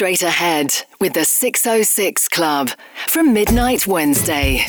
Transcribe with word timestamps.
straight 0.00 0.22
ahead 0.22 0.72
with 0.98 1.12
the 1.12 1.26
606 1.26 2.28
Club 2.28 2.70
from 3.06 3.34
midnight 3.34 3.86
Wednesday. 3.86 4.64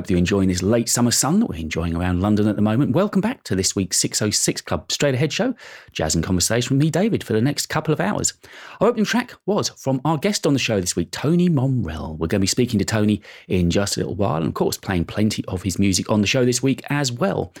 hope 0.00 0.08
you're 0.08 0.18
enjoying 0.18 0.48
this 0.48 0.62
late 0.62 0.88
summer 0.88 1.10
sun 1.10 1.40
that 1.40 1.46
we're 1.46 1.56
enjoying 1.56 1.94
around 1.94 2.22
London 2.22 2.48
at 2.48 2.56
the 2.56 2.62
moment. 2.62 2.92
Welcome 2.92 3.20
back 3.20 3.44
to 3.44 3.54
this 3.54 3.76
week's 3.76 3.98
606 3.98 4.62
Club 4.62 4.90
Straight 4.90 5.14
Ahead 5.14 5.30
Show, 5.30 5.54
Jazz 5.92 6.14
and 6.14 6.24
Conversation 6.24 6.74
with 6.78 6.82
me, 6.82 6.90
David, 6.90 7.22
for 7.22 7.34
the 7.34 7.42
next 7.42 7.66
couple 7.66 7.92
of 7.92 8.00
hours. 8.00 8.32
Our 8.80 8.88
opening 8.88 9.04
track 9.04 9.34
was 9.44 9.68
from 9.68 10.00
our 10.06 10.16
guest 10.16 10.46
on 10.46 10.54
the 10.54 10.58
show 10.58 10.80
this 10.80 10.96
week, 10.96 11.10
Tony 11.10 11.50
Momrelle. 11.50 12.16
We're 12.16 12.28
going 12.28 12.40
to 12.40 12.44
be 12.44 12.46
speaking 12.46 12.78
to 12.78 12.84
Tony 12.86 13.20
in 13.46 13.68
just 13.68 13.98
a 13.98 14.00
little 14.00 14.14
while 14.14 14.38
and, 14.38 14.46
of 14.46 14.54
course, 14.54 14.78
playing 14.78 15.04
plenty 15.04 15.44
of 15.48 15.64
his 15.64 15.78
music 15.78 16.08
on 16.08 16.22
the 16.22 16.26
show 16.26 16.46
this 16.46 16.62
week 16.62 16.82
as 16.88 17.12
well. 17.12 17.52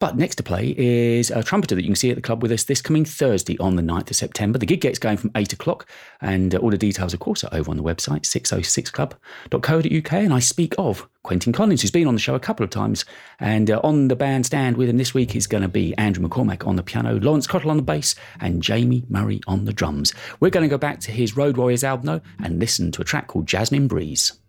But 0.00 0.16
next 0.16 0.36
to 0.36 0.42
play 0.42 0.74
is 0.78 1.30
a 1.30 1.42
trumpeter 1.42 1.74
that 1.74 1.82
you 1.82 1.88
can 1.88 1.94
see 1.94 2.08
at 2.08 2.16
the 2.16 2.22
club 2.22 2.40
with 2.40 2.50
us 2.52 2.64
this 2.64 2.80
coming 2.80 3.04
Thursday 3.04 3.58
on 3.58 3.76
the 3.76 3.82
9th 3.82 4.10
of 4.10 4.16
September. 4.16 4.58
The 4.58 4.64
gig 4.64 4.80
gets 4.80 4.98
going 4.98 5.18
from 5.18 5.30
8 5.34 5.52
o'clock, 5.52 5.86
and 6.22 6.54
uh, 6.54 6.58
all 6.58 6.70
the 6.70 6.78
details, 6.78 7.12
of 7.12 7.20
course, 7.20 7.44
are 7.44 7.54
over 7.54 7.70
on 7.70 7.76
the 7.76 7.82
website, 7.82 8.22
606club.co.uk. 8.22 10.12
And 10.14 10.32
I 10.32 10.38
speak 10.38 10.74
of 10.78 11.06
Quentin 11.22 11.52
Collins, 11.52 11.82
who's 11.82 11.90
been 11.90 12.08
on 12.08 12.14
the 12.14 12.20
show 12.20 12.34
a 12.34 12.40
couple 12.40 12.64
of 12.64 12.70
times. 12.70 13.04
And 13.40 13.70
uh, 13.70 13.82
on 13.84 14.08
the 14.08 14.16
bandstand 14.16 14.78
with 14.78 14.88
him 14.88 14.96
this 14.96 15.12
week 15.12 15.36
is 15.36 15.46
going 15.46 15.62
to 15.62 15.68
be 15.68 15.94
Andrew 15.98 16.26
McCormack 16.26 16.66
on 16.66 16.76
the 16.76 16.82
piano, 16.82 17.20
Lawrence 17.20 17.46
Cottle 17.46 17.70
on 17.70 17.76
the 17.76 17.82
bass, 17.82 18.14
and 18.40 18.62
Jamie 18.62 19.04
Murray 19.10 19.42
on 19.46 19.66
the 19.66 19.72
drums. 19.74 20.14
We're 20.40 20.48
going 20.48 20.64
to 20.64 20.74
go 20.74 20.78
back 20.78 21.00
to 21.00 21.12
his 21.12 21.36
Road 21.36 21.58
Warriors 21.58 21.84
album, 21.84 22.06
though, 22.06 22.20
and 22.42 22.58
listen 22.58 22.90
to 22.92 23.02
a 23.02 23.04
track 23.04 23.26
called 23.26 23.46
Jasmine 23.46 23.86
Breeze. 23.86 24.39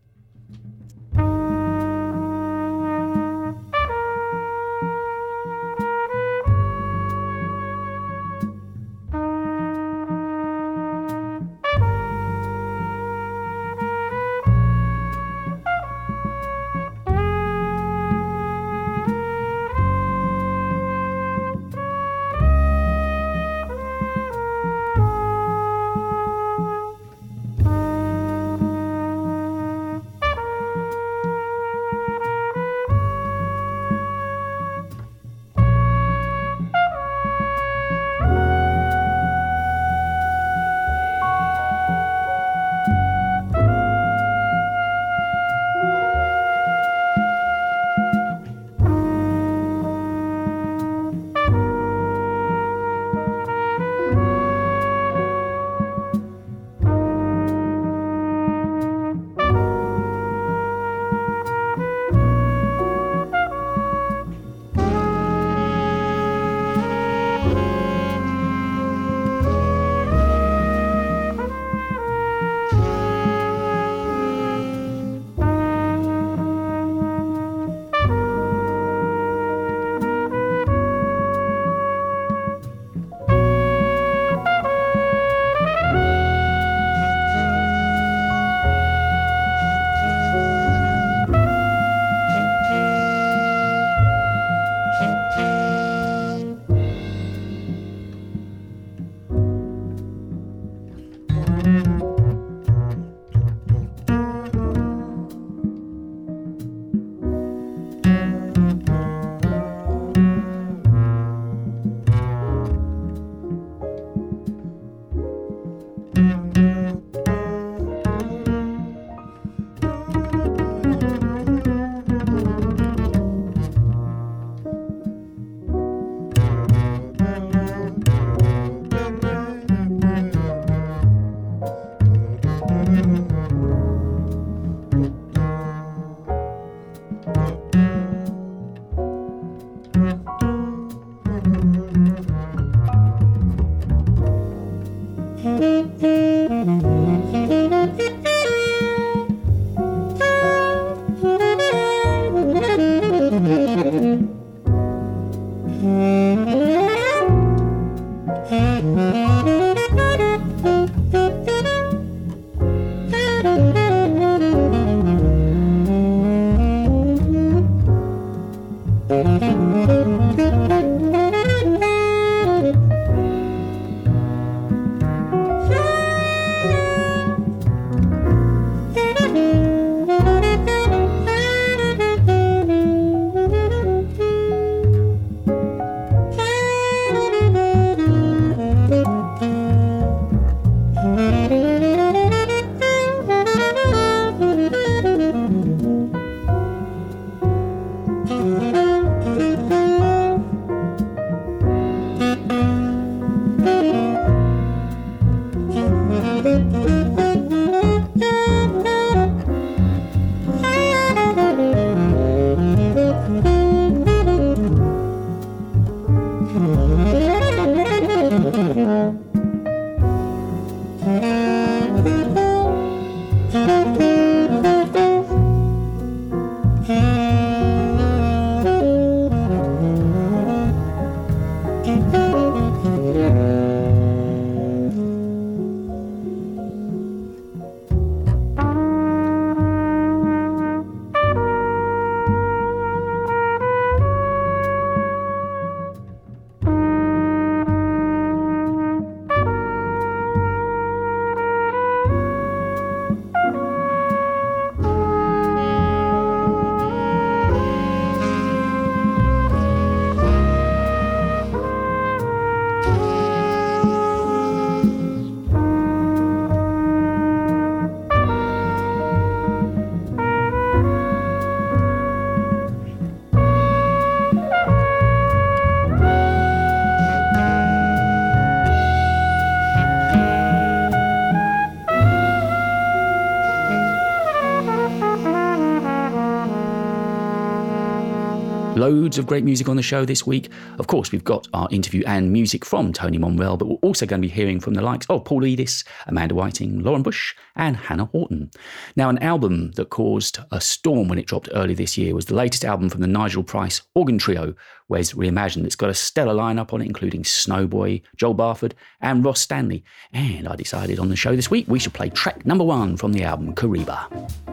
Loads 288.92 289.18
of 289.18 289.26
great 289.26 289.46
music 289.46 289.70
on 289.70 289.78
the 289.78 289.82
show 289.82 290.04
this 290.04 290.28
week. 290.28 290.50
Of 290.78 290.88
course, 290.88 291.14
we've 291.14 291.24
got 291.24 291.48
our 291.54 291.70
interview 291.72 292.04
and 292.06 292.30
music 292.30 292.66
from 292.66 292.92
Tony 292.92 293.18
Momrelle, 293.18 293.58
but 293.58 293.70
we're 293.70 293.76
also 293.76 294.06
going 294.06 294.22
to 294.22 294.28
be 294.28 294.34
hearing 294.34 294.60
from 294.60 294.74
the 294.74 294.82
likes 294.82 295.06
of 295.10 295.24
Paul 295.24 295.44
Edis, 295.44 295.86
Amanda 296.08 296.36
Whiting, 296.36 296.84
Lauren 296.84 297.02
Bush, 297.02 297.34
and 297.56 297.78
Hannah 297.78 298.08
Horton. 298.08 298.52
Now, 298.98 299.08
an 299.08 299.18
album 299.20 299.72
that 299.74 299.92
caused 299.92 300.40
a 300.52 300.60
storm 300.60 301.08
when 301.08 301.18
it 301.18 301.26
dropped 301.26 301.48
early 301.54 301.74
this 301.74 301.98
year 301.98 302.14
was 302.14 302.26
the 302.26 302.36
latest 302.36 302.66
album 302.66 302.90
from 302.90 303.00
the 303.00 303.08
Nigel 303.08 303.44
Price 303.44 303.82
organ 303.96 304.18
trio, 304.18 304.54
Wes 304.90 305.14
Reimagined. 305.14 305.66
It's 305.66 305.78
got 305.78 305.90
a 305.90 305.94
stellar 305.94 306.36
lineup 306.36 306.74
on 306.74 306.82
it, 306.82 306.88
including 306.88 307.24
Snowboy, 307.24 308.02
Joel 308.18 308.36
Barford, 308.36 308.76
and 309.00 309.24
Ross 309.24 309.40
Stanley. 309.40 309.86
And 310.12 310.50
I 310.50 310.58
decided 310.58 311.00
on 311.00 311.08
the 311.08 311.16
show 311.16 311.34
this 311.34 311.50
week 311.50 311.66
we 311.70 311.80
should 311.80 311.94
play 311.94 312.10
track 312.10 312.46
number 312.46 312.66
one 312.66 312.98
from 312.98 313.14
the 313.14 313.24
album, 313.24 313.56
Kariba. 313.56 314.51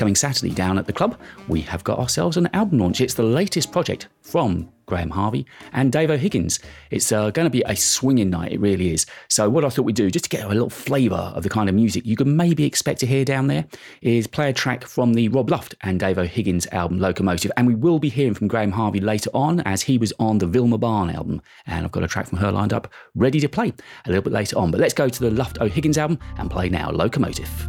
Coming 0.00 0.16
Saturday 0.16 0.54
down 0.54 0.78
at 0.78 0.86
the 0.86 0.94
club, 0.94 1.20
we 1.46 1.60
have 1.60 1.84
got 1.84 1.98
ourselves 1.98 2.38
an 2.38 2.48
album 2.54 2.78
launch. 2.78 3.02
It's 3.02 3.12
the 3.12 3.22
latest 3.22 3.70
project 3.70 4.08
from 4.22 4.72
Graham 4.86 5.10
Harvey 5.10 5.44
and 5.74 5.92
Dave 5.92 6.08
O'Higgins. 6.08 6.58
It's 6.90 7.12
uh, 7.12 7.28
going 7.28 7.44
to 7.44 7.50
be 7.50 7.62
a 7.66 7.76
swinging 7.76 8.30
night, 8.30 8.52
it 8.52 8.60
really 8.60 8.94
is. 8.94 9.04
So, 9.28 9.50
what 9.50 9.62
I 9.62 9.68
thought 9.68 9.82
we'd 9.82 9.96
do, 9.96 10.10
just 10.10 10.24
to 10.24 10.30
get 10.30 10.46
a 10.46 10.48
little 10.48 10.70
flavour 10.70 11.34
of 11.34 11.42
the 11.42 11.50
kind 11.50 11.68
of 11.68 11.74
music 11.74 12.06
you 12.06 12.16
can 12.16 12.34
maybe 12.34 12.64
expect 12.64 13.00
to 13.00 13.06
hear 13.06 13.26
down 13.26 13.48
there, 13.48 13.66
is 14.00 14.26
play 14.26 14.48
a 14.48 14.54
track 14.54 14.86
from 14.86 15.12
the 15.12 15.28
Rob 15.28 15.50
Luft 15.50 15.74
and 15.82 16.00
Dave 16.00 16.16
O'Higgins 16.16 16.66
album 16.72 16.98
Locomotive. 16.98 17.52
And 17.58 17.66
we 17.66 17.74
will 17.74 17.98
be 17.98 18.08
hearing 18.08 18.32
from 18.32 18.48
Graham 18.48 18.72
Harvey 18.72 19.00
later 19.00 19.28
on, 19.34 19.60
as 19.60 19.82
he 19.82 19.98
was 19.98 20.14
on 20.18 20.38
the 20.38 20.46
Vilma 20.46 20.78
Barn 20.78 21.10
album. 21.10 21.42
And 21.66 21.84
I've 21.84 21.92
got 21.92 22.04
a 22.04 22.08
track 22.08 22.26
from 22.26 22.38
her 22.38 22.50
lined 22.50 22.72
up 22.72 22.90
ready 23.14 23.38
to 23.40 23.50
play 23.50 23.74
a 24.06 24.08
little 24.08 24.22
bit 24.22 24.32
later 24.32 24.56
on. 24.56 24.70
But 24.70 24.80
let's 24.80 24.94
go 24.94 25.10
to 25.10 25.20
the 25.20 25.30
Luft 25.30 25.60
O'Higgins 25.60 25.98
album 25.98 26.18
and 26.38 26.50
play 26.50 26.70
now 26.70 26.90
Locomotive. 26.90 27.68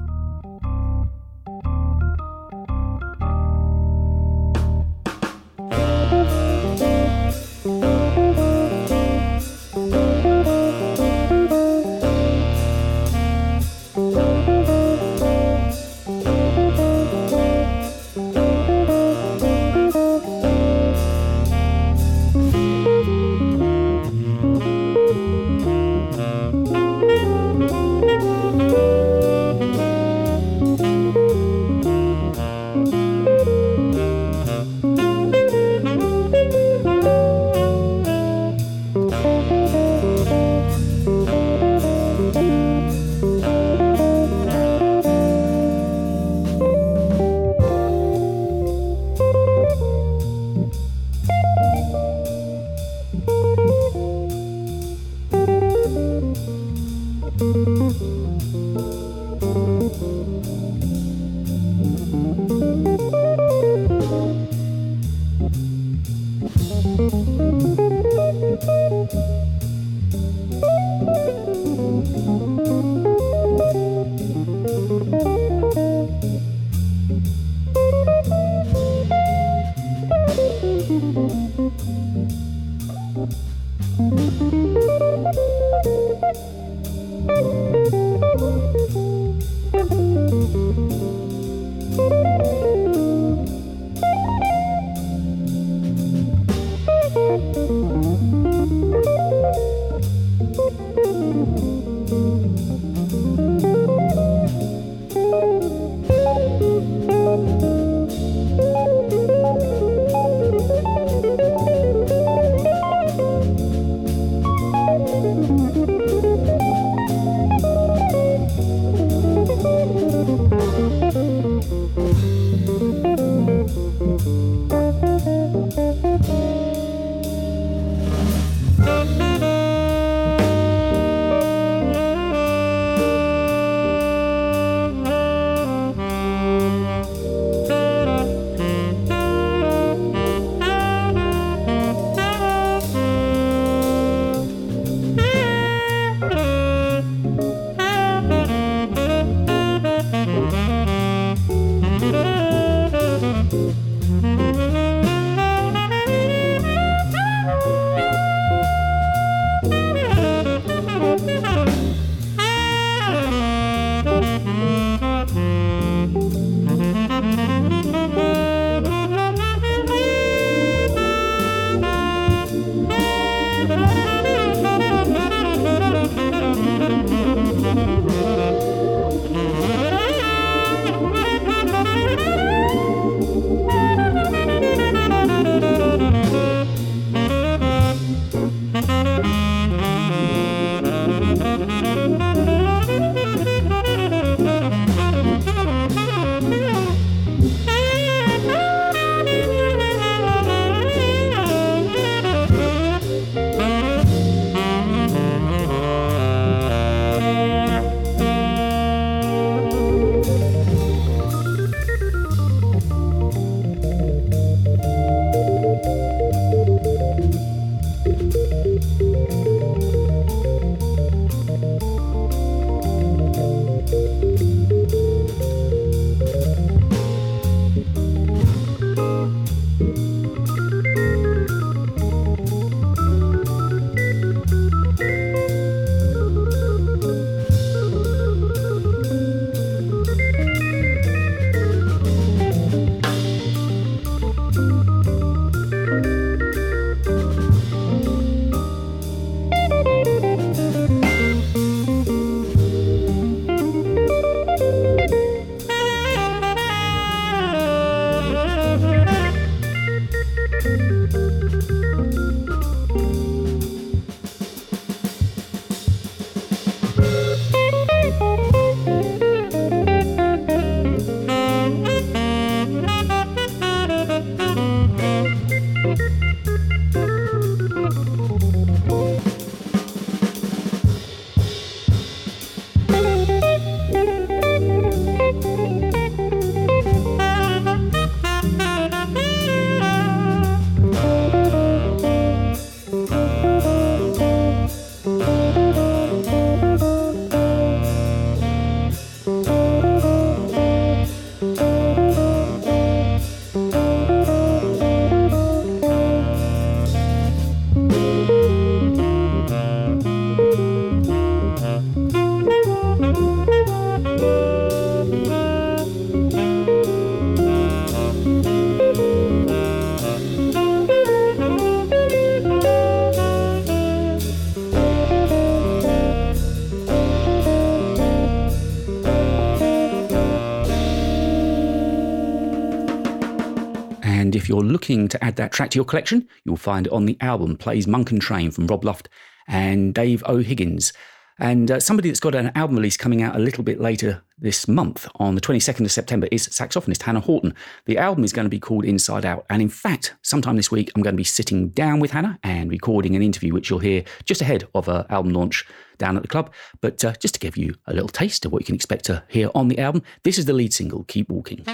You're 334.47 334.61
looking 334.61 335.07
to 335.09 335.23
add 335.23 335.35
that 335.37 335.51
track 335.51 335.71
to 335.71 335.75
your 335.77 335.85
collection, 335.85 336.27
you'll 336.45 336.57
find 336.57 336.87
it 336.87 336.93
on 336.93 337.05
the 337.05 337.17
album 337.21 337.57
Plays 337.57 337.87
Monk 337.87 338.11
and 338.11 338.21
Trane 338.21 338.53
from 338.53 338.67
Rob 338.67 338.83
Luft 338.83 339.09
and 339.47 339.93
Dave 339.93 340.23
O'Higgins. 340.27 340.93
And 341.41 341.71
uh, 341.71 341.79
somebody 341.79 342.07
that's 342.07 342.19
got 342.19 342.35
an 342.35 342.51
album 342.53 342.75
release 342.75 342.97
coming 342.97 343.23
out 343.23 343.35
a 343.35 343.39
little 343.39 343.63
bit 343.63 343.81
later 343.81 344.21
this 344.37 344.67
month 344.67 345.07
on 345.15 345.33
the 345.33 345.41
22nd 345.41 345.85
of 345.85 345.91
September 345.91 346.27
is 346.31 346.47
saxophonist 346.47 347.01
Hannah 347.01 347.19
Horton. 347.19 347.55
The 347.85 347.97
album 347.97 348.23
is 348.23 348.31
going 348.31 348.45
to 348.45 348.49
be 348.49 348.59
called 348.59 348.85
Inside 348.85 349.25
Out. 349.25 349.47
And 349.49 349.59
in 349.59 349.69
fact, 349.69 350.13
sometime 350.21 350.55
this 350.55 350.69
week, 350.69 350.91
I'm 350.95 351.01
going 351.01 351.15
to 351.15 351.17
be 351.17 351.23
sitting 351.23 351.69
down 351.69 351.99
with 351.99 352.11
Hannah 352.11 352.37
and 352.43 352.69
recording 352.69 353.15
an 353.15 353.23
interview, 353.23 353.53
which 353.53 353.71
you'll 353.71 353.79
hear 353.79 354.03
just 354.23 354.41
ahead 354.41 354.67
of 354.75 354.85
her 354.85 355.07
album 355.09 355.33
launch 355.33 355.65
down 355.97 356.15
at 356.15 356.21
the 356.21 356.27
club. 356.27 356.51
But 356.79 357.03
uh, 357.03 357.13
just 357.13 357.33
to 357.33 357.39
give 357.39 357.57
you 357.57 357.73
a 357.87 357.93
little 357.93 358.09
taste 358.09 358.45
of 358.45 358.51
what 358.51 358.61
you 358.61 358.65
can 358.65 358.75
expect 358.75 359.05
to 359.05 359.23
hear 359.27 359.49
on 359.55 359.67
the 359.67 359.79
album, 359.79 360.03
this 360.23 360.37
is 360.37 360.45
the 360.45 360.53
lead 360.53 360.73
single, 360.73 361.05
Keep 361.05 361.29
Walking. 361.29 361.65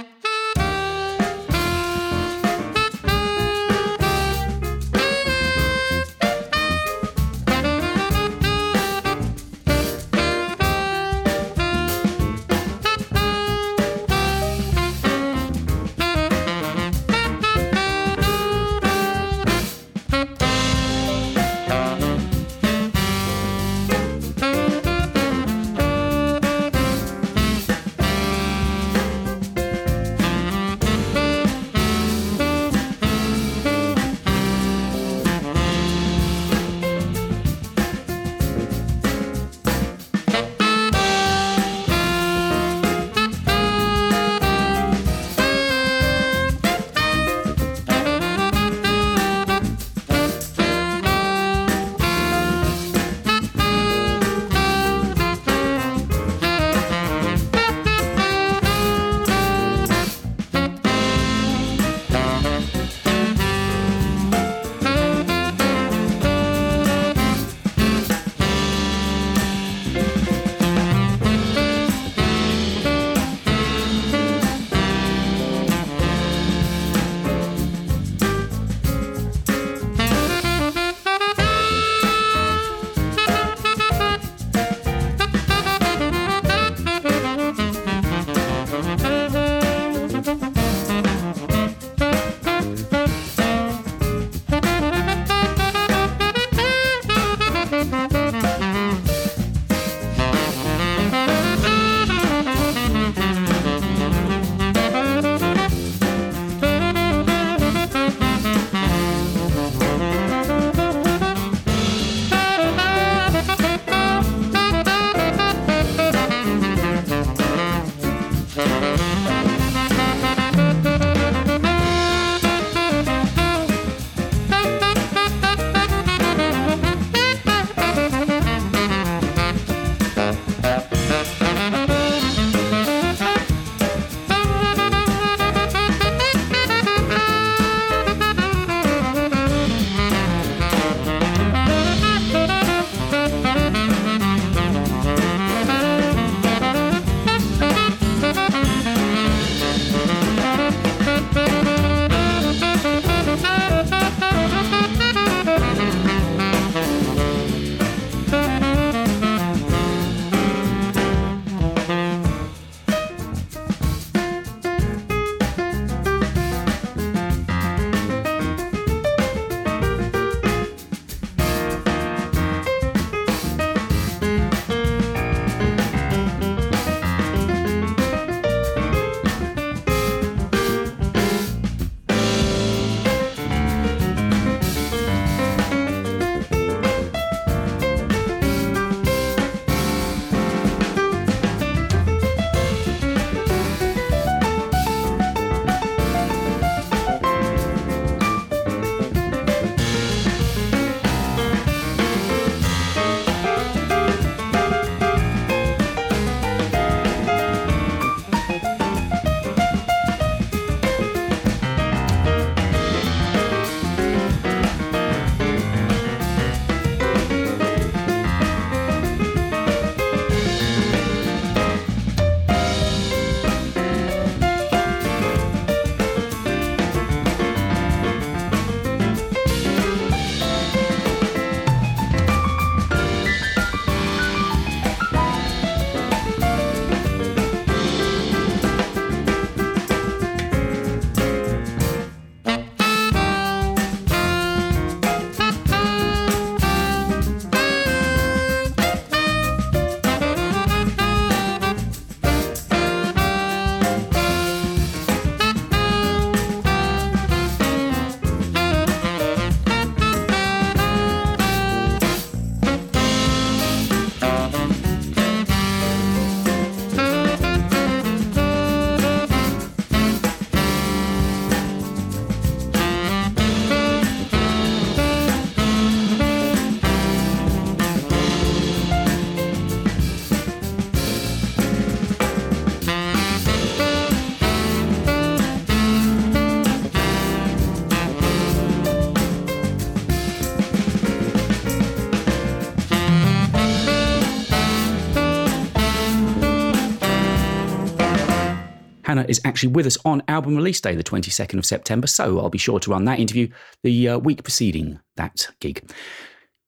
Is 299.30 299.42
actually 299.46 299.74
with 299.74 299.86
us 299.86 299.98
on 300.06 300.24
album 300.28 300.56
release 300.56 300.82
day, 300.82 300.96
the 300.96 301.04
22nd 301.04 301.58
of 301.58 301.66
September. 301.66 302.08
So 302.08 302.40
I'll 302.40 302.50
be 302.50 302.58
sure 302.58 302.80
to 302.80 302.92
run 302.92 303.06
that 303.06 303.20
interview 303.20 303.50
the 303.84 304.10
uh, 304.10 304.18
week 304.18 304.44
preceding 304.44 305.00
that 305.16 305.48
gig. 305.60 305.90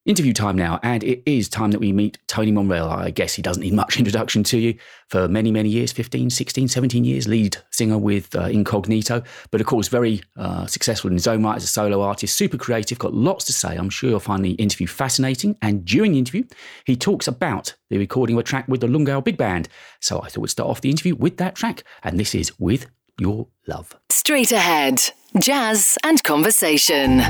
Interview 0.09 0.33
time 0.33 0.55
now, 0.55 0.79
and 0.81 1.03
it 1.03 1.21
is 1.27 1.47
time 1.47 1.69
that 1.69 1.77
we 1.77 1.93
meet 1.93 2.17
Tony 2.25 2.51
Momrelle. 2.51 2.89
I 2.89 3.11
guess 3.11 3.35
he 3.35 3.43
doesn't 3.43 3.61
need 3.61 3.73
much 3.73 3.99
introduction 3.99 4.43
to 4.45 4.57
you. 4.57 4.73
For 5.07 5.27
many, 5.27 5.51
many 5.51 5.69
years 5.69 5.91
15, 5.91 6.31
16, 6.31 6.67
17 6.67 7.05
years, 7.05 7.27
lead 7.27 7.57
singer 7.69 7.99
with 7.99 8.35
uh, 8.35 8.45
Incognito, 8.45 9.21
but 9.51 9.61
of 9.61 9.67
course, 9.67 9.87
very 9.87 10.23
uh, 10.35 10.65
successful 10.65 11.11
in 11.11 11.13
his 11.13 11.27
own 11.27 11.43
right 11.43 11.57
as 11.57 11.63
a 11.63 11.67
solo 11.67 12.01
artist, 12.01 12.35
super 12.35 12.57
creative, 12.57 12.97
got 12.97 13.13
lots 13.13 13.45
to 13.45 13.53
say. 13.53 13.75
I'm 13.75 13.91
sure 13.91 14.09
you'll 14.09 14.19
find 14.19 14.43
the 14.43 14.53
interview 14.53 14.87
fascinating. 14.87 15.55
And 15.61 15.85
during 15.85 16.13
the 16.13 16.17
interview, 16.17 16.43
he 16.85 16.95
talks 16.95 17.27
about 17.27 17.75
the 17.91 17.99
recording 17.99 18.35
of 18.35 18.39
a 18.39 18.43
track 18.43 18.67
with 18.67 18.81
the 18.81 18.87
Lungau 18.87 19.23
Big 19.23 19.37
Band. 19.37 19.69
So 19.99 20.23
I 20.23 20.29
thought 20.29 20.41
we'd 20.41 20.49
start 20.49 20.71
off 20.71 20.81
the 20.81 20.89
interview 20.89 21.13
with 21.13 21.37
that 21.37 21.53
track, 21.53 21.83
and 22.01 22.19
this 22.19 22.33
is 22.33 22.57
With 22.57 22.87
Your 23.19 23.45
Love. 23.67 23.95
Straight 24.09 24.51
ahead, 24.51 25.03
jazz 25.39 25.99
and 26.03 26.23
conversation. 26.23 27.21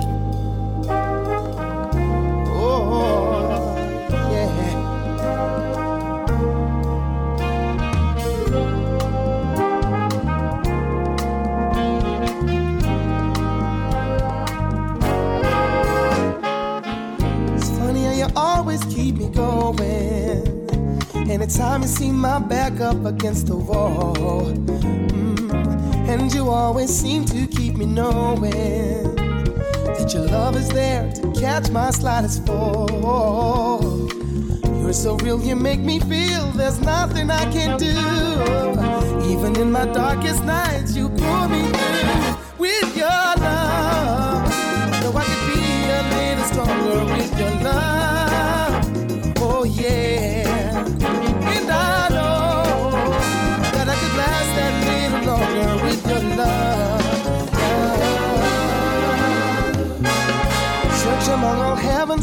Going. 19.74 21.30
Anytime 21.30 21.82
you 21.82 21.88
see 21.88 22.12
my 22.12 22.40
back 22.40 22.80
up 22.80 23.06
against 23.06 23.48
the 23.48 23.56
wall. 23.56 24.46
Mm, 24.46 26.10
And 26.10 26.34
you 26.34 26.50
always 26.50 26.90
seem 26.90 27.26
to 27.26 27.48
keep 27.48 27.76
me 27.76 27.86
knowing 27.86 29.16
that 29.86 30.12
your 30.14 30.26
love 30.26 30.56
is 30.56 30.70
there 30.70 31.12
to 31.14 31.32
catch 31.40 31.70
my 31.70 31.92
slightest 31.92 32.46
fall. 32.48 34.10
You're 34.82 34.94
so 34.94 35.16
real, 35.18 35.40
you 35.42 35.56
make 35.56 35.80
me 35.80 36.00
feel 36.00 36.52
there's 36.52 36.80
nothing 36.82 37.30
I 37.30 37.46
can 37.52 37.78
do. 37.78 37.94
Even 39.32 39.56
in 39.62 39.72
my 39.72 39.86
darkest 39.86 40.44
nights, 40.44 40.96
you 40.96 41.10
pull 41.10 41.48
me 41.48 41.62
through 41.62 42.58
with 42.58 42.98
your 42.98 43.08
love. 43.46 44.50
Though 45.02 45.16
I 45.16 45.24
could 45.30 45.44
be 45.54 45.62
a 45.98 46.02
little 46.16 46.46
stronger 46.46 47.14
with 47.14 47.40
your 47.40 47.64
love. 47.64 48.09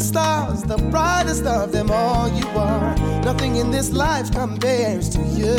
Stars, 0.07 0.63
the 0.63 0.77
brightest 0.89 1.45
of 1.45 1.71
them 1.73 1.91
all 1.91 2.29
you 2.29 2.47
are. 2.49 2.95
Nothing 3.23 3.57
in 3.57 3.71
this 3.71 3.91
life 3.91 4.31
compares 4.31 5.09
to 5.09 5.19
you. 5.19 5.57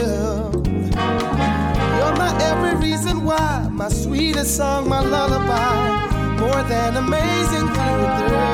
You're 1.97 2.17
my 2.17 2.35
every 2.41 2.75
reason 2.81 3.25
why, 3.25 3.69
my 3.71 3.91
sweetest 3.91 4.57
song, 4.57 4.89
my 4.89 5.01
lullaby, 5.01 6.37
more 6.41 6.63
than 6.63 6.97
amazing 6.97 7.67
through 7.75 8.05
and 8.07 8.15
through. 8.19 8.49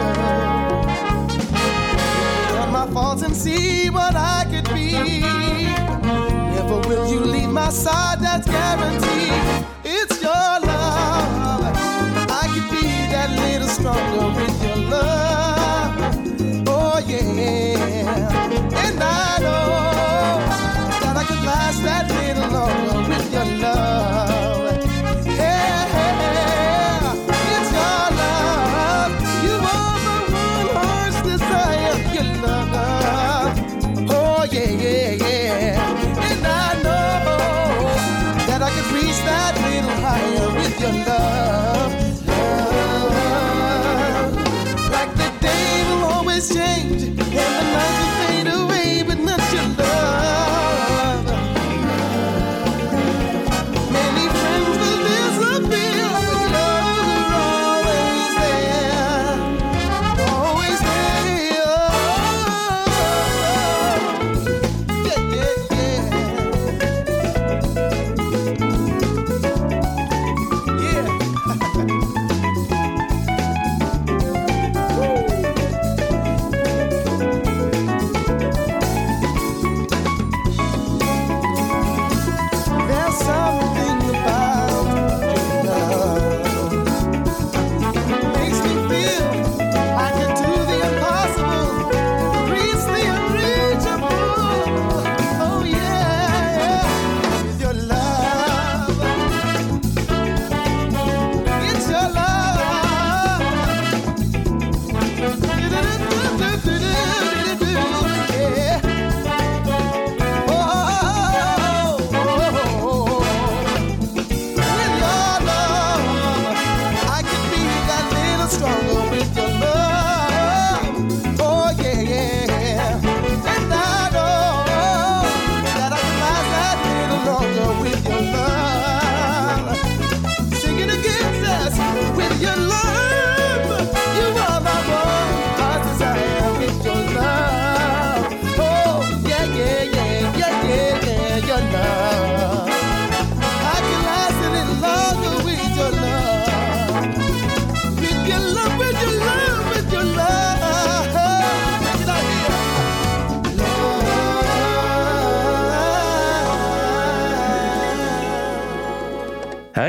Beyond 2.48 2.72
my 2.72 2.86
faults 2.92 3.22
and 3.22 3.36
see 3.36 3.88
what 3.88 4.16
I 4.16 4.46
could 4.50 4.68
be. 4.74 4.92
Never 6.56 6.80
will 6.88 7.06
you 7.08 7.20
leave 7.20 7.50
my 7.50 7.70
side, 7.70 8.18
that's 8.20 8.48
guaranteed. 8.48 9.23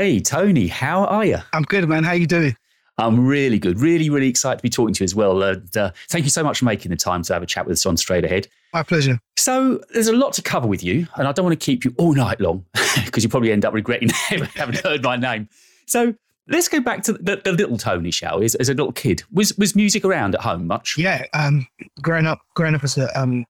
Hey, 0.06 0.20
Tony, 0.20 0.68
how 0.68 1.04
are 1.06 1.24
you? 1.24 1.38
I'm 1.52 1.64
good, 1.64 1.88
man. 1.88 2.04
How 2.04 2.12
you 2.12 2.28
doing? 2.28 2.56
I'm 2.96 3.26
really 3.26 3.58
good. 3.58 3.80
Really, 3.80 4.08
really 4.08 4.28
excited 4.28 4.58
to 4.58 4.62
be 4.62 4.70
talking 4.70 4.94
to 4.94 5.02
you 5.02 5.04
as 5.04 5.16
well. 5.16 5.42
And, 5.42 5.76
uh, 5.76 5.90
thank 6.10 6.22
you 6.24 6.30
so 6.30 6.44
much 6.44 6.60
for 6.60 6.64
making 6.64 6.90
the 6.90 6.96
time 6.96 7.24
to 7.24 7.32
have 7.32 7.42
a 7.42 7.46
chat 7.46 7.66
with 7.66 7.72
us 7.72 7.86
on 7.86 7.96
Straight 7.96 8.24
Ahead. 8.24 8.46
My 8.72 8.84
pleasure. 8.84 9.18
So, 9.36 9.80
there's 9.92 10.06
a 10.06 10.14
lot 10.14 10.32
to 10.34 10.42
cover 10.42 10.68
with 10.68 10.84
you, 10.84 11.08
and 11.16 11.26
I 11.26 11.32
don't 11.32 11.44
want 11.44 11.58
to 11.58 11.64
keep 11.66 11.84
you 11.84 11.92
all 11.98 12.14
night 12.14 12.40
long 12.40 12.64
because 13.04 13.24
you 13.24 13.28
probably 13.28 13.50
end 13.50 13.64
up 13.64 13.74
regretting 13.74 14.10
having 14.54 14.76
heard 14.76 15.02
my 15.02 15.16
name. 15.16 15.48
So, 15.86 16.14
let's 16.46 16.68
go 16.68 16.78
back 16.78 17.02
to 17.02 17.14
the, 17.14 17.40
the 17.42 17.50
little 17.50 17.76
Tony, 17.76 18.12
shall 18.12 18.38
we? 18.38 18.44
As, 18.44 18.54
as 18.54 18.68
a 18.68 18.74
little 18.74 18.92
kid, 18.92 19.24
was 19.32 19.58
was 19.58 19.74
music 19.74 20.04
around 20.04 20.36
at 20.36 20.42
home 20.42 20.68
much? 20.68 20.96
Yeah. 20.96 21.24
Um, 21.34 21.66
growing 22.00 22.26
up, 22.26 22.42
growing 22.54 22.76
up 22.76 22.84
as 22.84 22.96
a 22.96 23.20
um, 23.20 23.44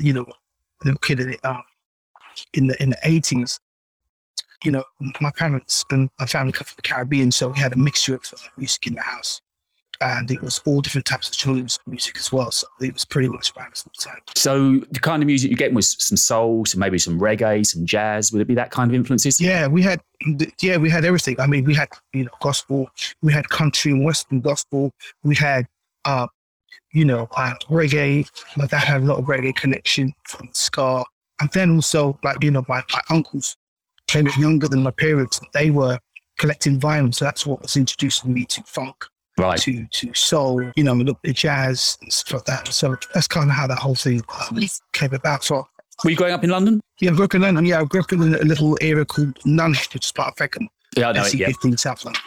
you 0.00 0.12
know, 0.12 0.26
little 0.84 0.98
kid 0.98 1.20
in 1.20 1.30
the, 1.30 1.38
uh, 1.44 1.62
in 2.52 2.66
the 2.66 2.82
in 2.82 2.90
the 2.90 2.98
eighteens, 3.04 3.60
you 4.64 4.70
know, 4.70 4.84
my 5.20 5.30
parents 5.30 5.84
and 5.90 6.08
my 6.18 6.26
family 6.26 6.52
come 6.52 6.64
from 6.64 6.74
the 6.76 6.82
Caribbean, 6.82 7.30
so 7.30 7.48
we 7.48 7.58
had 7.58 7.72
a 7.72 7.76
mixture 7.76 8.14
of 8.14 8.22
music 8.56 8.86
in 8.86 8.94
the 8.94 9.02
house. 9.02 9.40
And 10.02 10.30
it 10.30 10.42
was 10.42 10.60
all 10.66 10.82
different 10.82 11.06
types 11.06 11.30
of 11.30 11.34
children's 11.34 11.78
music 11.86 12.18
as 12.18 12.30
well. 12.30 12.50
So 12.50 12.66
it 12.82 12.92
was 12.92 13.06
pretty 13.06 13.28
much 13.28 13.52
around 13.56 13.72
the 13.72 13.90
time. 13.98 14.20
So 14.34 14.80
the 14.90 15.00
kind 15.00 15.22
of 15.22 15.26
music 15.26 15.50
you 15.50 15.56
get 15.56 15.72
was 15.72 15.96
some 15.98 16.18
soul, 16.18 16.66
some 16.66 16.80
maybe 16.80 16.98
some 16.98 17.18
reggae, 17.18 17.64
some 17.64 17.86
jazz. 17.86 18.30
Would 18.30 18.42
it 18.42 18.46
be 18.46 18.54
that 18.56 18.70
kind 18.70 18.90
of 18.90 18.94
influences? 18.94 19.40
Yeah, 19.40 19.66
we 19.68 19.80
had 19.80 20.02
yeah, 20.60 20.76
we 20.76 20.90
had 20.90 21.06
everything. 21.06 21.40
I 21.40 21.46
mean, 21.46 21.64
we 21.64 21.74
had, 21.74 21.88
you 22.12 22.24
know, 22.24 22.30
gospel, 22.42 22.90
we 23.22 23.32
had 23.32 23.48
country 23.48 23.90
and 23.90 24.04
western 24.04 24.42
gospel, 24.42 24.92
we 25.24 25.34
had 25.34 25.66
uh, 26.04 26.26
you 26.92 27.04
know, 27.04 27.28
uh, 27.36 27.54
reggae. 27.68 28.28
My 28.56 28.66
dad 28.66 28.78
had 28.78 29.02
a 29.02 29.04
lot 29.04 29.18
of 29.18 29.26
reggae 29.26 29.54
connection 29.54 30.14
from 30.24 30.48
ska. 30.52 31.04
And 31.40 31.50
then 31.52 31.74
also 31.74 32.18
like, 32.24 32.42
you 32.42 32.50
know, 32.50 32.64
my, 32.68 32.82
my 32.92 33.00
uncles 33.10 33.56
came 34.06 34.28
younger 34.38 34.68
than 34.68 34.82
my 34.82 34.90
parents. 34.90 35.40
They 35.52 35.70
were 35.70 35.98
collecting 36.38 36.78
vinyl. 36.80 37.14
So 37.14 37.24
that's 37.24 37.46
what 37.46 37.62
was 37.62 37.76
introducing 37.76 38.32
me 38.32 38.44
to 38.46 38.62
funk 38.64 39.04
Right. 39.38 39.60
to 39.60 39.86
to 39.86 40.14
soul, 40.14 40.62
you 40.76 40.84
know, 40.84 40.94
a 40.94 40.96
little 40.96 41.18
bit 41.22 41.30
of 41.32 41.36
jazz 41.36 41.98
and 42.00 42.10
stuff 42.12 42.34
like 42.34 42.44
that. 42.46 42.72
So 42.72 42.96
that's 43.12 43.26
kind 43.28 43.50
of 43.50 43.54
how 43.56 43.66
that 43.66 43.78
whole 43.78 43.94
thing 43.94 44.22
um, 44.50 44.58
came 44.94 45.12
about. 45.12 45.44
So 45.44 45.66
Were 46.04 46.10
you 46.10 46.16
growing 46.16 46.32
up 46.32 46.42
in 46.42 46.48
London? 46.50 46.80
yeah, 47.00 47.10
I 47.10 47.14
grew 47.14 47.24
up 47.26 47.34
in 47.34 47.42
London. 47.42 47.66
Yeah, 47.66 47.80
I 47.80 47.84
grew 47.84 48.00
up 48.00 48.10
in 48.12 48.20
a 48.22 48.38
little 48.38 48.78
area 48.80 49.04
called 49.04 49.38
Nunhead, 49.40 49.92
which 49.92 50.06
is 50.06 50.12
part 50.12 50.28
of 50.28 50.36
Peckham. 50.36 50.68
Yeah, 50.96 51.10
I 51.10 51.12
know 51.12 51.24
it. 51.24 51.34
Yeah. 51.34 51.48
SE15 51.50 51.78
South 51.78 52.02
London. 52.06 52.22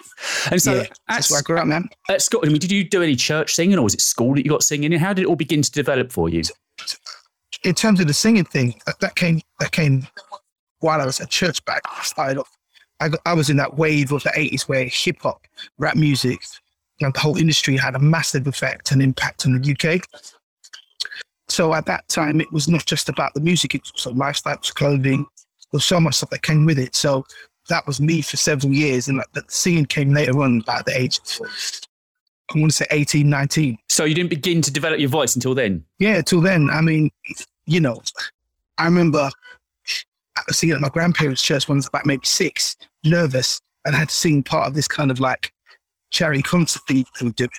And 0.52 0.62
so 0.62 0.74
yeah, 0.76 0.82
at, 0.82 1.00
that's 1.08 1.32
where 1.32 1.40
I 1.40 1.42
grew 1.42 1.58
up, 1.58 1.66
man. 1.66 1.90
at 2.10 2.22
school, 2.22 2.42
I 2.44 2.50
mean, 2.50 2.60
did 2.60 2.72
you 2.72 2.88
do 2.88 3.02
any 3.02 3.16
church 3.16 3.56
singing, 3.56 3.80
or 3.80 3.84
was 3.84 3.96
it 3.96 4.02
school 4.02 4.36
that 4.36 4.44
you 4.46 4.52
got 4.52 4.62
singing? 4.62 4.94
And 4.94 5.02
how 5.02 5.12
did 5.14 5.24
it 5.24 5.28
all 5.28 5.36
begin 5.36 5.64
to 5.64 5.72
develop 5.72 6.12
for 6.12 6.30
you? 6.30 6.44
In 7.64 7.74
terms 7.74 8.00
of 8.00 8.06
the 8.08 8.14
singing 8.14 8.46
thing, 8.46 8.80
that, 8.86 9.00
that 9.00 9.16
came 9.16 9.42
that 9.60 9.72
came 9.72 10.08
while 10.80 11.02
I 11.02 11.06
was 11.06 11.20
at 11.20 11.30
church 11.30 11.64
back. 11.66 11.82
I 11.86 12.04
started 12.04 12.38
off. 12.38 12.58
I, 13.00 13.10
got, 13.10 13.22
I 13.26 13.34
was 13.34 13.50
in 13.50 13.58
that 13.58 13.78
wave 13.78 14.12
of 14.12 14.24
the 14.24 14.30
80s 14.30 14.64
where 14.64 14.86
hip 14.86 15.22
hop, 15.22 15.46
rap 15.78 15.96
music, 15.96 16.40
and 17.02 17.14
the 17.14 17.20
whole 17.20 17.38
industry 17.38 17.78
had 17.78 17.96
a 17.96 18.00
massive 18.00 18.48
effect 18.48 18.92
and 18.92 19.02
impact 19.02 19.46
on 19.46 19.60
the 19.60 19.72
UK. 19.72 20.02
So 21.48 21.74
at 21.74 21.86
that 21.86 22.08
time, 22.10 22.42
it 22.42 22.52
was 22.52 22.68
not 22.68 22.86
just 22.86 23.10
about 23.10 23.34
the 23.34 23.42
music, 23.42 23.74
it 23.74 23.82
was 23.82 23.92
also 24.06 24.14
lifestyles, 24.14 24.74
clothing. 24.74 25.26
There 25.72 25.78
was 25.78 25.86
so 25.86 26.00
much 26.00 26.16
stuff 26.16 26.30
that 26.32 26.44
came 26.44 26.66
with 26.66 26.78
it. 26.78 26.96
So 26.96 27.26
that 27.70 27.88
was 27.88 28.02
me 28.02 28.22
for 28.22 28.38
several 28.38 28.74
years. 28.74 29.08
And 29.08 29.18
like, 29.18 29.32
the 29.34 29.44
singing 29.48 29.86
came 29.86 30.14
later 30.14 30.42
on, 30.42 30.62
about 30.62 30.86
the 30.86 31.00
age 31.00 31.20
of, 31.20 31.48
I 32.54 32.60
want 32.60 32.72
to 32.72 32.78
say 32.78 32.86
18, 32.92 33.30
19. 33.30 33.78
So 33.88 34.06
you 34.06 34.16
didn't 34.16 34.30
begin 34.30 34.62
to 34.64 34.72
develop 34.72 35.00
your 35.00 35.10
voice 35.10 35.36
until 35.36 35.56
then. 35.56 35.86
Yeah, 36.00 36.22
till 36.22 36.42
then, 36.42 36.70
I 36.70 36.82
mean, 36.82 37.12
you 37.66 37.80
know, 37.80 38.02
I 38.78 38.86
remember 38.86 39.30
singing 40.50 40.76
at 40.76 40.82
my 40.82 40.90
grandparents' 40.90 41.42
church 41.42 41.68
when 41.68 41.76
I 41.76 41.80
was 41.80 41.88
about 41.88 42.06
maybe 42.06 42.26
six, 42.26 42.76
nervous, 43.04 43.62
and 43.86 43.96
I 43.96 44.00
had 44.00 44.10
to 44.10 44.16
sing 44.16 44.44
part 44.44 44.68
of 44.68 44.74
this 44.74 44.88
kind 44.88 45.12
of 45.12 45.20
like 45.20 45.54
cherry 46.12 46.42
concert 46.42 46.82
thing 46.88 47.06
they 47.20 47.26
were 47.28 47.32
doing. 47.34 47.50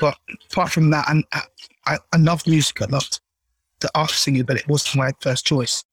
But 0.00 0.16
apart 0.50 0.72
from 0.72 0.90
that, 0.90 1.08
and 1.08 1.24
I, 1.32 1.42
I, 1.86 1.98
I 2.12 2.16
loved 2.18 2.46
music. 2.48 2.82
I 2.82 2.86
loved 2.86 3.20
the 3.80 3.90
art 3.94 4.10
of 4.10 4.16
singing, 4.16 4.44
but 4.44 4.56
it 4.56 4.68
wasn't 4.68 4.96
my 4.96 5.12
first 5.20 5.46
choice. 5.46 5.84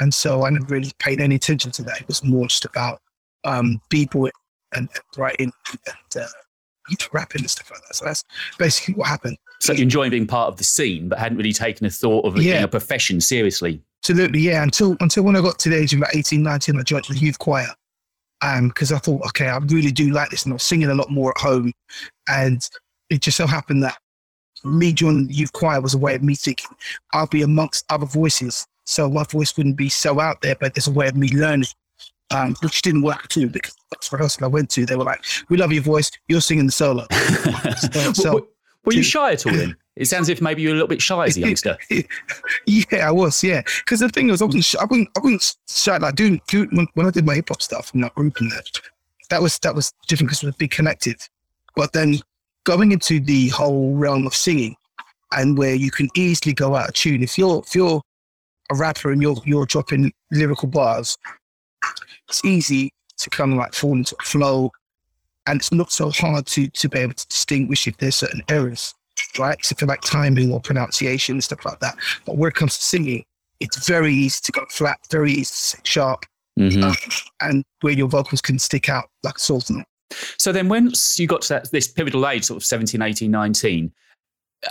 And 0.00 0.14
so 0.14 0.44
I 0.44 0.50
never 0.50 0.66
really 0.66 0.92
paid 0.98 1.20
any 1.20 1.34
attention 1.34 1.72
to 1.72 1.82
that. 1.82 2.00
It 2.00 2.08
was 2.08 2.22
more 2.22 2.46
just 2.46 2.64
about 2.64 3.00
um, 3.44 3.80
b-boy 3.88 4.30
and, 4.74 4.88
and 4.92 5.02
writing 5.16 5.52
and 5.68 6.22
uh, 6.24 6.26
rapping 7.12 7.42
and 7.42 7.50
stuff 7.50 7.70
like 7.70 7.80
that. 7.88 7.94
So 7.96 8.04
that's 8.04 8.24
basically 8.58 8.94
what 8.94 9.08
happened. 9.08 9.36
So 9.60 9.72
you 9.72 9.82
enjoying 9.82 10.10
being 10.10 10.26
part 10.26 10.48
of 10.48 10.56
the 10.56 10.64
scene, 10.64 11.08
but 11.08 11.18
hadn't 11.18 11.36
really 11.38 11.52
taken 11.52 11.84
a 11.86 11.90
thought 11.90 12.24
of 12.24 12.40
Yeah. 12.40 12.62
a 12.62 12.68
profession 12.68 13.20
seriously. 13.20 13.82
Absolutely, 14.02 14.40
yeah. 14.40 14.62
Until 14.62 14.96
until 15.00 15.24
when 15.24 15.36
I 15.36 15.40
got 15.40 15.58
to 15.60 15.68
the 15.68 15.76
age 15.76 15.92
of 15.92 15.98
about 16.00 16.14
18, 16.14 16.42
19, 16.42 16.78
I 16.78 16.82
joined 16.82 17.04
the 17.06 17.16
youth 17.16 17.38
choir. 17.38 17.68
Um, 18.40 18.68
because 18.68 18.92
I 18.92 18.98
thought, 18.98 19.26
okay, 19.26 19.48
I 19.48 19.58
really 19.58 19.90
do 19.90 20.10
like 20.10 20.30
this, 20.30 20.44
and 20.44 20.52
I 20.52 20.54
was 20.54 20.62
singing 20.62 20.88
a 20.90 20.94
lot 20.94 21.10
more 21.10 21.32
at 21.36 21.42
home. 21.42 21.72
And 22.28 22.66
it 23.10 23.20
just 23.20 23.36
so 23.36 23.46
happened 23.48 23.82
that 23.82 23.98
me 24.64 24.92
joining 24.92 25.26
the 25.26 25.34
youth 25.34 25.52
choir 25.52 25.80
was 25.80 25.94
a 25.94 25.98
way 25.98 26.14
of 26.14 26.22
me 26.22 26.34
thinking 26.36 26.70
I'll 27.12 27.26
be 27.26 27.42
amongst 27.42 27.84
other 27.90 28.06
voices, 28.06 28.66
so 28.84 29.10
my 29.10 29.24
voice 29.24 29.56
wouldn't 29.56 29.76
be 29.76 29.88
so 29.88 30.20
out 30.20 30.40
there, 30.40 30.54
but 30.60 30.74
there's 30.74 30.86
a 30.86 30.92
way 30.92 31.08
of 31.08 31.16
me 31.16 31.28
learning. 31.34 31.66
Um, 32.30 32.54
which 32.62 32.82
didn't 32.82 33.00
work 33.02 33.26
too 33.28 33.48
because 33.48 33.74
that's 33.90 34.12
rehearsal 34.12 34.44
I 34.44 34.48
went 34.48 34.68
to. 34.70 34.84
They 34.84 34.96
were 34.96 35.04
like, 35.04 35.24
"We 35.48 35.56
love 35.56 35.72
your 35.72 35.82
voice. 35.82 36.10
You're 36.28 36.42
singing 36.42 36.66
the 36.66 36.72
solo." 36.72 37.06
So- 37.92 38.12
so- 38.12 38.34
were, 38.34 38.40
were 38.84 38.92
you 38.92 39.02
shy 39.02 39.32
at 39.32 39.46
all 39.46 39.52
then? 39.54 39.76
It 39.98 40.06
sounds 40.06 40.28
as 40.28 40.30
if 40.30 40.40
maybe 40.40 40.62
you 40.62 40.68
were 40.68 40.74
a 40.74 40.76
little 40.76 40.88
bit 40.88 41.02
shy 41.02 41.26
as 41.26 41.36
a 41.36 41.40
youngster. 41.40 41.76
yeah, 42.66 43.08
I 43.08 43.10
was. 43.10 43.42
Yeah, 43.42 43.62
because 43.80 43.98
the 43.98 44.08
thing 44.08 44.28
was, 44.28 44.40
I 44.40 44.44
wasn't. 44.44 44.76
I 44.80 44.84
wasn't. 44.84 45.08
I 45.16 45.20
wasn't 45.20 45.56
shy. 45.68 45.96
Like 45.96 46.14
doing, 46.14 46.40
doing 46.46 46.88
when, 46.94 47.06
I 47.06 47.10
did 47.10 47.26
my 47.26 47.34
hip 47.34 47.48
hop 47.48 47.60
stuff 47.60 47.92
in 47.94 48.00
that 48.02 48.14
group 48.14 48.40
and 48.40 48.50
that, 48.52 48.80
that 49.28 49.42
was 49.42 49.58
that 49.58 49.74
was 49.74 49.92
different 50.06 50.28
because 50.28 50.44
it 50.44 50.46
was 50.46 50.54
big 50.54 50.70
collective. 50.70 51.28
But 51.74 51.92
then 51.92 52.20
going 52.62 52.92
into 52.92 53.18
the 53.18 53.48
whole 53.48 53.96
realm 53.96 54.24
of 54.24 54.34
singing, 54.34 54.76
and 55.32 55.58
where 55.58 55.74
you 55.74 55.90
can 55.90 56.08
easily 56.14 56.54
go 56.54 56.76
out 56.76 56.88
of 56.88 56.94
tune 56.94 57.24
if 57.24 57.36
you're 57.36 57.60
if 57.66 57.74
you're 57.74 58.00
a 58.70 58.76
rapper 58.76 59.10
and 59.10 59.20
you're 59.20 59.36
you're 59.44 59.66
dropping 59.66 60.12
lyrical 60.30 60.68
bars, 60.68 61.18
it's 62.28 62.44
easy 62.44 62.92
to 63.16 63.30
kind 63.30 63.52
of 63.52 63.58
like 63.58 63.74
fall 63.74 63.94
into 63.94 64.14
a 64.20 64.22
flow, 64.22 64.70
and 65.48 65.58
it's 65.58 65.72
not 65.72 65.90
so 65.90 66.10
hard 66.10 66.46
to 66.46 66.68
to 66.68 66.88
be 66.88 67.00
able 67.00 67.14
to 67.14 67.26
distinguish 67.26 67.88
if 67.88 67.96
there's 67.96 68.14
certain 68.14 68.42
errors 68.48 68.94
right? 69.38 69.62
So 69.64 69.74
for 69.76 69.86
like 69.86 70.00
timing 70.02 70.52
or 70.52 70.60
pronunciation 70.60 71.36
and 71.36 71.44
stuff 71.44 71.64
like 71.64 71.80
that. 71.80 71.96
But 72.24 72.36
when 72.36 72.48
it 72.48 72.54
comes 72.54 72.76
to 72.76 72.82
singing, 72.82 73.24
it's 73.60 73.86
very 73.86 74.12
easy 74.14 74.40
to 74.44 74.52
go 74.52 74.64
flat, 74.70 74.98
very 75.10 75.32
easy 75.32 75.44
to 75.44 75.52
sing 75.54 75.80
sharp, 75.84 76.24
Mhm. 76.58 76.82
uh, 76.84 76.94
and 77.40 77.64
where 77.80 77.92
your 77.92 78.08
vocals 78.08 78.40
can 78.40 78.58
stick 78.58 78.88
out 78.88 79.08
like 79.22 79.36
a 79.36 79.40
sore 79.40 79.60
thumb. 79.60 79.84
So 80.38 80.52
then 80.52 80.68
once 80.68 81.18
you 81.18 81.26
got 81.26 81.42
to 81.42 81.48
that, 81.50 81.70
this 81.70 81.88
pivotal 81.88 82.26
age, 82.28 82.44
sort 82.44 82.56
of 82.56 82.64
17, 82.64 83.02
18, 83.02 83.30
19, 83.30 83.92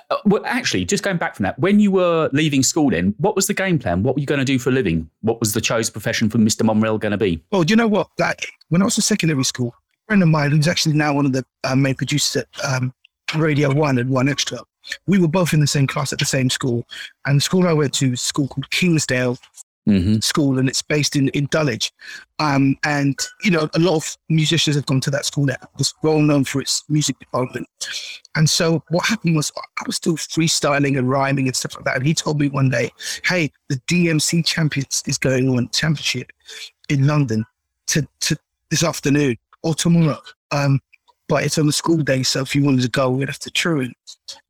uh, 0.09 0.17
well, 0.25 0.41
actually, 0.45 0.83
just 0.83 1.03
going 1.03 1.17
back 1.17 1.35
from 1.35 1.43
that, 1.43 1.57
when 1.59 1.79
you 1.79 1.91
were 1.91 2.29
leaving 2.33 2.61
school 2.63 2.89
then, 2.89 3.13
what 3.19 3.35
was 3.35 3.47
the 3.47 3.53
game 3.53 3.79
plan? 3.79 4.03
What 4.03 4.15
were 4.15 4.19
you 4.19 4.25
going 4.25 4.39
to 4.39 4.45
do 4.45 4.59
for 4.59 4.69
a 4.69 4.73
living? 4.73 5.09
What 5.21 5.39
was 5.39 5.53
the 5.53 5.61
chosen 5.61 5.93
profession 5.93 6.29
for 6.29 6.39
Mr. 6.39 6.63
Momrelle 6.63 6.99
going 6.99 7.11
to 7.13 7.17
be? 7.17 7.41
Well, 7.51 7.63
do 7.63 7.71
you 7.71 7.75
know 7.77 7.87
what? 7.87 8.09
Like 8.19 8.47
when 8.69 8.81
I 8.81 8.85
was 8.85 8.97
in 8.97 9.01
secondary 9.03 9.43
school, 9.45 9.73
a 9.77 10.11
friend 10.11 10.23
of 10.23 10.29
mine 10.29 10.51
who's 10.51 10.67
actually 10.67 10.95
now 10.95 11.13
one 11.13 11.25
of 11.25 11.31
the 11.33 11.45
uh, 11.63 11.75
main 11.75 11.95
producers 11.95 12.43
at 12.43 12.47
um, 12.65 12.93
Radio 13.35 13.73
One 13.73 13.97
and 13.97 14.09
One 14.09 14.29
Extra, 14.29 14.59
we 15.05 15.19
were 15.19 15.27
both 15.27 15.53
in 15.53 15.59
the 15.59 15.67
same 15.67 15.87
class 15.87 16.13
at 16.13 16.19
the 16.19 16.25
same 16.25 16.49
school. 16.49 16.85
And 17.25 17.37
the 17.37 17.41
school 17.41 17.67
I 17.67 17.73
went 17.73 17.93
to 17.95 18.13
a 18.13 18.17
school 18.17 18.47
called 18.47 18.69
Kingsdale 18.71 19.37
Mm-hmm. 19.87 20.17
school 20.17 20.59
and 20.59 20.67
it's 20.67 20.81
based 20.81 21.15
in, 21.15 21.29
in 21.29 21.45
Dulwich. 21.45 21.93
Um, 22.39 22.75
and, 22.83 23.17
you 23.45 23.51
know, 23.51 23.69
a 23.73 23.79
lot 23.79 23.95
of 23.95 24.17
musicians 24.27 24.75
have 24.75 24.85
gone 24.85 24.99
to 24.99 25.09
that 25.11 25.23
school 25.23 25.45
that 25.45 25.69
was 25.77 25.93
well 26.03 26.19
known 26.19 26.43
for 26.43 26.59
its 26.59 26.83
music 26.89 27.17
department. 27.19 27.69
And 28.35 28.49
so 28.49 28.83
what 28.89 29.05
happened 29.05 29.37
was 29.37 29.49
I 29.57 29.83
was 29.85 29.95
still 29.95 30.17
freestyling 30.17 30.97
and 30.97 31.09
rhyming 31.09 31.47
and 31.47 31.55
stuff 31.55 31.75
like 31.75 31.85
that. 31.85 31.95
And 31.95 32.05
he 32.05 32.13
told 32.13 32.37
me 32.37 32.49
one 32.49 32.69
day, 32.69 32.91
hey, 33.23 33.49
the 33.69 33.77
DMC 33.87 34.45
Champions 34.45 35.03
is 35.07 35.17
going 35.17 35.47
on 35.47 35.69
championship 35.69 36.33
in 36.89 37.07
London 37.07 37.45
to, 37.87 38.05
to 38.19 38.37
this 38.69 38.83
afternoon 38.83 39.37
or 39.63 39.73
tomorrow. 39.73 40.19
Um, 40.51 40.81
but 41.27 41.43
it's 41.43 41.57
on 41.57 41.65
the 41.65 41.73
school 41.73 41.97
day. 41.97 42.23
So 42.23 42.41
if 42.41 42.55
you 42.55 42.63
wanted 42.63 42.81
to 42.83 42.89
go, 42.89 43.09
we'd 43.09 43.29
have 43.29 43.39
to 43.39 43.51
truant. 43.51 43.95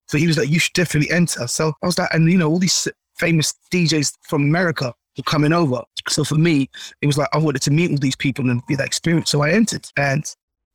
So 0.08 0.18
he 0.18 0.28
was 0.28 0.38
like, 0.38 0.50
you 0.50 0.60
should 0.60 0.74
definitely 0.74 1.12
enter. 1.14 1.48
So 1.48 1.74
I 1.82 1.86
was 1.86 1.98
like, 1.98 2.10
and 2.14 2.32
you 2.32 2.38
know, 2.38 2.50
all 2.50 2.60
these 2.60 2.88
famous 3.18 3.54
DJs 3.72 4.14
from 4.22 4.44
America 4.44 4.94
were 5.18 5.24
coming 5.24 5.54
over. 5.54 5.82
So 6.08 6.24
for 6.24 6.36
me, 6.36 6.70
it 7.02 7.08
was 7.08 7.18
like 7.18 7.30
I 7.34 7.38
wanted 7.38 7.62
to 7.64 7.72
meet 7.72 7.92
all 7.92 7.98
these 7.98 8.16
people 8.16 8.50
and 8.50 8.66
be 8.68 8.76
that 8.76 8.86
experience. 8.86 9.30
So 9.30 9.42
I 9.42 9.52
entered, 9.52 9.88
and 9.98 10.24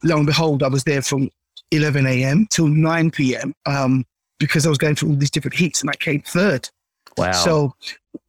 lo 0.03 0.17
and 0.17 0.27
behold, 0.27 0.63
I 0.63 0.69
was 0.69 0.85
there 0.85 1.03
from 1.03 1.31
11 1.71 2.07
a.m. 2.07 2.47
till 2.51 2.69
9 2.69 3.11
p.m. 3.13 3.55
Um, 3.65 4.05
because 4.39 4.67
I 4.67 4.69
was 4.69 4.79
going 4.79 4.97
through 4.97 5.11
all 5.11 5.17
these 5.17 5.31
different 5.31 5.55
heats, 5.55 5.81
and 5.81 5.89
I 5.89 5.95
came 5.95 6.21
third. 6.23 6.69
Wow. 7.17 7.33
So 7.33 7.75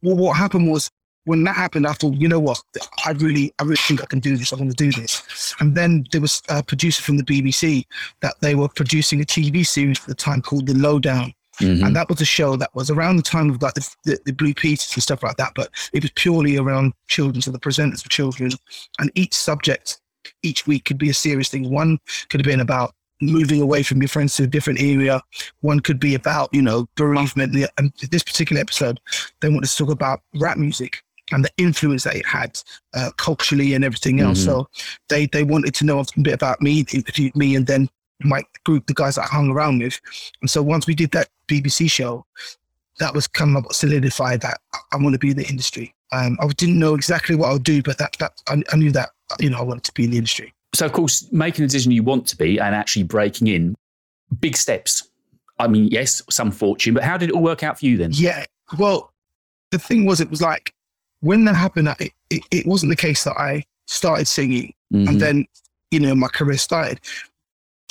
what 0.00 0.34
happened 0.34 0.70
was 0.70 0.90
when 1.24 1.44
that 1.44 1.56
happened, 1.56 1.86
I 1.86 1.92
thought, 1.92 2.14
you 2.14 2.28
know 2.28 2.40
what, 2.40 2.62
I 3.04 3.12
really, 3.12 3.52
I 3.58 3.64
really 3.64 3.76
think 3.76 4.02
I 4.02 4.06
can 4.06 4.20
do 4.20 4.36
this. 4.36 4.52
I'm 4.52 4.58
going 4.58 4.70
to 4.70 4.76
do 4.76 4.92
this. 4.92 5.54
And 5.60 5.74
then 5.74 6.06
there 6.12 6.20
was 6.20 6.42
a 6.48 6.62
producer 6.62 7.02
from 7.02 7.16
the 7.16 7.24
BBC 7.24 7.84
that 8.20 8.34
they 8.40 8.54
were 8.54 8.68
producing 8.68 9.20
a 9.20 9.24
TV 9.24 9.66
series 9.66 10.00
at 10.00 10.06
the 10.06 10.14
time 10.14 10.42
called 10.42 10.66
The 10.66 10.74
Lowdown. 10.74 11.32
Mhm. 11.60 11.86
And 11.86 11.96
that 11.96 12.08
was 12.08 12.20
a 12.20 12.24
show 12.24 12.56
that 12.56 12.74
was 12.74 12.90
around 12.90 13.16
the 13.16 13.22
time 13.22 13.48
of 13.48 13.62
like 13.62 13.74
the, 13.74 13.88
the, 14.04 14.18
the 14.26 14.32
Blue 14.32 14.54
Peters 14.54 14.92
and 14.94 15.02
stuff 15.02 15.22
like 15.22 15.36
that, 15.36 15.52
but 15.54 15.70
it 15.92 16.02
was 16.02 16.10
purely 16.16 16.56
around 16.56 16.92
children. 17.06 17.40
So 17.42 17.52
the 17.52 17.60
presenters 17.60 18.04
were 18.04 18.08
children, 18.08 18.50
and 18.98 19.10
each 19.14 19.34
subject 19.34 20.00
each 20.42 20.66
week 20.66 20.84
could 20.84 20.98
be 20.98 21.10
a 21.10 21.14
serious 21.14 21.48
thing. 21.48 21.70
One 21.70 21.98
could 22.28 22.40
have 22.40 22.46
been 22.46 22.60
about 22.60 22.94
moving 23.20 23.60
away 23.60 23.82
from 23.82 24.02
your 24.02 24.08
friends 24.08 24.36
to 24.36 24.44
a 24.44 24.46
different 24.46 24.80
area. 24.80 25.22
One 25.60 25.80
could 25.80 26.00
be 26.00 26.14
about, 26.14 26.48
you 26.52 26.62
know, 26.62 26.88
bereavement. 26.96 27.56
And 27.78 27.92
this 28.10 28.22
particular 28.22 28.60
episode, 28.60 29.00
they 29.40 29.48
wanted 29.48 29.68
to 29.68 29.76
talk 29.76 29.90
about 29.90 30.20
rap 30.34 30.56
music 30.56 31.02
and 31.32 31.44
the 31.44 31.50
influence 31.56 32.04
that 32.04 32.16
it 32.16 32.26
had 32.26 32.58
uh, 32.94 33.10
culturally 33.16 33.74
and 33.74 33.84
everything 33.84 34.20
else. 34.20 34.40
Mhm. 34.40 34.44
So 34.44 34.68
they 35.08 35.26
they 35.26 35.42
wanted 35.44 35.74
to 35.76 35.84
know 35.84 36.00
a 36.00 36.06
bit 36.20 36.34
about 36.34 36.60
me, 36.60 36.80
interviewed 36.92 37.34
me, 37.36 37.54
and 37.56 37.66
then 37.66 37.88
my 38.22 38.42
group, 38.64 38.86
the 38.86 38.94
guys 38.94 39.16
that 39.16 39.22
I 39.22 39.26
hung 39.34 39.50
around 39.50 39.80
with. 39.82 40.00
And 40.40 40.48
so 40.50 40.62
once 40.62 40.86
we 40.86 40.94
did 40.94 41.10
that 41.12 41.28
BBC 41.48 41.90
show, 41.90 42.24
that 42.98 43.12
was 43.14 43.26
kind 43.26 43.56
of 43.56 43.66
solidified 43.72 44.40
that 44.42 44.60
I- 44.92 44.96
want 44.96 45.14
to 45.14 45.18
be 45.18 45.30
in 45.30 45.36
the 45.36 45.46
industry. 45.48 45.94
Um, 46.12 46.38
I 46.40 46.46
didn't 46.48 46.78
know 46.78 46.94
exactly 46.94 47.34
what 47.34 47.48
I 47.50 47.52
would 47.54 47.64
do, 47.64 47.82
but 47.82 47.98
that 47.98 48.16
that 48.20 48.40
I, 48.48 48.62
I 48.72 48.76
knew 48.76 48.92
that 48.92 49.10
you 49.40 49.50
know, 49.50 49.58
I 49.58 49.62
wanted 49.62 49.84
to 49.84 49.92
be 49.92 50.04
in 50.04 50.10
the 50.10 50.18
industry. 50.18 50.52
So, 50.74 50.84
of 50.86 50.92
course, 50.92 51.26
making 51.32 51.64
a 51.64 51.68
decision 51.68 51.92
you 51.92 52.02
want 52.02 52.26
to 52.28 52.36
be 52.36 52.58
and 52.60 52.74
actually 52.74 53.04
breaking 53.04 53.46
in, 53.46 53.74
big 54.40 54.56
steps. 54.56 55.08
I 55.58 55.68
mean, 55.68 55.86
yes, 55.90 56.20
some 56.30 56.50
fortune, 56.50 56.94
but 56.94 57.04
how 57.04 57.16
did 57.16 57.30
it 57.30 57.32
all 57.34 57.42
work 57.42 57.62
out 57.62 57.78
for 57.78 57.86
you 57.86 57.96
then? 57.96 58.10
Yeah. 58.12 58.44
Well, 58.76 59.12
the 59.70 59.78
thing 59.78 60.04
was, 60.04 60.20
it 60.20 60.28
was 60.30 60.42
like 60.42 60.73
when 61.24 61.44
that 61.46 61.54
happened, 61.56 61.88
it, 61.98 62.12
it, 62.30 62.42
it 62.50 62.66
wasn't 62.66 62.90
the 62.90 62.96
case 62.96 63.24
that 63.24 63.36
I 63.38 63.64
started 63.86 64.26
singing 64.28 64.72
Mhm. 64.92 65.08
and 65.08 65.20
then, 65.20 65.46
you 65.90 65.98
know, 66.00 66.14
my 66.14 66.28
career 66.28 66.58
started. 66.58 67.00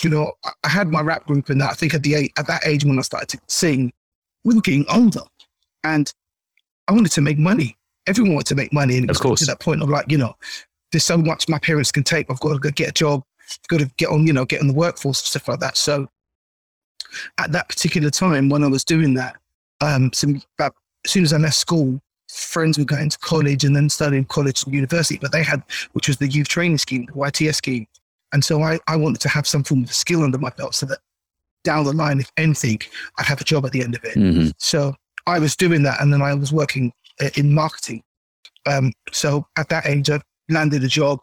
You 0.04 0.10
know, 0.10 0.34
I- 0.64 0.70
had 0.70 0.90
my 0.90 1.02
rap 1.02 1.26
group 1.26 1.50
and 1.50 1.60
that. 1.62 1.72
I 1.72 1.74
think 1.74 1.94
at 1.94 2.04
the 2.04 2.14
age, 2.16 2.32
at 2.38 2.48
that 2.48 2.66
age 2.66 2.86
when 2.86 2.98
I 3.00 3.02
started 3.02 3.30
to 3.30 3.40
sing, 3.48 3.92
we 4.44 4.54
were 4.56 4.62
getting 4.62 4.86
older, 4.90 5.22
and 5.84 6.12
I 6.88 6.94
wanted 6.94 7.12
to 7.14 7.22
make 7.22 7.38
money. 7.38 7.78
Everyone 8.08 8.34
wanted 8.34 8.48
to 8.48 8.56
make 8.56 8.74
money, 8.74 8.98
and 8.98 9.06
it 9.06 9.12
Of 9.12 9.20
course. 9.20 9.40
to 9.40 9.46
that 9.46 9.60
point 9.60 9.82
of 9.82 9.90
like, 9.90 10.12
you 10.12 10.18
know, 10.18 10.36
there's 10.92 11.06
so 11.06 11.18
much 11.18 11.48
my 11.50 11.60
parents 11.60 11.92
can 11.92 12.04
take. 12.04 12.30
I've 12.30 12.40
got 12.40 12.54
to 12.54 12.60
go 12.60 12.70
get 12.72 12.90
a 12.90 12.92
job. 12.92 13.24
I've 13.50 13.68
got 13.70 13.80
to 13.80 13.92
get 13.98 14.10
on, 14.10 14.28
you 14.28 14.34
know, 14.34 14.46
get 14.46 14.62
on 14.62 14.68
the 14.68 14.74
workforce 14.74 15.22
and 15.22 15.28
stuff 15.28 15.48
like 15.48 15.60
that. 15.62 15.78
So, 15.78 16.08
at 17.38 17.52
that 17.54 17.70
particular 17.70 18.10
time 18.10 18.50
when 18.50 18.64
I 18.64 18.68
was 18.68 18.84
doing 18.84 19.14
that, 19.16 19.36
um, 19.82 20.12
some 20.14 20.42
as 20.60 20.72
soon 21.08 21.24
as 21.24 21.34
I 21.34 21.38
left 21.38 21.56
school, 21.56 22.02
friends 22.34 22.78
were 22.78 22.86
going 22.86 23.10
to 23.10 23.18
college 23.20 23.64
and 23.64 23.76
then 23.76 23.90
studying 23.90 24.26
college 24.26 24.64
and 24.66 24.74
university, 24.74 25.18
but 25.22 25.32
they 25.32 25.44
had, 25.44 25.64
which 25.94 26.08
was 26.08 26.18
the 26.18 26.28
youth 26.28 26.48
training 26.48 26.78
scheme, 26.78 27.06
the 27.06 27.14
YTS 27.14 27.56
scheme. 27.56 27.88
And 28.32 28.44
so 28.44 28.64
I, 28.64 28.80
I 28.88 28.96
wanted 28.96 29.22
to 29.22 29.30
have 29.30 29.48
some 29.48 29.64
form 29.64 29.84
of 29.84 29.94
skill 29.94 30.24
under 30.24 30.38
my 30.40 30.50
belt 30.52 30.74
so 30.76 30.86
that 30.88 31.00
down 31.64 31.86
the 31.86 31.94
line, 31.94 32.20
if 32.20 32.32
anything, 32.38 32.80
I'd 33.18 33.26
have 33.26 33.40
a 33.40 33.44
job 33.44 33.66
at 33.66 33.72
the 33.72 33.84
end 33.84 33.96
of 33.96 34.04
it. 34.04 34.16
Mhm. 34.16 34.52
So 34.58 34.96
I 35.28 35.40
was 35.40 35.56
doing 35.56 35.84
that 35.84 36.02
and 36.02 36.12
then 36.12 36.22
I 36.22 36.34
was 36.34 36.52
working 36.52 36.92
uh, 37.22 37.30
in 37.36 37.54
marketing. 37.54 38.02
Um, 38.66 38.92
so 39.12 39.46
at 39.58 39.70
that 39.70 39.86
age, 39.86 40.10
I 40.10 40.20
landed 40.50 40.84
a 40.84 40.88
job 40.88 41.20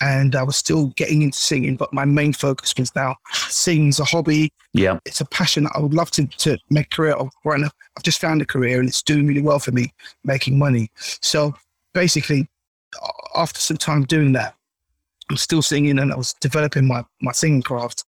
and 0.00 0.36
I 0.36 0.42
was 0.42 0.56
still 0.56 0.88
getting 0.96 1.22
into 1.22 1.38
singing, 1.38 1.76
but 1.76 1.92
my 1.92 2.04
main 2.04 2.32
focus 2.32 2.74
was 2.78 2.94
now 2.94 3.16
singing's 3.48 3.98
a 4.00 4.04
hobby, 4.04 4.52
Yeah. 4.72 4.98
it's 5.04 5.20
a 5.20 5.24
passion 5.24 5.64
that 5.64 5.72
I 5.74 5.80
would 5.80 5.94
love 5.94 6.10
to, 6.12 6.26
to 6.26 6.58
make 6.70 6.86
a 6.86 6.96
career 6.96 7.14
of. 7.14 7.30
Right 7.44 7.60
now, 7.60 7.70
I've 7.96 8.02
just 8.02 8.20
found 8.20 8.42
a 8.42 8.46
career 8.46 8.78
and 8.80 8.88
it's 8.88 9.02
doing 9.02 9.26
really 9.26 9.42
well 9.42 9.58
for 9.58 9.72
me, 9.72 9.94
making 10.24 10.58
money. 10.58 10.90
So 10.96 11.54
basically, 11.94 12.48
after 13.34 13.58
some 13.60 13.76
time 13.76 14.04
doing 14.04 14.32
that, 14.32 14.54
I'm 15.30 15.36
still 15.36 15.62
singing 15.62 15.98
and 15.98 16.12
I 16.12 16.16
was 16.16 16.34
developing 16.40 16.86
my, 16.86 17.04
my 17.20 17.32
singing 17.32 17.62
craft. 17.62 18.04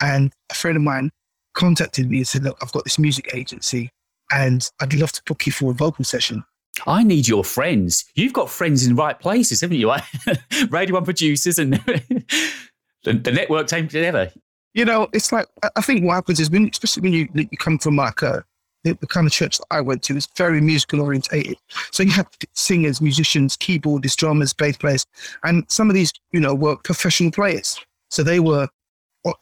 And 0.00 0.32
a 0.50 0.54
friend 0.54 0.76
of 0.76 0.82
mine 0.82 1.10
contacted 1.54 2.08
me 2.10 2.18
and 2.18 2.28
said, 2.28 2.44
Look, 2.44 2.56
I've 2.62 2.72
got 2.72 2.84
this 2.84 2.98
music 2.98 3.30
agency 3.34 3.90
and 4.32 4.68
I'd 4.80 4.94
love 4.94 5.12
to 5.12 5.22
book 5.26 5.44
you 5.46 5.52
for 5.52 5.70
a 5.70 5.74
vocal 5.74 6.04
session. 6.04 6.44
I 6.86 7.02
need 7.04 7.28
your 7.28 7.44
friends. 7.44 8.04
You've 8.14 8.32
got 8.32 8.48
friends 8.50 8.86
in 8.86 8.94
the 8.96 9.02
right 9.02 9.18
places, 9.18 9.60
haven't 9.60 9.76
you? 9.78 9.92
Radio 10.70 10.94
One 10.94 11.04
producers 11.04 11.58
and 11.58 11.74
the, 13.04 13.12
the 13.12 13.32
network 13.32 13.68
came 13.68 13.88
together. 13.88 14.32
You 14.74 14.84
know, 14.86 15.08
it's 15.12 15.32
like, 15.32 15.46
I- 15.62 15.70
I 15.76 15.80
think 15.82 16.04
what 16.04 16.14
happens 16.14 16.40
is 16.40 16.50
when, 16.50 16.68
especially 16.70 17.02
when 17.02 17.12
you, 17.12 17.28
you 17.34 17.58
come 17.58 17.78
from 17.78 17.96
like 17.96 18.22
a, 18.22 18.44
the, 18.84 18.94
the 19.00 19.06
kind 19.06 19.26
of 19.26 19.32
church 19.32 19.58
that 19.58 19.66
I 19.70 19.80
went 19.80 20.02
to 20.04 20.16
is 20.16 20.26
very 20.36 20.60
musical 20.60 21.00
orientated. 21.02 21.56
So 21.92 22.02
you 22.02 22.10
have 22.12 22.26
singers, 22.54 23.00
musicians, 23.00 23.56
keyboardists, 23.56 24.16
drummers, 24.16 24.52
bass 24.52 24.76
players, 24.76 25.06
and 25.44 25.64
some 25.70 25.88
of 25.90 25.94
these, 25.94 26.12
you 26.32 26.40
know, 26.40 26.54
were 26.54 26.76
professional 26.76 27.30
players. 27.30 27.78
So 28.10 28.22
they 28.22 28.40
were 28.40 28.68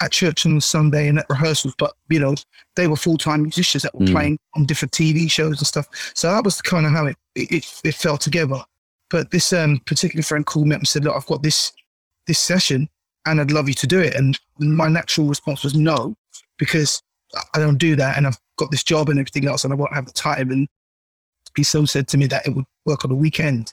at 0.01 0.13
church 0.13 0.45
on 0.45 0.61
Sunday 0.61 1.09
and 1.09 1.19
at 1.19 1.27
rehearsals, 1.31 1.75
but 1.79 1.95
you 2.09 2.21
know, 2.21 2.35
they 2.77 2.87
were 2.87 2.97
full 2.97 3.17
time 3.19 3.43
musicians 3.43 3.83
that 3.83 3.95
were 3.95 4.07
Mm. 4.07 4.13
playing 4.13 4.39
on 4.55 4.67
different 4.67 4.93
TV 4.93 5.31
shows 5.31 5.59
and 5.59 5.67
stuff. 5.67 5.87
So 6.15 6.31
that 6.31 6.45
was 6.45 6.61
kind 6.61 6.87
of 6.87 6.93
how 6.93 7.07
it 7.07 7.17
it, 7.35 7.81
it 7.85 7.95
fell 7.95 8.19
together. 8.19 8.63
But 9.09 9.31
this 9.31 9.53
um, 9.53 9.79
particular 9.87 10.23
friend 10.23 10.45
called 10.47 10.67
me 10.69 10.75
up 10.75 10.81
and 10.81 10.89
said, 10.89 11.05
"Look, 11.05 11.17
I've 11.17 11.27
got 11.27 11.43
this 11.43 11.73
this 12.27 12.39
session, 12.39 12.89
and 13.27 13.41
I'd 13.41 13.51
love 13.51 13.69
you 13.69 13.75
to 13.75 13.87
do 13.87 13.99
it." 14.01 14.15
And 14.15 14.39
my 14.59 14.89
natural 14.89 15.27
response 15.27 15.65
was 15.65 15.75
no, 15.75 16.15
because 16.59 17.03
I 17.55 17.59
don't 17.59 17.79
do 17.79 17.97
that, 17.97 18.17
and 18.17 18.27
I've 18.27 18.39
got 18.57 18.71
this 18.71 18.85
job 18.85 19.09
and 19.09 19.19
everything 19.19 19.49
else, 19.49 19.65
and 19.65 19.73
I 19.73 19.77
won't 19.77 19.95
have 19.95 20.07
the 20.07 20.13
time. 20.13 20.51
And 20.51 20.69
he 21.57 21.63
so 21.65 21.85
said 21.87 22.07
to 22.09 22.19
me 22.19 22.27
that 22.27 22.47
it 22.47 22.55
would 22.55 22.67
work 22.85 23.05
on 23.05 23.11
a 23.11 23.15
weekend, 23.15 23.73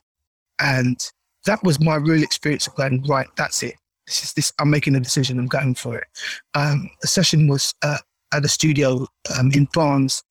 and 0.60 0.97
that 1.45 1.64
was 1.64 1.80
my 1.80 1.95
real 1.95 2.24
experience 2.24 2.66
of 2.68 2.76
going 2.76 3.03
right. 3.03 3.28
That's 3.36 3.62
it. 3.64 3.76
This 4.08 4.24
is 4.24 4.34
this. 4.34 4.53
I'm 4.60 4.70
making 4.70 4.95
a 4.95 4.99
decision. 4.99 5.38
I'm 5.38 5.47
going 5.47 5.76
for 5.76 5.97
it. 5.97 6.08
Um, 6.55 6.89
the 7.01 7.08
session 7.08 7.47
was 7.47 7.74
uh, 7.84 7.97
at 8.34 8.43
a 8.45 8.47
studio 8.47 9.05
um, 9.38 9.51
in 9.53 9.68
Barnes 9.74 10.24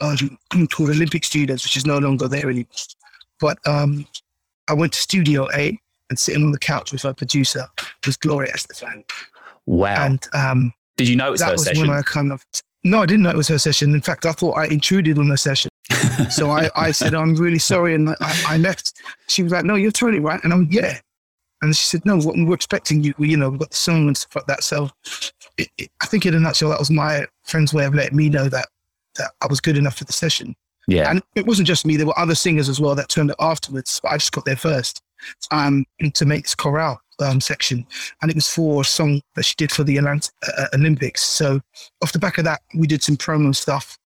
um, 0.00 0.38
called 0.72 0.90
Olympic 0.90 1.24
Studios, 1.24 1.64
which 1.64 1.76
is 1.76 1.84
no 1.84 1.98
longer 1.98 2.28
there 2.28 2.48
anymore. 2.48 2.66
But 3.40 3.58
um, 3.66 4.06
I 4.68 4.72
went 4.74 4.92
to 4.92 5.00
Studio 5.00 5.48
A 5.54 5.78
and 6.10 6.18
sitting 6.18 6.44
on 6.44 6.52
the 6.52 6.58
couch 6.58 6.92
with 6.92 7.04
our 7.04 7.14
producer 7.14 7.66
was 8.06 8.16
Gloria 8.16 8.52
Estefan, 8.52 9.02
Wow. 9.66 10.04
and 10.04 10.26
um, 10.32 10.72
Did 10.96 11.08
you 11.08 11.16
know 11.16 11.28
it 11.28 11.32
was 11.32 11.40
that 11.40 11.46
her 11.46 11.52
was 11.52 11.64
session? 11.64 11.88
when 11.88 11.96
I 11.96 12.02
kind 12.02 12.32
of 12.32 12.44
no, 12.84 13.00
I 13.02 13.06
didn't 13.06 13.22
know 13.22 13.30
it 13.30 13.36
was 13.36 13.48
her 13.48 13.58
session. 13.58 13.94
In 13.94 14.02
fact, 14.02 14.26
I 14.26 14.32
thought 14.32 14.52
I 14.58 14.66
intruded 14.66 15.18
on 15.18 15.28
her 15.28 15.38
session. 15.38 15.70
so 16.30 16.50
I, 16.50 16.68
I 16.76 16.90
said, 16.90 17.14
I'm 17.14 17.34
really 17.34 17.58
sorry. 17.58 17.94
And 17.94 18.10
I, 18.10 18.42
I 18.46 18.56
left. 18.58 18.92
She 19.28 19.42
was 19.42 19.52
like, 19.52 19.64
no, 19.64 19.74
you're 19.74 19.90
totally 19.90 20.20
right. 20.20 20.38
And 20.44 20.52
I'm, 20.52 20.68
yeah. 20.70 21.00
And 21.64 21.76
she 21.76 21.86
said, 21.86 22.04
no, 22.06 22.18
what- 22.18 22.36
we're 22.36 22.54
expecting 22.54 23.02
you. 23.02 23.14
We, 23.18 23.30
you 23.30 23.36
know, 23.36 23.50
we've 23.50 23.58
got 23.60 23.70
the 23.70 23.76
song 23.76 24.06
and 24.06 24.16
stuff 24.16 24.36
like 24.36 24.46
that. 24.46 24.62
So 24.64 24.90
it, 25.58 25.68
it, 25.78 25.90
I 26.02 26.06
think 26.06 26.26
in 26.26 26.34
a 26.34 26.40
nutshell, 26.40 26.70
that 26.70 26.78
was 26.78 26.90
my 26.90 27.26
friend's 27.44 27.72
way 27.74 27.84
of 27.84 27.94
letting 27.94 28.16
me 28.16 28.28
know 28.28 28.48
that, 28.48 28.68
that 29.16 29.32
I 29.42 29.46
was 29.46 29.60
good 29.60 29.76
enough 29.76 29.96
for 29.98 30.04
the 30.04 30.12
session. 30.12 30.54
yeah. 30.86 31.10
And 31.10 31.22
it 31.34 31.46
wasn't 31.46 31.68
just 31.68 31.86
me. 31.86 31.96
There 31.96 32.06
were 32.06 32.18
other 32.18 32.34
singers 32.34 32.68
as 32.68 32.80
well 32.80 32.94
that 32.94 33.08
turned 33.08 33.30
up 33.30 33.36
afterwards, 33.40 34.00
but 34.02 34.12
I 34.12 34.16
just 34.16 34.32
got 34.32 34.44
there 34.44 34.56
first 34.56 35.02
um, 35.50 35.84
to 36.14 36.24
make 36.26 36.42
this 36.44 36.54
chorale 36.54 37.00
um, 37.20 37.40
section. 37.40 37.86
And 38.20 38.30
it 38.30 38.34
was 38.34 38.52
for 38.52 38.82
a 38.82 38.84
song 38.84 39.20
that 39.36 39.44
she 39.44 39.54
did 39.56 39.70
for 39.72 39.84
the 39.84 39.98
uh, 39.98 40.18
Olympics. 40.74 41.22
So 41.22 41.60
off 42.02 42.12
the 42.12 42.18
back 42.18 42.38
of 42.38 42.44
that, 42.44 42.60
we 42.76 42.86
did 42.86 43.02
some 43.02 43.16
promo 43.16 43.54
stuff, 43.54 43.96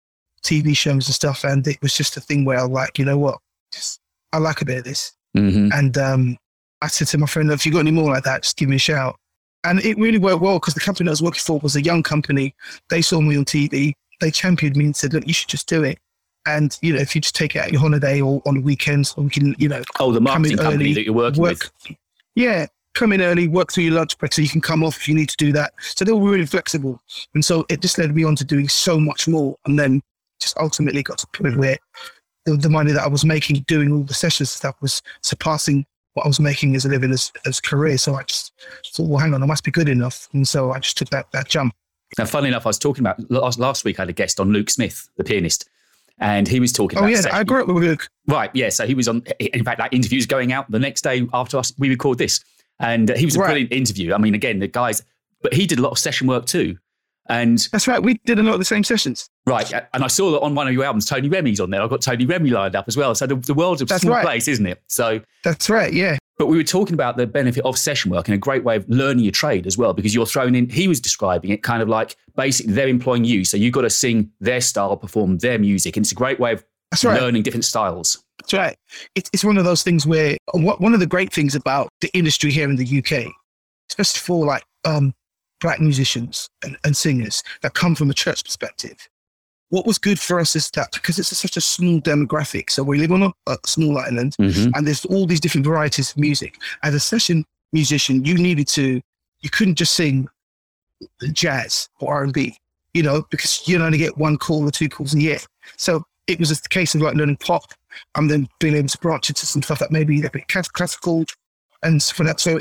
TV 0.45 0.77
shows 0.77 1.09
and 1.09 1.15
stuff. 1.15 1.43
And 1.45 1.67
it 1.67 1.81
was 1.83 1.95
just 1.95 2.17
a 2.17 2.21
thing 2.21 2.45
where 2.45 2.59
I 2.59 2.63
was 2.63 2.71
like, 2.71 2.99
you 2.99 3.05
know 3.05 3.19
what? 3.19 3.39
Just, 3.73 4.01
I 4.33 4.39
like 4.39 4.61
a 4.61 4.65
bit 4.67 4.79
of 4.79 4.85
this. 4.85 5.13
hmm 5.35 5.71
And 5.73 5.97
um, 5.99 6.37
I 6.83 6.87
said 6.89 7.09
to 7.09 7.19
my 7.19 7.27
friend, 7.27 7.51
if 7.51 7.67
you've 7.67 7.73
got 7.75 7.81
any 7.81 7.91
more 7.91 8.11
like 8.13 8.25
that, 8.25 8.43
just 8.43 8.57
give 8.57 8.69
me 8.69 8.77
a 8.77 8.81
shout. 8.81 9.17
And 9.65 9.81
it 9.81 9.99
really 9.99 10.19
worked 10.19 10.41
well 10.41 10.59
because 10.59 10.75
the 10.75 10.81
company 10.81 11.09
I 11.09 11.13
was 11.13 11.23
working 11.23 11.41
for 11.41 11.59
was 11.59 11.75
a 11.77 11.83
young 11.83 12.03
company. 12.03 12.55
They 12.91 13.03
saw 13.03 13.21
me 13.21 13.37
on 13.37 13.45
TV. 13.45 13.93
They 14.21 14.31
championed 14.31 14.77
me 14.77 14.87
and 14.87 14.97
said, 14.97 15.13
look, 15.13 15.27
you 15.27 15.33
should 15.33 15.49
just 15.49 15.69
do 15.69 15.83
it. 15.83 15.99
And, 16.47 16.79
you 16.81 16.95
know, 16.95 17.01
if 17.01 17.15
you 17.15 17.21
just 17.21 17.35
take 17.35 17.57
it 17.57 17.59
out 17.59 17.73
your 17.73 17.81
holiday 17.81 18.21
or 18.21 18.41
on 18.47 18.55
the 18.55 18.61
weekends, 18.61 19.15
or 19.17 19.25
we 19.25 19.31
can, 19.31 19.55
you 19.59 19.69
know, 19.69 19.83
Oh, 19.99 20.13
the 20.13 20.21
marketing 20.21 20.57
company 20.57 20.85
early, 20.85 20.95
that 20.95 21.05
you're 21.05 21.15
working 21.15 21.43
work. 21.43 21.59
with. 21.87 21.97
Yeah, 22.37 22.67
come 22.95 23.13
in 23.13 23.21
early, 23.21 23.49
work 23.49 23.73
through 23.73 23.85
your 23.85 23.95
lunch 23.95 24.17
break 24.19 24.33
so 24.33 24.41
you 24.41 24.49
can 24.49 24.61
come 24.61 24.83
off 24.85 24.97
if 24.97 25.09
you 25.09 25.15
need 25.15 25.29
to 25.29 25.37
do 25.37 25.53
that. 25.53 25.73
So 25.81 26.05
they 26.05 26.13
were 26.13 26.31
really 26.31 26.47
flexible. 26.47 27.01
And 27.35 27.45
so 27.45 27.67
it 27.69 27.81
just 27.83 27.99
led 27.99 28.15
me 28.15 28.25
on 28.25 28.37
to 28.37 28.45
doing 28.45 28.69
so 28.69 28.99
much 28.99 29.29
more. 29.29 29.57
And 29.67 29.79
then 29.79 30.01
just 30.41 30.57
ultimately 30.59 31.03
got 31.03 31.19
to 31.19 31.27
the 31.33 31.43
point 31.43 31.59
where 31.59 31.77
the, 32.47 32.57
the 32.57 32.71
money 32.71 32.93
that 32.93 33.03
I 33.03 33.09
was 33.09 33.25
making 33.25 33.65
doing 33.67 33.93
all 33.93 34.05
the 34.05 34.15
sessions 34.15 34.51
stuff 34.51 34.77
was 34.81 35.03
surpassing 35.23 35.85
what 36.19 36.27
I 36.27 36.29
was 36.29 36.41
making 36.41 36.77
as 36.77 36.85
a 36.85 36.89
living 36.89 37.13
as, 37.13 37.33
as 37.47 37.59
a 37.59 37.63
career. 37.63 37.97
So 37.99 38.15
I 38.17 38.23
just 38.25 38.53
thought, 38.93 39.09
well, 39.09 39.19
hang 39.19 39.35
on, 39.35 39.43
I 39.43 39.47
must 39.47 39.65
be 39.65 39.71
good 39.71 39.89
enough. 39.89 40.29
And 40.33 40.47
so 40.47 40.73
I 40.73 40.79
just 40.81 40.99
took 40.99 41.09
that, 41.11 41.31
that 41.33 41.49
jump. 41.49 41.75
Now, 42.19 42.25
funnily 42.25 42.49
enough, 42.49 42.67
I 42.67 42.71
was 42.71 42.79
talking 42.79 43.03
about 43.03 43.19
last, 43.31 43.59
last 43.59 43.85
week. 43.85 43.99
I 43.99 44.03
had 44.03 44.09
a 44.09 44.13
guest 44.15 44.41
on 44.41 44.53
Luke 44.53 44.71
Smith, 44.71 45.09
the 45.17 45.25
pianist, 45.25 45.69
and 46.19 46.49
he 46.49 46.59
was 46.59 46.73
talking 46.73 46.99
Oh, 46.99 47.07
yeah, 47.07 47.17
session- 47.21 47.37
I 47.37 47.45
grew 47.45 47.63
up 47.63 47.69
with 47.69 47.83
Luke. 47.85 48.09
Right, 48.27 48.51
yeah. 48.55 48.71
So 48.71 48.87
he 48.87 48.95
was 48.95 49.09
on. 49.09 49.23
In 49.41 49.63
fact, 49.65 49.79
that 49.79 49.93
interview's 49.93 50.27
going 50.27 50.53
out 50.53 50.71
the 50.71 50.79
next 50.79 51.03
day 51.03 51.27
after 51.33 51.59
us. 51.59 51.73
We 51.79 51.89
record 51.91 52.19
this, 52.19 52.41
and 52.81 53.11
he 53.11 53.25
was 53.27 53.37
a 53.37 53.41
Right. 53.41 53.47
brilliant 53.49 53.73
interview. 53.73 54.15
I 54.15 54.19
mean, 54.19 54.35
again, 54.35 54.59
the 54.59 54.67
guys, 54.69 55.03
but 55.43 55.53
he 55.55 55.67
did 55.67 55.79
a 55.79 55.83
lot 55.83 55.91
of 55.93 55.99
session 55.99 56.27
work 56.27 56.47
too. 56.47 56.77
And 57.29 57.59
That's 57.73 57.87
right. 57.87 58.03
We 58.03 58.15
did 58.25 58.39
a 58.39 58.43
lot 58.43 58.55
of 58.55 58.59
the 58.59 58.65
same 58.65 58.83
sessions. 58.85 59.29
right, 59.47 59.71
and 59.93 60.03
I 60.03 60.07
saw 60.07 60.31
that 60.33 60.41
on 60.41 60.55
one 60.55 60.67
of 60.67 60.73
your 60.73 60.85
albums, 60.85 61.05
Tony 61.07 61.29
Remy's 61.29 61.61
on 61.61 61.71
there. 61.71 61.83
I've 61.83 61.91
got 61.91 62.01
Tony 62.01 62.25
Remy 62.25 62.51
lined 62.51 62.75
up 62.75 62.87
as 62.89 62.97
well. 62.97 63.15
So 63.15 63.27
the, 63.27 63.37
the 63.37 63.55
world's 63.55 63.83
a 63.83 63.85
That's 63.85 64.03
small 64.03 64.15
right. 64.17 64.25
place, 64.25 64.49
isn't 64.49 64.65
it? 64.67 64.83
So, 64.87 65.21
That's 65.45 65.69
right. 65.69 65.93
Yeah. 65.93 66.17
but 66.39 66.47
we 66.47 66.57
were 66.57 66.65
talking 66.65 66.95
about 66.95 67.17
the 67.19 67.27
benefit 67.27 67.65
of 67.67 67.77
session 67.77 68.11
work 68.11 68.29
and 68.29 68.35
a 68.35 68.39
great 68.39 68.65
way 68.65 68.77
of 68.77 68.89
learning 68.89 69.25
your 69.25 69.33
trade 69.33 69.67
as 69.67 69.77
well, 69.77 69.93
because 69.93 70.15
you're 70.15 70.25
thrown 70.27 70.55
in. 70.55 70.71
He 70.71 70.89
was 70.89 71.01
describing 71.01 71.51
it 71.51 71.63
kind 71.63 71.83
of 71.83 71.89
like 71.89 72.17
basically 72.35 72.73
they're 72.73 72.89
employing 72.89 73.25
you, 73.25 73.45
so 73.45 73.57
you've 73.59 73.75
got 73.75 73.83
to 73.83 73.91
sing 73.91 74.31
their 74.41 74.61
style, 74.63 74.97
perform 74.97 75.37
their 75.39 75.59
music, 75.59 75.97
and 75.99 76.05
it's 76.05 76.13
a 76.13 76.15
great 76.15 76.41
way 76.41 76.53
of 76.53 76.65
That's 76.93 77.05
right. 77.05 77.21
learning 77.21 77.43
different 77.43 77.67
styles. 77.67 78.25
That's 78.41 78.53
right. 78.55 78.77
It's, 79.17 79.29
it's 79.35 79.45
one 79.45 79.59
of 79.59 79.65
those 79.65 79.83
things 79.83 80.07
where 80.07 80.39
what, 80.53 80.81
one 80.81 80.95
of 80.95 81.01
the 81.01 81.07
great 81.07 81.31
things 81.33 81.55
about 81.55 81.91
the 82.01 82.09
industry 82.17 82.51
here 82.53 82.71
in 82.71 82.77
the 82.77 82.99
UK, 83.01 83.31
especially 83.91 84.21
for 84.21 84.47
like 84.47 84.63
um, 84.85 85.13
black 85.61 85.81
musicians 85.81 86.49
and, 86.65 86.77
and 86.85 86.97
singers 86.97 87.43
that 87.63 87.75
come 87.75 87.95
from 87.95 88.11
a 88.11 88.15
church 88.15 88.45
perspective, 88.45 89.09
what 89.71 89.87
was 89.87 89.99
good 89.99 90.19
for 90.19 90.41
us 90.41 90.57
is 90.57 90.71
that 90.71 90.93
because 90.93 91.19
it's 91.19 91.37
such 91.37 91.57
a 91.57 91.61
small 91.61 92.01
demographic, 92.01 92.71
so 92.71 92.83
we 92.83 92.99
live 92.99 93.13
on 93.13 93.23
a, 93.25 93.33
a 93.47 93.57
small 93.67 93.99
island 93.99 94.35
Mm-hmm. 94.39 94.71
and 94.75 94.87
there's 94.87 95.05
all 95.05 95.27
these 95.27 95.41
different 95.41 95.67
varieties 95.67 96.11
of 96.13 96.19
music. 96.19 96.57
As 96.83 96.95
a 96.95 97.01
session 97.01 97.45
musician, 97.73 98.25
you 98.25 98.35
needed 98.35 98.67
to, 98.69 99.01
you 99.41 99.51
couldn't 99.51 99.75
just 99.75 99.93
sing 99.95 100.29
jazz 101.33 101.89
or 102.01 102.15
R&B, 102.15 102.57
you 102.95 103.03
know, 103.03 103.25
because 103.31 103.67
you'd 103.69 103.83
only 103.83 103.99
get 103.99 104.17
one 104.17 104.37
call 104.39 104.67
or 104.67 104.71
two 104.71 104.89
calls 104.89 105.15
a 105.15 105.21
year. 105.21 105.39
So 105.77 106.03
it 106.27 106.39
was 106.39 106.51
a 106.51 106.69
case 106.69 106.95
of 106.95 107.03
like 107.03 107.15
learning 107.15 107.37
pop 107.37 107.73
and 108.15 108.31
then 108.31 108.49
being 108.61 108.75
able 108.75 108.89
to 108.89 108.99
branch 108.99 109.29
into 109.29 109.47
some 109.47 109.63
stuff 109.63 109.79
that 109.81 109.91
maybe 109.91 110.25
a 110.25 110.31
bit 110.31 110.49
classical 110.49 111.25
and 111.83 112.03
stuff 112.03 112.21
like 112.21 112.29
that. 112.29 112.41
So 112.41 112.59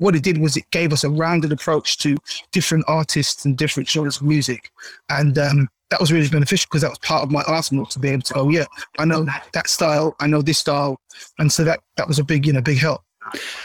what 0.00 0.16
it 0.16 0.22
did 0.22 0.38
was 0.38 0.56
it 0.56 0.68
gave 0.70 0.92
us 0.92 1.04
a 1.04 1.10
rounded 1.10 1.52
approach 1.52 1.98
to 1.98 2.16
different 2.52 2.84
artists 2.88 3.44
and 3.44 3.56
different 3.56 3.88
genres 3.88 4.16
of 4.16 4.22
music. 4.22 4.70
And 5.10 5.38
um, 5.38 5.68
that 5.90 6.00
was 6.00 6.10
really 6.10 6.28
beneficial 6.28 6.68
because 6.70 6.80
that 6.82 6.88
was 6.88 6.98
part 6.98 7.22
of 7.22 7.30
my 7.30 7.42
arsenal 7.42 7.84
to 7.86 7.98
be 7.98 8.08
able 8.08 8.22
to 8.22 8.34
go, 8.34 8.48
yeah, 8.48 8.64
I 8.98 9.04
know 9.04 9.26
that 9.52 9.68
style, 9.68 10.16
I 10.18 10.26
know 10.26 10.40
this 10.40 10.58
style. 10.58 10.98
And 11.38 11.52
so 11.52 11.64
that, 11.64 11.80
that 11.98 12.08
was 12.08 12.18
a 12.18 12.24
big, 12.24 12.46
you 12.46 12.52
know, 12.54 12.62
big 12.62 12.78
help. 12.78 13.02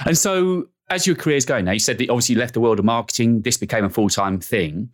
And 0.06 0.18
so 0.18 0.68
as 0.90 1.08
your 1.08 1.16
career's 1.16 1.46
going 1.46 1.64
now, 1.64 1.72
you 1.72 1.80
said 1.80 1.98
that 2.00 2.10
obviously 2.10 2.36
you 2.36 2.40
left 2.40 2.54
the 2.54 2.60
world 2.60 2.80
of 2.80 2.86
marketing, 2.86 3.42
this 3.42 3.56
became 3.56 3.86
a 3.86 3.90
full 3.90 4.10
time 4.10 4.40
thing. 4.42 4.90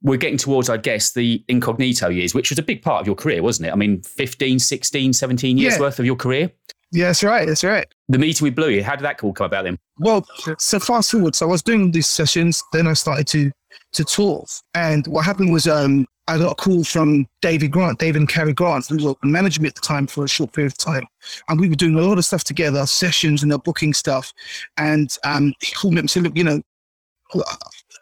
We're 0.00 0.16
getting 0.16 0.38
towards, 0.38 0.70
I 0.70 0.78
guess, 0.78 1.12
the 1.12 1.44
incognito 1.48 2.08
years, 2.08 2.34
which 2.34 2.50
was 2.50 2.58
a 2.58 2.62
big 2.62 2.80
part 2.80 3.02
of 3.02 3.06
your 3.06 3.16
career, 3.16 3.42
wasn't 3.42 3.68
it? 3.68 3.72
I 3.72 3.76
mean, 3.76 4.00
15, 4.02 4.58
16, 4.58 5.12
17 5.12 5.58
years 5.58 5.74
yeah. 5.74 5.80
worth 5.80 5.98
of 5.98 6.06
your 6.06 6.16
career. 6.16 6.50
Yeah, 6.90 7.06
that's 7.06 7.22
right. 7.22 7.46
That's 7.46 7.64
right. 7.64 7.86
The 8.08 8.18
meeting 8.18 8.44
with 8.44 8.54
Bluey, 8.54 8.80
how 8.80 8.96
did 8.96 9.04
that 9.04 9.18
call 9.18 9.32
come 9.32 9.46
about 9.46 9.64
then? 9.64 9.78
Well, 9.98 10.26
so 10.58 10.78
fast 10.78 11.10
forward. 11.10 11.34
So 11.34 11.46
I 11.46 11.50
was 11.50 11.62
doing 11.62 11.90
these 11.90 12.06
sessions, 12.06 12.62
then 12.72 12.86
I 12.86 12.94
started 12.94 13.26
to 13.28 13.52
to 13.92 14.04
tour. 14.04 14.44
And 14.74 15.06
what 15.06 15.24
happened 15.24 15.52
was 15.52 15.66
um, 15.66 16.06
I 16.26 16.38
got 16.38 16.52
a 16.52 16.54
call 16.54 16.84
from 16.84 17.26
David 17.40 17.70
Grant, 17.70 17.98
David 17.98 18.20
and 18.20 18.28
Carrie 18.28 18.52
Grant, 18.52 18.86
who 18.86 19.02
were 19.02 19.14
managing 19.22 19.62
me 19.62 19.68
at 19.68 19.74
the 19.74 19.80
time 19.80 20.06
for 20.06 20.24
a 20.24 20.28
short 20.28 20.52
period 20.52 20.72
of 20.72 20.78
time. 20.78 21.04
And 21.48 21.60
we 21.60 21.68
were 21.68 21.74
doing 21.74 21.94
a 21.94 22.00
lot 22.00 22.18
of 22.18 22.24
stuff 22.24 22.44
together, 22.44 22.84
sessions 22.86 23.42
and 23.42 23.50
they're 23.50 23.58
booking 23.58 23.94
stuff. 23.94 24.32
And 24.76 25.14
um, 25.24 25.54
he 25.60 25.72
called 25.72 25.94
me 25.94 26.00
up 26.00 26.02
and 26.02 26.10
said, 26.10 26.22
look, 26.22 26.36
you 26.36 26.44
know, 26.44 26.62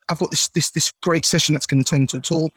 I've 0.08 0.18
got 0.18 0.30
this 0.30 0.48
this 0.48 0.70
this 0.70 0.92
great 1.02 1.24
session 1.24 1.54
that's 1.54 1.66
going 1.66 1.82
to 1.82 1.88
turn 1.88 2.02
into 2.02 2.18
a 2.18 2.20
tour. 2.20 2.48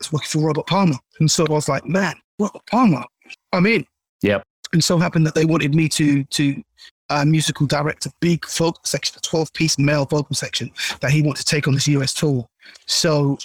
It's 0.00 0.12
working 0.12 0.28
for 0.28 0.46
Robert 0.46 0.66
Palmer. 0.66 0.96
And 1.20 1.30
so 1.30 1.46
I 1.46 1.52
was 1.52 1.68
like, 1.68 1.84
man, 1.84 2.14
Robert 2.38 2.62
Palmer, 2.70 3.04
I'm 3.52 3.66
in. 3.66 3.86
Yep. 4.22 4.42
And 4.74 4.82
so 4.82 4.98
happened 4.98 5.26
that 5.26 5.34
they 5.34 5.44
wanted 5.44 5.74
me 5.74 5.88
to 5.90 6.24
to 6.24 6.62
uh, 7.10 7.24
musical 7.24 7.66
director, 7.66 8.10
big 8.20 8.44
vocal 8.46 8.80
section, 8.84 9.16
a 9.16 9.20
12 9.20 9.52
piece 9.52 9.78
male 9.78 10.04
vocal 10.04 10.34
section 10.34 10.70
that 11.00 11.10
he 11.10 11.22
wanted 11.22 11.46
to 11.46 11.46
take 11.46 11.68
on 11.68 11.74
this 11.74 11.86
US 11.88 12.12
tour. 12.12 12.46
So, 12.86 13.38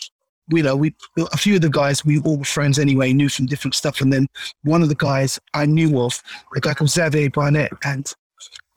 you 0.49 0.63
know, 0.63 0.75
we 0.75 0.95
a 1.17 1.37
few 1.37 1.55
of 1.55 1.61
the 1.61 1.69
guys 1.69 2.03
we 2.03 2.19
all 2.21 2.37
were 2.37 2.45
friends 2.45 2.79
anyway, 2.79 3.13
knew 3.13 3.29
some 3.29 3.45
different 3.45 3.75
stuff. 3.75 4.01
And 4.01 4.11
then 4.11 4.27
one 4.63 4.81
of 4.81 4.89
the 4.89 4.95
guys 4.95 5.39
I 5.53 5.65
knew 5.65 6.01
of, 6.01 6.21
a 6.55 6.59
guy 6.59 6.73
called 6.73 6.89
Xavier 6.89 7.29
Barnett, 7.29 7.71
and 7.83 8.11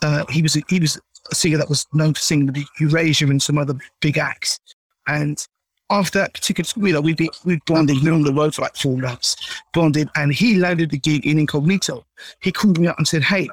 uh, 0.03 0.27
he 0.29 0.43
was 0.43 0.55
a, 0.55 0.63
he 0.69 0.79
was 0.79 1.01
a 1.31 1.35
singer 1.35 1.57
that 1.57 1.71
was 1.71 1.87
known 1.95 2.13
for 2.13 2.21
singing 2.21 2.53
the 2.53 2.67
Eurasia 2.81 3.27
and 3.27 3.43
some 3.43 3.57
other 3.57 3.75
big 4.01 4.19
acts. 4.19 4.59
And 5.07 5.45
after 5.93 6.19
that 6.19 6.35
particular, 6.35 6.89
you 6.89 6.95
know, 6.95 7.01
we'd 7.01 7.17
be 7.17 7.31
we 7.45 7.61
bonded, 7.67 8.03
been 8.03 8.15
on 8.15 8.23
the 8.23 8.33
road 8.33 8.55
for 8.55 8.63
like 8.63 8.75
four 8.75 8.97
months, 8.97 9.37
bonded, 9.73 10.09
and 10.17 10.33
he 10.33 10.57
landed 10.57 10.91
the 10.91 10.99
gig 10.99 11.27
in 11.27 11.39
incognito. 11.39 12.05
He 12.41 12.51
called 12.51 12.79
me 12.79 12.89
up 12.89 12.99
and 12.99 13.07
said, 13.07 13.23
"Hey, 13.23 13.49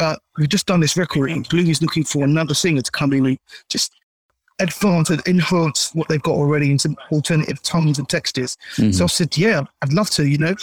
uh, 0.00 0.16
we've 0.36 0.48
just 0.48 0.66
done 0.66 0.80
this 0.80 0.96
recording. 0.96 1.46
Blue 1.48 1.62
is 1.62 1.80
looking 1.80 2.04
for 2.04 2.24
another 2.24 2.54
singer 2.54 2.82
to 2.82 2.90
come 2.90 3.12
in 3.12 3.26
and 3.26 3.38
just 3.68 3.92
advance 4.60 5.10
and 5.10 5.26
enhance 5.26 5.94
what 5.94 6.08
they've 6.08 6.22
got 6.22 6.34
already 6.34 6.70
into 6.70 6.94
alternative 7.12 7.62
tones 7.62 7.98
and 7.98 8.08
textures. 8.08 8.56
Mm-hmm. 8.76 8.92
So 8.92 9.04
I 9.04 9.06
said, 9.06 9.36
yeah, 9.36 9.62
I'd 9.82 9.92
love 9.92 10.10
to, 10.10 10.26
you 10.26 10.38
know. 10.38 10.54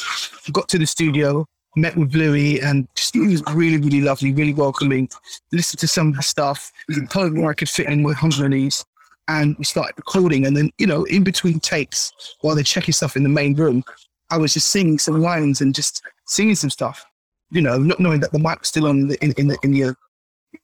Got 0.51 0.67
to 0.69 0.77
the 0.77 0.85
studio, 0.85 1.45
met 1.75 1.95
with 1.95 2.11
Bluey, 2.11 2.61
and 2.61 2.87
just, 2.95 3.13
he 3.13 3.21
was 3.21 3.43
really, 3.53 3.77
really 3.77 4.01
lovely, 4.01 4.33
really 4.33 4.53
welcoming. 4.53 5.09
Listened 5.51 5.79
to 5.79 5.87
some 5.87 6.09
of 6.09 6.15
the 6.17 6.23
stuff, 6.23 6.71
told 7.09 7.33
me 7.33 7.41
where 7.41 7.51
I 7.51 7.55
could 7.55 7.69
fit 7.69 7.87
in 7.87 8.03
with 8.03 8.17
harmonies. 8.17 8.85
And 9.27 9.57
we 9.57 9.65
started 9.65 9.95
recording. 9.97 10.45
And 10.45 10.55
then, 10.55 10.71
you 10.77 10.85
know, 10.85 11.03
in 11.05 11.23
between 11.23 11.59
takes, 11.59 12.11
while 12.41 12.55
they're 12.55 12.63
checking 12.63 12.93
stuff 12.93 13.15
in 13.15 13.23
the 13.23 13.29
main 13.29 13.55
room, 13.55 13.83
I 14.29 14.37
was 14.37 14.53
just 14.53 14.69
singing 14.69 14.99
some 14.99 15.19
lines 15.21 15.61
and 15.61 15.73
just 15.73 16.03
singing 16.25 16.55
some 16.55 16.69
stuff 16.69 17.05
you 17.51 17.61
know, 17.61 17.77
not 17.77 17.99
knowing 17.99 18.19
that 18.21 18.31
the 18.31 18.39
mic 18.39 18.59
was 18.59 18.69
still 18.69 18.87
on 18.87 19.07
the, 19.07 19.23
in, 19.23 19.33
in 19.37 19.47
the 19.47 19.57
in 19.63 19.71
the 19.71 19.83
uh, 19.85 19.93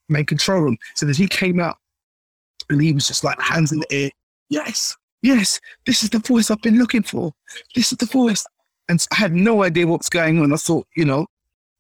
main 0.10 0.26
control 0.26 0.62
room. 0.62 0.78
So 0.96 1.06
that 1.06 1.18
he 1.18 1.28
came 1.28 1.60
out 1.60 1.78
and 2.70 2.82
he 2.82 2.94
was 2.94 3.08
just 3.08 3.24
like 3.24 3.40
hands 3.40 3.72
in 3.72 3.80
the 3.80 3.92
air. 3.92 4.12
Yes, 4.50 4.96
yes, 5.22 5.60
this 5.86 6.04
is 6.04 6.10
the 6.10 6.20
voice 6.20 6.52
I've 6.52 6.62
been 6.62 6.78
looking 6.78 7.04
for. 7.04 7.34
This 7.76 7.92
is 7.92 7.98
the 7.98 8.06
voice. 8.06 8.46
And 8.90 9.06
I 9.12 9.16
had 9.16 9.34
no 9.34 9.64
idea 9.64 9.88
what 9.88 10.00
was 10.00 10.10
going 10.10 10.40
on. 10.40 10.52
I 10.52 10.58
thought, 10.58 10.86
you 10.96 11.06
know, 11.06 11.28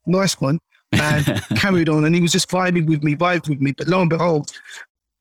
nice 0.06 0.40
one. 0.40 0.60
And 0.94 1.26
carried 1.58 1.90
on. 1.90 2.06
And 2.06 2.16
he 2.16 2.22
was 2.22 2.32
just 2.32 2.50
vibing 2.50 2.88
with 2.88 3.04
me, 3.04 3.16
vibing 3.16 3.50
with 3.50 3.62
me. 3.62 3.74
But 3.74 3.88
lo 3.88 4.02
and 4.02 4.10
behold, 4.10 4.52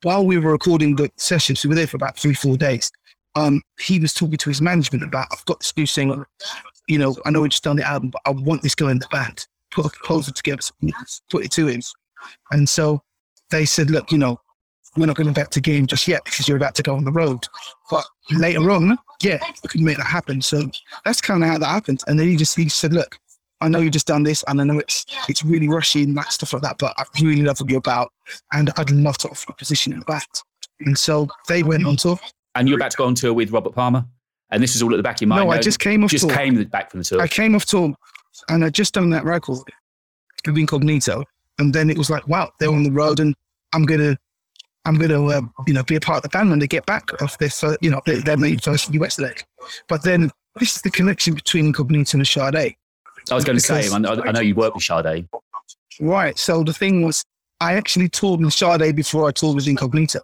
while 0.02 0.24
we 0.24 0.38
were 0.38 0.52
recording 0.52 0.96
the 0.96 1.10
sessions, 1.16 1.64
we 1.64 1.68
were 1.68 1.74
there 1.74 1.86
for 1.86 1.96
about 1.96 2.16
three, 2.16 2.34
four 2.34 2.56
days. 2.56 2.90
Um, 3.36 3.62
he 3.78 3.98
was 4.00 4.12
talking 4.12 4.38
to 4.38 4.50
his 4.50 4.60
management 4.60 5.04
about, 5.04 5.28
I've 5.32 5.44
got 5.44 5.60
this 5.60 5.76
new 5.76 5.86
singer. 5.86 6.26
You 6.88 6.98
know, 6.98 7.16
I 7.24 7.30
know 7.30 7.42
we 7.42 7.48
just 7.48 7.62
done 7.62 7.76
the 7.76 7.86
album, 7.86 8.10
but 8.10 8.22
I 8.26 8.30
want 8.30 8.62
this 8.62 8.74
guy 8.74 8.90
in 8.90 8.98
the 8.98 9.06
band 9.12 9.46
put 9.70 9.86
a 9.86 9.90
proposal 9.90 10.32
together, 10.32 10.62
put 11.30 11.44
it 11.44 11.52
to 11.52 11.68
him. 11.68 11.80
And 12.50 12.68
so 12.68 13.02
they 13.50 13.64
said, 13.64 13.90
look, 13.90 14.10
you 14.10 14.18
know, 14.18 14.40
we're 14.96 15.06
not 15.06 15.16
going 15.16 15.32
back 15.32 15.50
to 15.50 15.60
game 15.60 15.86
just 15.86 16.08
yet 16.08 16.24
because 16.24 16.48
you're 16.48 16.56
about 16.56 16.74
to 16.74 16.82
go 16.82 16.96
on 16.96 17.04
the 17.04 17.12
road. 17.12 17.46
But 17.90 18.04
later 18.32 18.70
on, 18.70 18.98
yeah, 19.22 19.38
we 19.62 19.68
can 19.68 19.84
make 19.84 19.98
that 19.98 20.06
happen. 20.06 20.42
So 20.42 20.68
that's 21.04 21.20
kind 21.20 21.44
of 21.44 21.48
how 21.48 21.58
that 21.58 21.66
happened. 21.66 22.02
And 22.06 22.18
then 22.18 22.26
he 22.26 22.36
just 22.36 22.56
he 22.56 22.68
said, 22.68 22.92
look, 22.92 23.18
I 23.60 23.68
know 23.68 23.78
you've 23.78 23.92
just 23.92 24.06
done 24.06 24.22
this, 24.22 24.42
and 24.48 24.60
I 24.60 24.64
know 24.64 24.78
it's 24.78 25.04
it's 25.28 25.44
really 25.44 25.68
rushy 25.68 26.02
and 26.02 26.16
that 26.16 26.32
stuff 26.32 26.52
like 26.52 26.62
that, 26.62 26.78
but 26.78 26.94
I 26.96 27.04
really 27.20 27.42
love 27.42 27.60
what 27.60 27.68
you're 27.68 27.78
about, 27.78 28.12
and 28.52 28.70
I'd 28.76 28.90
love 28.90 29.18
to 29.18 29.28
offer 29.28 29.52
a 29.52 29.54
position 29.54 29.92
in 29.92 30.02
that. 30.08 30.42
And 30.80 30.96
so 30.96 31.28
they 31.46 31.62
went 31.62 31.84
on 31.86 31.96
tour. 31.96 32.18
And 32.54 32.68
you're 32.68 32.78
about 32.78 32.92
to 32.92 32.96
go 32.96 33.04
on 33.04 33.14
tour 33.14 33.32
with 33.34 33.50
Robert 33.50 33.74
Palmer, 33.74 34.06
and 34.50 34.62
this 34.62 34.74
is 34.74 34.82
all 34.82 34.92
at 34.92 34.96
the 34.96 35.02
back 35.02 35.16
of 35.16 35.22
your 35.22 35.28
mind. 35.28 35.46
No, 35.46 35.52
I 35.52 35.58
just 35.58 35.78
came 35.78 36.04
off 36.04 36.10
just 36.10 36.26
tour. 36.26 36.36
came 36.36 36.62
back 36.64 36.90
from 36.90 37.00
the 37.00 37.04
tour. 37.04 37.20
I 37.20 37.28
came 37.28 37.54
off 37.54 37.66
tour 37.66 37.94
and 38.48 38.64
I'd 38.64 38.74
just 38.74 38.94
done 38.94 39.10
that 39.10 39.24
record 39.24 39.58
with 40.46 40.58
Incognito. 40.58 41.24
And 41.58 41.72
then 41.72 41.90
it 41.90 41.98
was 41.98 42.10
like, 42.10 42.26
wow, 42.26 42.50
they're 42.58 42.70
on 42.70 42.82
the 42.82 42.90
road 42.90 43.20
and 43.20 43.34
I'm 43.72 43.84
going 43.84 44.00
to, 44.00 44.18
I'm 44.84 44.96
going 44.96 45.10
to, 45.10 45.24
uh, 45.26 45.42
you 45.66 45.74
know, 45.74 45.82
be 45.84 45.96
a 45.96 46.00
part 46.00 46.18
of 46.18 46.22
the 46.22 46.28
band 46.30 46.50
when 46.50 46.58
they 46.58 46.66
get 46.66 46.86
back 46.86 47.22
off 47.22 47.38
this, 47.38 47.62
uh, 47.62 47.76
you 47.80 47.90
know, 47.90 48.00
their 48.06 48.36
main 48.36 48.58
first 48.58 48.92
US 48.94 49.18
leg. 49.18 49.44
But 49.88 50.02
then 50.02 50.30
this 50.58 50.76
is 50.76 50.82
the 50.82 50.90
connection 50.90 51.34
between 51.34 51.66
Incognito 51.66 52.18
and 52.18 52.26
Sade. 52.26 52.76
I 53.30 53.34
was 53.34 53.44
going 53.44 53.56
to 53.56 53.62
say, 53.62 53.88
I, 53.88 53.96
I 53.96 54.32
know 54.32 54.40
you 54.40 54.54
work 54.54 54.74
with 54.74 54.84
Sade. 54.84 55.28
Right. 56.00 56.38
So 56.38 56.62
the 56.62 56.72
thing 56.72 57.02
was, 57.04 57.24
I 57.60 57.74
actually 57.74 58.08
toured 58.08 58.40
with 58.40 58.54
Sade 58.54 58.96
before 58.96 59.28
I 59.28 59.32
toured 59.32 59.56
with 59.56 59.68
Incognito 59.68 60.20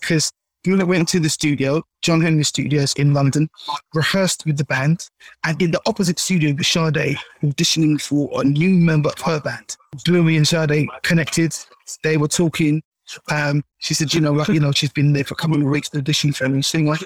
because 0.00 0.32
when 0.64 0.80
I 0.80 0.84
went 0.84 1.08
to 1.08 1.20
the 1.20 1.28
studio, 1.28 1.82
John 2.02 2.20
Henry 2.20 2.44
Studios 2.44 2.92
in 2.94 3.14
London, 3.14 3.48
rehearsed 3.94 4.44
with 4.44 4.56
the 4.56 4.64
band, 4.64 5.08
and 5.44 5.60
in 5.62 5.70
the 5.70 5.80
opposite 5.86 6.18
studio 6.18 6.54
with 6.54 6.66
Sade 6.66 7.18
auditioning 7.42 8.00
for 8.00 8.40
a 8.40 8.44
new 8.44 8.70
member 8.70 9.10
of 9.10 9.20
her 9.20 9.40
band. 9.40 9.76
Bluey 10.04 10.36
and 10.36 10.46
Sade 10.46 10.88
connected. 11.02 11.54
They 12.02 12.16
were 12.16 12.28
talking. 12.28 12.82
Um, 13.30 13.64
she 13.78 13.94
said, 13.94 14.12
you 14.12 14.20
know, 14.20 14.32
like, 14.32 14.48
you 14.48 14.60
know, 14.60 14.72
she's 14.72 14.92
been 14.92 15.12
there 15.12 15.24
for 15.24 15.34
a 15.34 15.36
couple 15.36 15.56
of 15.56 15.62
weeks 15.64 15.88
to 15.90 15.98
audition 15.98 16.32
for 16.32 16.44
a 16.44 16.48
new 16.48 16.62
singer. 16.62 16.96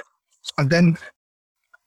And 0.58 0.68
then 0.68 0.96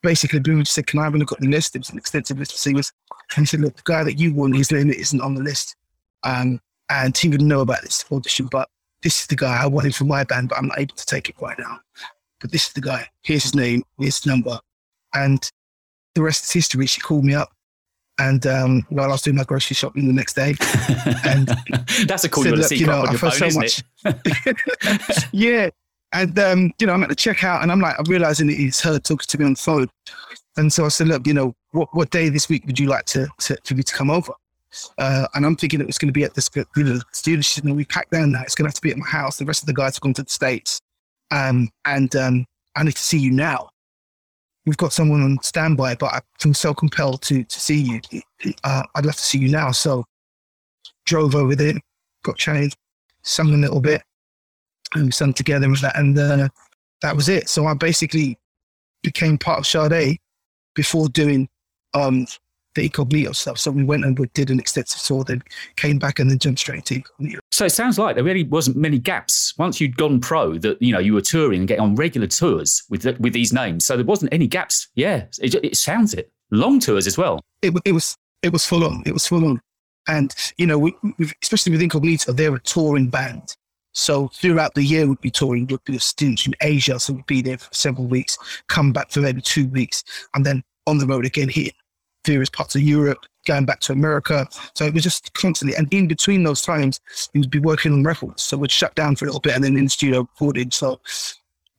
basically 0.02 0.40
Bluey 0.40 0.64
said, 0.64 0.86
can 0.86 1.00
I 1.00 1.04
have 1.04 1.14
a 1.14 1.18
look 1.18 1.32
at 1.32 1.40
the 1.40 1.48
list? 1.48 1.76
It 1.76 1.80
was 1.80 1.90
an 1.90 1.98
extensive 1.98 2.38
list 2.38 2.52
of 2.52 2.58
singers. 2.58 2.92
And 3.34 3.42
he 3.42 3.46
said, 3.46 3.60
look, 3.60 3.76
the 3.76 3.82
guy 3.84 4.04
that 4.04 4.18
you 4.18 4.32
want, 4.32 4.56
his 4.56 4.70
name 4.70 4.90
isn't 4.90 5.20
on 5.20 5.34
the 5.34 5.42
list. 5.42 5.76
Um, 6.22 6.60
and 6.88 7.16
he 7.16 7.28
would 7.28 7.42
know 7.42 7.60
about 7.60 7.82
this 7.82 8.04
audition, 8.10 8.46
but 8.50 8.68
this 9.02 9.20
is 9.20 9.26
the 9.26 9.36
guy 9.36 9.62
I 9.62 9.66
wanted 9.66 9.94
for 9.94 10.04
my 10.04 10.24
band, 10.24 10.48
but 10.48 10.58
I'm 10.58 10.68
not 10.68 10.78
able 10.78 10.94
to 10.94 11.06
take 11.06 11.28
it 11.28 11.36
right 11.40 11.58
now. 11.58 11.80
But 12.40 12.52
this 12.52 12.68
is 12.68 12.72
the 12.72 12.80
guy. 12.80 13.08
Here's 13.22 13.42
his 13.42 13.54
name. 13.54 13.82
Here's 13.98 14.18
his 14.18 14.26
number. 14.26 14.58
And 15.14 15.50
the 16.14 16.22
rest 16.22 16.44
is 16.44 16.52
history. 16.52 16.86
She 16.86 17.00
called 17.00 17.24
me 17.24 17.34
up. 17.34 17.50
And 18.18 18.46
um, 18.46 18.86
while 18.88 19.08
I 19.08 19.12
was 19.12 19.22
doing 19.22 19.36
my 19.36 19.44
grocery 19.44 19.74
shopping 19.74 20.06
the 20.06 20.12
next 20.12 20.34
day, 20.34 20.54
and 21.24 21.48
that's 22.06 22.24
a 22.24 22.30
cool 22.30 22.44
said, 22.44 22.58
Look, 22.58 22.70
you 22.70 22.86
know, 22.86 23.02
I 23.02 23.14
felt 23.14 23.34
so 23.34 23.50
much. 23.50 23.82
yeah, 25.32 25.68
and 26.12 26.38
um, 26.38 26.72
you 26.78 26.86
know, 26.86 26.94
I'm 26.94 27.02
at 27.02 27.10
the 27.10 27.16
checkout, 27.16 27.62
and 27.62 27.70
I'm 27.70 27.80
like, 27.80 27.94
I'm 27.98 28.06
realizing 28.06 28.48
it's 28.50 28.80
her 28.80 28.98
talking 28.98 29.26
to 29.26 29.38
me 29.38 29.44
on 29.44 29.52
the 29.52 29.60
phone, 29.60 29.88
and 30.56 30.72
so 30.72 30.86
I 30.86 30.88
said, 30.88 31.08
look, 31.08 31.26
you 31.26 31.34
know, 31.34 31.54
what 31.76 31.94
what 31.94 32.10
day 32.10 32.28
this 32.28 32.48
week 32.48 32.66
would 32.66 32.78
you 32.78 32.88
like 32.88 33.04
to 33.06 33.28
to 33.40 33.56
for 33.64 33.74
me 33.74 33.82
to 33.82 33.94
come 33.94 34.10
over? 34.10 34.32
Uh, 34.98 35.26
and 35.34 35.46
I'm 35.46 35.56
thinking 35.56 35.80
it 35.80 35.86
was 35.86 35.98
going 35.98 36.08
to 36.08 36.12
be 36.12 36.24
at 36.24 36.34
this 36.34 36.50
you 36.54 36.84
know, 36.84 36.98
studio. 37.12 37.40
She 37.40 37.60
we 37.60 37.84
packed 37.84 38.10
down 38.10 38.32
now. 38.32 38.42
It's 38.42 38.54
going 38.54 38.64
to 38.64 38.68
have 38.68 38.74
to 38.74 38.82
be 38.82 38.90
at 38.90 38.96
my 38.96 39.06
house. 39.06 39.36
The 39.36 39.44
rest 39.44 39.62
of 39.62 39.66
the 39.66 39.74
guys 39.74 39.96
have 39.96 40.00
gone 40.00 40.14
to 40.14 40.22
the 40.22 40.30
States. 40.30 40.80
Um, 41.30 41.70
and 41.84 42.14
um, 42.16 42.46
I 42.74 42.82
need 42.82 42.94
to 42.96 43.02
see 43.02 43.18
you 43.18 43.30
now. 43.30 43.70
We've 44.64 44.76
got 44.76 44.92
someone 44.92 45.22
on 45.22 45.38
standby, 45.42 45.94
but 45.94 46.12
I 46.12 46.20
feel 46.40 46.54
so 46.54 46.74
compelled 46.74 47.22
to 47.22 47.44
to 47.44 47.60
see 47.60 47.80
you. 47.80 48.22
Uh, 48.64 48.82
I'd 48.94 49.06
love 49.06 49.16
to 49.16 49.22
see 49.22 49.38
you 49.38 49.48
now. 49.48 49.70
So 49.70 50.04
drove 51.04 51.34
over 51.34 51.54
there, 51.54 51.74
got 52.22 52.36
changed, 52.36 52.76
sung 53.22 53.54
a 53.54 53.56
little 53.56 53.80
bit, 53.80 54.02
and 54.94 55.06
we 55.06 55.12
sung 55.12 55.32
together 55.32 55.70
with 55.70 55.80
that. 55.82 55.96
And 55.96 56.18
uh, 56.18 56.48
that 57.02 57.14
was 57.14 57.28
it. 57.28 57.48
So 57.48 57.66
I 57.66 57.74
basically 57.74 58.38
became 59.02 59.38
part 59.38 59.60
of 59.60 59.66
Sade 59.66 60.18
before 60.74 61.08
doing 61.08 61.48
um, 61.96 62.26
the 62.76 62.84
incognito 62.84 63.32
stuff. 63.32 63.58
So 63.58 63.70
we 63.70 63.82
went 63.82 64.04
and 64.04 64.16
we 64.18 64.28
did 64.34 64.50
an 64.50 64.60
extensive 64.60 65.00
tour, 65.00 65.24
then 65.24 65.42
came 65.76 65.98
back 65.98 66.18
and 66.18 66.30
then 66.30 66.38
jumped 66.38 66.60
straight 66.60 66.78
into 66.78 66.94
incognito. 66.96 67.40
So 67.50 67.64
it 67.64 67.70
sounds 67.70 67.98
like 67.98 68.14
there 68.14 68.24
really 68.24 68.44
wasn't 68.44 68.76
many 68.76 68.98
gaps 68.98 69.54
once 69.58 69.80
you'd 69.80 69.96
gone 69.96 70.20
pro 70.20 70.58
that 70.58 70.80
you 70.80 70.92
know 70.92 70.98
you 70.98 71.14
were 71.14 71.22
touring 71.22 71.60
and 71.60 71.68
getting 71.68 71.82
on 71.82 71.96
regular 71.96 72.28
tours 72.28 72.84
with 72.90 73.02
the, 73.02 73.16
with 73.18 73.32
these 73.32 73.52
names. 73.52 73.84
So 73.84 73.96
there 73.96 74.04
wasn't 74.04 74.32
any 74.32 74.46
gaps. 74.46 74.88
Yeah, 74.94 75.24
it, 75.40 75.54
it 75.54 75.76
sounds 75.76 76.14
it 76.14 76.30
long 76.50 76.78
tours 76.78 77.06
as 77.06 77.18
well. 77.18 77.40
It, 77.62 77.74
it 77.84 77.92
was 77.92 78.16
it 78.42 78.52
was 78.52 78.64
full 78.64 78.84
on. 78.84 79.02
It 79.06 79.12
was 79.12 79.26
full 79.26 79.44
on, 79.44 79.60
and 80.06 80.34
you 80.58 80.66
know 80.66 80.78
we, 80.78 80.94
especially 81.42 81.72
with 81.72 81.82
Incognito, 81.82 82.32
they're 82.32 82.54
a 82.54 82.60
touring 82.60 83.08
band. 83.08 83.56
So 83.92 84.28
throughout 84.28 84.74
the 84.74 84.84
year, 84.84 85.06
we'd 85.06 85.22
be 85.22 85.30
touring, 85.30 85.66
we'd 85.68 85.82
be 85.84 85.96
a 85.96 86.00
stint 86.00 86.46
in 86.46 86.52
Asia. 86.60 87.00
So 87.00 87.14
we'd 87.14 87.24
be 87.24 87.40
there 87.40 87.56
for 87.56 87.72
several 87.72 88.06
weeks, 88.06 88.36
come 88.68 88.92
back 88.92 89.10
for 89.10 89.20
maybe 89.20 89.40
two 89.40 89.68
weeks, 89.68 90.04
and 90.34 90.44
then 90.44 90.62
on 90.86 90.98
the 90.98 91.06
road 91.06 91.24
again 91.24 91.48
here, 91.48 91.70
various 92.26 92.50
parts 92.50 92.74
of 92.74 92.82
Europe, 92.82 93.24
going 93.46 93.64
back 93.64 93.80
to 93.80 93.92
America. 93.92 94.46
So 94.74 94.84
it 94.84 94.92
was 94.92 95.02
just 95.02 95.32
constantly. 95.34 95.76
And 95.76 95.92
in 95.94 96.08
between 96.08 96.42
those 96.42 96.62
times, 96.62 97.00
he 97.32 97.38
would 97.38 97.50
be 97.50 97.60
working 97.60 97.92
on 97.92 98.02
records. 98.04 98.42
So 98.42 98.56
we'd 98.56 98.70
shut 98.70 98.94
down 98.94 99.16
for 99.16 99.24
a 99.24 99.28
little 99.28 99.40
bit 99.40 99.54
and 99.54 99.64
then 99.64 99.76
in 99.76 99.84
the 99.84 99.90
studio 99.90 100.20
recording. 100.20 100.70
So 100.70 101.00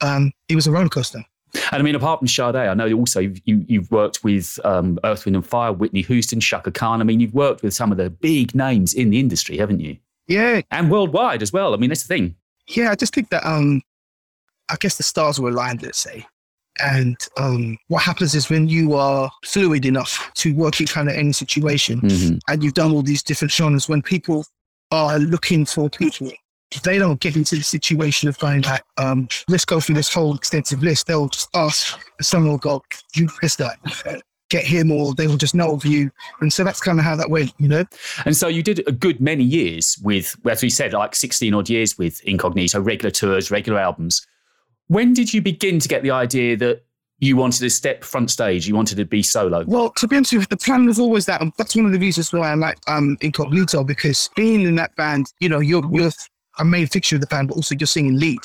um, 0.02 0.32
it 0.50 0.56
was 0.56 0.66
a 0.66 0.72
roller 0.72 0.90
coaster. 0.90 1.24
And 1.72 1.80
I 1.80 1.82
mean, 1.82 1.96
apart 1.96 2.20
from 2.20 2.28
Sade, 2.28 2.56
I 2.56 2.74
know 2.74 2.92
also 2.94 3.20
you, 3.20 3.66
you've 3.68 3.90
worked 3.92 4.24
with 4.24 4.60
um, 4.64 5.00
Earth, 5.04 5.26
Wind 5.26 5.36
and 5.36 5.46
Fire, 5.46 5.72
Whitney 5.72 6.02
Houston, 6.04 6.40
Chaka 6.40 6.72
Khan. 6.72 7.02
I 7.02 7.04
mean, 7.04 7.20
you've 7.20 7.34
worked 7.34 7.64
with 7.64 7.74
some 7.74 7.92
of 7.92 7.98
the 7.98 8.10
big 8.10 8.54
names 8.54 8.94
in 8.94 9.10
the 9.10 9.20
industry, 9.20 9.58
haven't 9.58 9.80
you? 9.80 9.98
Yeah. 10.28 10.62
And 10.72 10.92
worldwide 10.92 11.42
as 11.42 11.54
well. 11.54 11.74
I 11.74 11.78
mean, 11.78 11.90
that's 11.90 12.04
the 12.04 12.14
thing. 12.14 12.36
Yeah, 12.68 12.92
I 12.92 12.96
just 12.96 13.14
think 13.14 13.30
that, 13.30 13.46
um, 13.46 13.82
I 14.70 14.76
guess 14.80 14.98
the 14.98 15.04
stars 15.04 15.40
were 15.40 15.50
aligned, 15.50 15.82
let's 15.82 16.00
say. 16.00 16.26
And 16.84 17.18
um, 17.38 17.78
what 17.88 18.04
happens 18.04 18.36
is 18.36 18.50
when 18.50 18.68
you 18.68 18.94
are 18.94 19.32
fluid 19.46 19.86
enough 19.86 20.32
to 20.36 20.54
work 20.54 20.80
in 20.80 20.88
kind 20.88 21.10
of 21.10 21.16
any 21.16 21.32
situation 21.34 22.02
Mhm. 22.02 22.40
and 22.48 22.64
you've 22.64 22.74
done 22.74 22.92
all 22.92 23.02
these 23.02 23.24
different 23.24 23.52
genres, 23.52 23.90
when 23.90 24.02
people 24.02 24.46
are 24.92 25.20
looking 25.20 25.66
for 25.66 25.90
people, 25.90 26.32
they 26.84 26.98
don't 26.98 27.20
get 27.20 27.36
into 27.36 27.56
the 27.56 27.64
situation 27.64 28.28
of 28.28 28.38
going 28.40 28.62
like, 28.64 28.84
um, 28.98 29.28
let's 29.48 29.66
go 29.66 29.80
through 29.80 29.96
this 29.96 30.14
whole 30.14 30.36
extensive 30.36 30.84
list. 30.84 31.08
They'll 31.08 31.30
just 31.30 31.50
ask, 31.56 31.98
someone 32.22 32.52
will 32.52 32.58
go, 32.58 32.84
you 33.16 33.28
press 33.28 33.56
that, 33.56 33.80
get 34.50 34.66
him, 34.66 34.92
or 34.92 35.14
they 35.14 35.28
will 35.28 35.38
just 35.38 35.56
know 35.56 35.72
of 35.74 35.86
you. 35.86 36.12
And 36.42 36.52
so 36.52 36.64
that's 36.64 36.80
kind 36.82 37.00
of 37.00 37.06
how 37.06 37.16
that 37.16 37.30
went, 37.30 37.54
you 37.58 37.68
know? 37.68 37.86
And 38.26 38.36
so 38.36 38.48
you 38.48 38.64
did 38.64 38.82
a 38.88 38.92
good 38.92 39.20
many 39.22 39.44
years 39.44 39.98
with, 40.04 40.36
as 40.50 40.62
we 40.62 40.70
said, 40.70 40.94
like 40.94 41.16
16 41.16 41.54
odd 41.54 41.70
years 41.70 41.98
with 41.98 42.22
Incognito, 42.26 42.80
regular 42.82 43.12
tours, 43.12 43.50
regular 43.50 43.80
albums. 43.80 44.26
When 44.88 45.14
did 45.14 45.34
you 45.34 45.42
begin 45.42 45.80
to 45.80 45.88
get 45.88 46.04
the 46.04 46.12
idea 46.12 46.56
that 46.58 46.84
you 47.20 47.36
wanted 47.36 47.60
to 47.60 47.70
step 47.70 48.04
front 48.04 48.30
stage, 48.32 48.68
you 48.68 48.76
wanted 48.76 48.96
to 48.96 49.06
be 49.06 49.24
solo? 49.24 49.64
Well, 49.66 49.90
to 49.92 50.08
be 50.08 50.16
honest 50.16 50.34
with 50.34 50.44
you, 50.44 50.48
the 50.50 50.58
plan 50.58 50.86
was 50.86 51.00
always 51.00 51.26
that. 51.26 51.42
And 51.42 51.52
that's 51.58 51.76
one 51.76 51.86
of 51.86 51.92
the 51.92 52.00
reasons 52.00 52.32
why 52.32 52.52
I 52.52 52.54
like 52.54 52.78
um, 52.88 53.18
Incognito, 53.22 53.84
because 53.84 54.30
being 54.36 54.62
in 54.62 54.76
that 54.76 54.96
band, 54.96 55.34
you 55.40 55.50
know, 55.50 55.60
you're, 55.60 55.84
you're 55.92 56.12
a 56.60 56.66
main 56.66 56.88
fixture 56.88 57.16
of 57.16 57.22
the 57.22 57.28
band, 57.28 57.50
but 57.50 57.56
also 57.56 57.76
you're 57.78 57.88
singing 57.88 58.18
lead. 58.18 58.40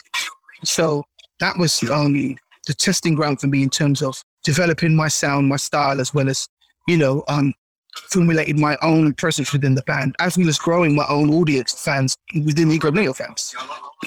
So 0.65 1.05
that 1.41 1.59
was 1.59 1.83
um, 1.91 2.37
the 2.67 2.75
testing 2.75 3.15
ground 3.15 3.41
for 3.41 3.47
me 3.47 3.63
in 3.63 3.71
terms 3.71 4.03
of 4.03 4.23
developing 4.43 4.97
my 4.97 5.09
sound, 5.09 5.49
my 5.49 5.57
style, 5.57 6.01
as 6.01 6.15
well 6.15 6.29
as, 6.29 6.49
you 6.89 6.97
know, 6.97 7.23
um, 7.29 7.53
formulating 8.11 8.61
my 8.61 8.77
own 8.83 9.13
presence 9.15 9.53
within 9.53 9.75
the 9.75 9.83
band, 9.83 10.17
as 10.19 10.39
well 10.39 10.49
as 10.49 10.59
growing 10.59 10.97
my 10.97 11.05
own 11.09 11.33
audience, 11.33 11.73
fans 11.85 12.17
within 12.35 12.69
the 12.69 12.75
Incognito 12.75 13.13
fans. 13.13 13.55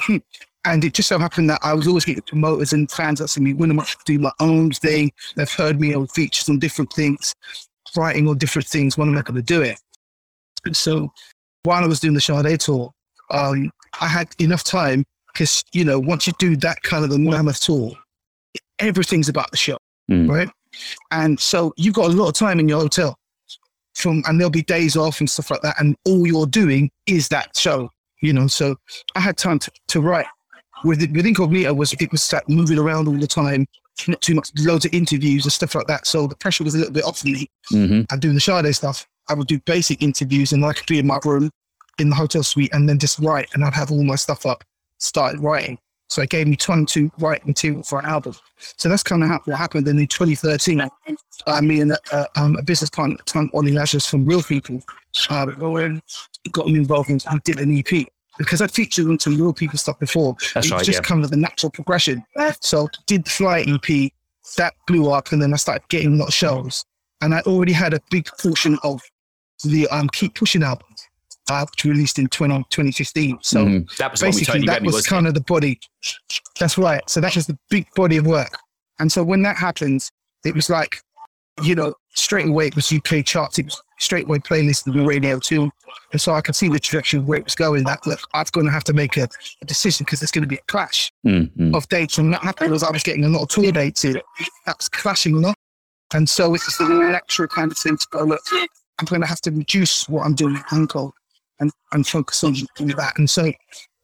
And 0.66 0.84
it 0.84 0.94
just 0.94 1.08
so 1.08 1.18
happened 1.18 1.48
that 1.48 1.60
I 1.62 1.72
was 1.72 1.86
always 1.86 2.04
getting 2.04 2.22
promoters 2.22 2.72
and 2.72 2.90
fans 2.90 3.20
asking 3.20 3.44
me 3.44 3.54
when 3.54 3.70
am 3.70 3.78
I 3.78 3.84
to 3.84 3.96
do 4.04 4.18
my 4.18 4.32
own 4.40 4.72
thing. 4.72 5.12
They've 5.36 5.50
heard 5.50 5.80
me 5.80 5.94
on 5.94 6.08
features 6.08 6.48
on 6.48 6.58
different 6.58 6.92
things, 6.92 7.32
writing 7.96 8.28
on 8.28 8.36
different 8.36 8.66
things. 8.66 8.98
When 8.98 9.08
am 9.08 9.16
I 9.16 9.22
going 9.22 9.36
to 9.36 9.42
do 9.42 9.62
it? 9.62 9.78
And 10.64 10.76
so 10.76 11.12
while 11.62 11.84
I 11.84 11.86
was 11.86 12.00
doing 12.00 12.14
the 12.14 12.20
Sade 12.20 12.58
tour, 12.60 12.90
um, 13.30 13.70
I 14.00 14.08
had 14.08 14.28
enough 14.40 14.64
time 14.64 15.04
because, 15.32 15.62
you 15.72 15.84
know, 15.84 16.00
once 16.00 16.26
you 16.26 16.32
do 16.38 16.56
that 16.56 16.82
kind 16.82 17.04
of 17.04 17.12
a 17.12 17.18
mammoth 17.18 17.60
tour, 17.60 17.92
everything's 18.80 19.28
about 19.28 19.50
the 19.52 19.56
show, 19.56 19.78
Mm. 20.10 20.28
right? 20.28 20.48
And 21.12 21.38
so 21.38 21.72
you've 21.76 21.94
got 21.94 22.06
a 22.06 22.14
lot 22.14 22.28
of 22.28 22.34
time 22.34 22.58
in 22.58 22.68
your 22.68 22.80
hotel 22.80 23.16
from, 23.94 24.22
and 24.26 24.40
there'll 24.40 24.50
be 24.50 24.62
days 24.62 24.96
off 24.96 25.20
and 25.20 25.30
stuff 25.30 25.50
like 25.50 25.62
that. 25.62 25.76
And 25.78 25.94
all 26.04 26.26
you're 26.26 26.46
doing 26.46 26.90
is 27.06 27.28
that 27.28 27.56
show, 27.56 27.90
you 28.20 28.32
know? 28.32 28.48
So 28.48 28.76
I 29.14 29.20
had 29.20 29.36
time 29.36 29.58
to, 29.60 29.70
to 29.88 30.00
write 30.00 30.26
with 30.84 31.02
it, 31.02 31.12
with 31.12 31.26
Incognito 31.26 31.72
was 31.74 31.92
it 31.94 32.10
was 32.12 32.32
like 32.32 32.48
moving 32.48 32.78
around 32.78 33.08
all 33.08 33.14
the 33.14 33.26
time, 33.26 33.66
not 34.06 34.20
too 34.20 34.34
much, 34.34 34.50
loads 34.58 34.84
of 34.84 34.92
interviews 34.92 35.44
and 35.44 35.52
stuff 35.52 35.74
like 35.74 35.86
that. 35.86 36.06
So 36.06 36.26
the 36.26 36.36
pressure 36.36 36.64
was 36.64 36.74
a 36.74 36.78
little 36.78 36.92
bit 36.92 37.04
off 37.04 37.24
me. 37.24 37.48
hmm 37.68 38.02
I'm 38.10 38.20
doing 38.20 38.34
the 38.34 38.40
Sade 38.40 38.74
stuff. 38.74 39.06
I 39.28 39.34
would 39.34 39.48
do 39.48 39.58
basic 39.60 40.02
interviews 40.02 40.52
and 40.52 40.64
I 40.64 40.72
could 40.72 40.86
be 40.86 40.98
in 40.98 41.06
my 41.06 41.18
room 41.24 41.50
in 41.98 42.10
the 42.10 42.16
hotel 42.16 42.42
suite 42.42 42.72
and 42.72 42.88
then 42.88 42.98
just 42.98 43.18
write 43.18 43.48
and 43.54 43.64
I'd 43.64 43.74
have 43.74 43.90
all 43.90 44.04
my 44.04 44.14
stuff 44.16 44.46
up, 44.46 44.62
started 44.98 45.40
writing. 45.40 45.78
So 46.08 46.22
it 46.22 46.30
gave 46.30 46.46
me 46.46 46.54
time 46.54 46.86
to 46.86 47.10
write 47.18 47.44
material 47.46 47.82
for 47.82 47.98
an 47.98 48.04
album. 48.04 48.34
So 48.58 48.88
that's 48.88 49.02
kind 49.02 49.24
of 49.24 49.28
how, 49.28 49.40
what 49.44 49.56
happened. 49.56 49.86
Then 49.86 49.98
in 49.98 50.06
2013, 50.06 50.80
uh, 51.46 51.60
me 51.62 51.80
and 51.80 51.96
uh, 52.12 52.26
um, 52.36 52.56
a 52.56 52.62
business 52.62 52.90
partner 52.90 53.14
at 53.14 53.26
the 53.26 53.32
time, 53.32 53.50
Oli 53.52 53.72
Lazarus 53.72 54.06
from 54.06 54.24
Reel 54.24 54.42
People, 54.42 54.80
uh, 55.30 55.46
got 56.52 56.68
me 56.68 56.76
involved 56.76 57.10
and 57.10 57.42
did 57.42 57.58
an 57.58 57.76
EP. 57.76 58.06
Because 58.38 58.60
I'd 58.60 58.70
featured 58.70 59.06
on 59.06 59.18
some 59.18 59.36
Reel 59.36 59.52
People 59.52 59.78
stuff 59.78 59.98
before. 59.98 60.36
That's 60.54 60.66
it 60.66 60.72
right, 60.72 60.84
just 60.84 60.98
yeah. 60.98 61.02
kind 61.02 61.24
of 61.24 61.30
the 61.30 61.36
natural 61.36 61.70
progression. 61.70 62.24
So 62.60 62.88
did 63.06 63.24
the 63.24 63.30
Fly 63.30 63.60
EP, 63.66 64.12
that 64.56 64.74
blew 64.86 65.10
up 65.10 65.32
and 65.32 65.42
then 65.42 65.52
I 65.52 65.56
started 65.56 65.88
getting 65.88 66.14
a 66.14 66.16
lot 66.16 66.28
of 66.28 66.34
shows. 66.34 66.84
And 67.20 67.34
I 67.34 67.40
already 67.40 67.72
had 67.72 67.94
a 67.94 68.00
big 68.10 68.28
portion 68.40 68.78
of 68.82 69.00
the 69.64 69.88
um, 69.88 70.08
Keep 70.08 70.34
Pushing 70.34 70.62
album, 70.62 70.86
uh, 71.50 71.64
which 71.70 71.84
released 71.84 72.18
in 72.18 72.28
20, 72.28 72.64
2015. 72.70 73.38
So 73.42 73.64
Mhm. 73.64 73.96
that 73.96 74.12
was 74.12 74.20
basically 74.20 74.60
that 74.66 74.74
Remy, 74.74 74.86
was 74.86 74.94
wasn't 74.94 75.10
kind 75.10 75.26
of 75.26 75.34
the 75.34 75.40
body. 75.40 75.80
That's 76.58 76.76
right. 76.78 77.02
So 77.08 77.20
that 77.20 77.34
was 77.34 77.46
the 77.46 77.58
big 77.70 77.86
body 77.94 78.18
of 78.18 78.26
work. 78.26 78.58
And 78.98 79.10
so 79.10 79.22
when 79.24 79.42
that 79.42 79.56
happened, 79.56 80.08
it 80.44 80.54
was 80.54 80.70
like, 80.70 81.00
you 81.62 81.74
know, 81.74 81.94
straight 82.14 82.48
away 82.48 82.68
it 82.68 82.76
was 82.76 82.92
UK 82.92 83.24
charts. 83.24 83.58
It 83.58 83.66
was 83.66 83.82
straight 83.98 84.26
away 84.26 84.38
playlist 84.38 84.88
on 84.88 84.96
the 84.96 85.04
radio 85.04 85.38
too. 85.38 85.70
And 86.12 86.20
so 86.20 86.32
I 86.32 86.40
could 86.40 86.54
see 86.54 86.68
the 86.68 86.78
trajectory 86.78 87.20
of 87.20 87.26
where 87.26 87.38
it 87.38 87.44
was 87.44 87.54
going. 87.54 87.84
That 87.84 88.06
look, 88.06 88.20
I'm 88.34 88.44
going 88.52 88.66
to 88.66 88.72
have 88.72 88.84
to 88.84 88.92
make 88.92 89.16
a, 89.16 89.28
a 89.62 89.64
decision 89.64 90.04
because 90.04 90.20
there's 90.20 90.30
going 90.30 90.44
to 90.44 90.48
be 90.48 90.56
a 90.56 90.64
clash? 90.68 91.10
Mm, 91.26 91.50
mm. 91.56 91.76
of 91.76 91.88
dates. 91.88 92.18
And 92.18 92.32
that 92.32 92.42
happened 92.42 92.72
was 92.72 92.82
I 92.82 92.90
was 92.90 93.02
getting 93.02 93.24
a 93.24 93.28
lot 93.28 93.42
of 93.42 93.48
tour 93.48 93.72
dates 93.72 94.04
in. 94.04 94.20
That 94.66 94.76
was 94.78 94.88
clashing 94.88 95.36
a 95.36 95.38
lot. 95.38 95.56
And 96.14 96.28
so 96.28 96.54
it's 96.54 96.66
just 96.66 96.80
a 96.80 96.88
natural 96.88 97.48
kind 97.48 97.72
of 97.72 97.78
thing 97.78 97.96
to 97.96 98.06
go, 98.10 98.24
look, 98.24 98.40
I'm 98.52 99.06
going 99.06 99.22
to 99.22 99.26
have 99.26 99.40
to 99.42 99.50
reduce 99.50 100.08
what 100.08 100.24
I'm 100.24 100.34
doing 100.34 100.56
at 100.56 100.72
Uncle 100.72 101.12
and, 101.58 101.72
and 101.92 102.06
focus 102.06 102.44
on 102.44 102.54
that. 102.78 103.14
And 103.16 103.28
so 103.28 103.52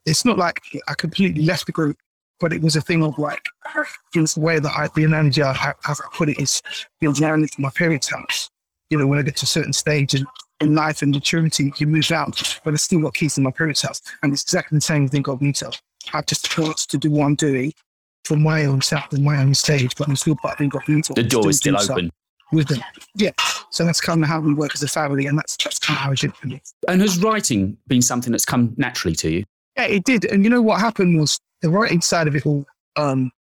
it's 0.05 0.25
not 0.25 0.37
like 0.37 0.59
I 0.87 0.95
completely 0.95 1.45
left 1.45 1.65
the 1.65 1.71
group, 1.71 1.97
but 2.39 2.53
it 2.53 2.61
was 2.61 2.75
a 2.75 2.81
thing 2.81 3.03
of 3.03 3.17
like, 3.17 3.47
it's 4.13 4.33
the 4.33 4.41
way 4.41 4.59
that 4.59 4.71
I, 4.71 4.89
the 4.95 5.03
analogy 5.03 5.43
I, 5.43 5.53
how 5.53 5.73
I 5.87 5.95
put 6.13 6.29
it 6.29 6.39
is, 6.39 6.61
you 7.01 7.09
know, 7.09 7.13
to 7.13 7.47
my 7.57 7.69
parents' 7.69 8.09
house. 8.09 8.49
You 8.89 8.97
know, 8.97 9.07
when 9.07 9.19
I 9.19 9.21
get 9.21 9.37
to 9.37 9.43
a 9.43 9.47
certain 9.47 9.73
stage 9.73 10.13
in, 10.13 10.25
in 10.59 10.75
life 10.75 11.01
and 11.01 11.11
maturity, 11.11 11.73
you 11.77 11.87
move 11.87 12.11
out, 12.11 12.59
but 12.63 12.73
I 12.73 12.77
still 12.77 13.01
got 13.01 13.15
keys 13.15 13.37
in 13.37 13.43
my 13.43 13.51
parents' 13.51 13.81
house. 13.81 14.01
And 14.21 14.31
it's 14.33 14.43
exactly 14.43 14.77
the 14.77 14.81
same 14.81 15.07
thing 15.07 15.27
of 15.27 15.41
Nito. 15.41 15.71
I've 16.13 16.25
just 16.25 16.49
chose 16.49 16.85
to 16.87 16.97
do 16.97 17.09
what 17.09 17.25
I'm 17.25 17.35
doing 17.35 17.73
for 18.25 18.37
my 18.37 18.65
own 18.65 18.81
self 18.81 19.11
and 19.13 19.23
my 19.23 19.41
own 19.41 19.53
stage, 19.53 19.95
but 19.95 20.07
I'm 20.07 20.15
still 20.15 20.35
part 20.35 20.55
of 20.55 20.61
Incognito. 20.61 21.13
The 21.13 21.23
door 21.23 21.49
is 21.49 21.57
still 21.57 21.79
open. 21.79 22.11
With 22.51 22.67
them. 22.67 22.81
Yeah. 23.15 23.31
So 23.71 23.83
that's 23.83 23.99
kind 23.99 24.21
of 24.21 24.29
how 24.29 24.39
we 24.39 24.53
work 24.53 24.75
as 24.75 24.83
a 24.83 24.87
family, 24.87 25.25
and 25.25 25.35
that's, 25.35 25.57
that's 25.57 25.79
kind 25.79 25.97
of 25.97 26.03
how 26.03 26.11
it 26.11 26.19
should 26.19 26.33
be. 26.43 26.61
And 26.87 27.01
has 27.01 27.17
writing 27.17 27.77
been 27.87 28.03
something 28.03 28.31
that's 28.31 28.45
come 28.45 28.75
naturally 28.77 29.15
to 29.15 29.31
you? 29.31 29.43
Yeah, 29.75 29.85
it 29.85 30.03
did. 30.03 30.25
And 30.25 30.43
you 30.43 30.51
know 30.51 30.61
what 30.61 30.79
happened 30.79 31.19
was 31.19 31.39
the 31.63 31.69
writing 31.69 32.01
side 32.01 32.27
of 32.27 32.35
it 32.35 32.45
all, 32.45 32.65
um, 32.97 33.31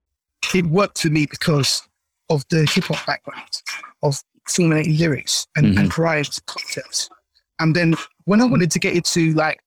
it 0.54 0.64
worked 0.66 1.02
for 1.02 1.08
me 1.08 1.26
because 1.26 1.82
of 2.30 2.44
the 2.48 2.64
hip 2.72 2.84
hop 2.84 3.04
background 3.04 3.62
of 4.02 4.22
formulating 4.48 4.96
lyrics 4.96 5.46
and, 5.56 5.66
Mhm. 5.66 5.80
and 5.80 5.90
prior 5.90 6.24
to 6.24 6.40
concepts. 6.46 7.10
And 7.58 7.74
then 7.76 7.94
when 8.24 8.40
I 8.40 8.44
wanted 8.44 8.70
to 8.70 8.78
get 8.78 8.94
into 8.94 9.34
like 9.34 9.60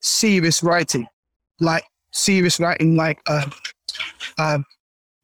serious 0.00 0.62
writing, 0.62 1.06
like 1.60 1.84
serious 2.12 2.58
writing, 2.60 2.96
like, 2.96 3.20
um, 3.28 3.52
um, 4.38 4.64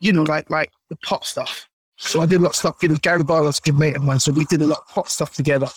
you 0.01 0.13
know, 0.13 0.25
like, 0.25 0.51
like 0.51 0.71
the 0.91 0.97
pop 1.05 1.25
stuff. 1.25 1.69
So 1.99 2.21
I 2.21 2.27
did 2.27 2.41
a 2.41 2.43
lot 2.43 2.51
of 2.51 2.57
stuff 2.57 2.83
with 2.83 3.01
Gary 3.03 3.23
Barlow's 3.23 3.61
good 3.61 3.79
mate 3.79 3.95
of 3.97 4.03
mine. 4.03 4.19
So 4.19 4.33
we 4.33 4.45
did 4.47 4.61
a 4.61 4.67
lot 4.67 4.81
of 4.81 4.89
pop 4.89 5.09
stuff 5.09 5.35
together 5.35 5.69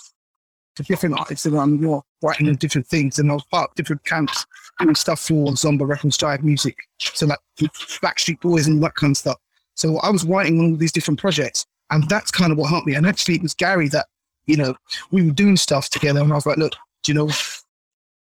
to 0.75 0.83
different 0.83 1.17
artists 1.17 1.45
around 1.45 1.79
the 1.79 1.87
world, 1.87 2.03
writing 2.21 2.47
on 2.47 2.55
different 2.55 2.87
things. 2.87 3.19
And 3.19 3.31
I 3.31 3.35
was 3.35 3.45
part 3.45 3.71
of 3.71 3.75
different 3.75 4.03
camps 4.05 4.45
doing 4.79 4.95
stuff 4.95 5.21
for 5.21 5.47
Zomba 5.53 5.87
Records, 5.87 6.17
Jive 6.17 6.43
Music. 6.43 6.77
So 6.99 7.25
like 7.27 7.39
Backstreet 7.59 8.41
Boys 8.41 8.67
and 8.67 8.83
that 8.83 8.95
kind 8.95 9.11
of 9.11 9.17
stuff. 9.17 9.37
So 9.75 9.97
I 9.99 10.09
was 10.09 10.25
writing 10.25 10.59
on 10.59 10.71
all 10.71 10.77
these 10.77 10.91
different 10.91 11.19
projects. 11.19 11.65
And 11.91 12.07
that's 12.09 12.31
kind 12.31 12.51
of 12.51 12.57
what 12.57 12.69
helped 12.69 12.87
me. 12.87 12.95
And 12.95 13.05
actually 13.05 13.35
it 13.35 13.43
was 13.43 13.53
Gary 13.53 13.87
that, 13.89 14.07
you 14.45 14.57
know, 14.57 14.75
we 15.11 15.23
were 15.23 15.31
doing 15.31 15.55
stuff 15.55 15.89
together. 15.89 16.21
And 16.21 16.31
I 16.31 16.35
was 16.35 16.45
like, 16.45 16.57
look, 16.57 16.73
do 17.03 17.11
you 17.11 17.13
know, 17.13 17.29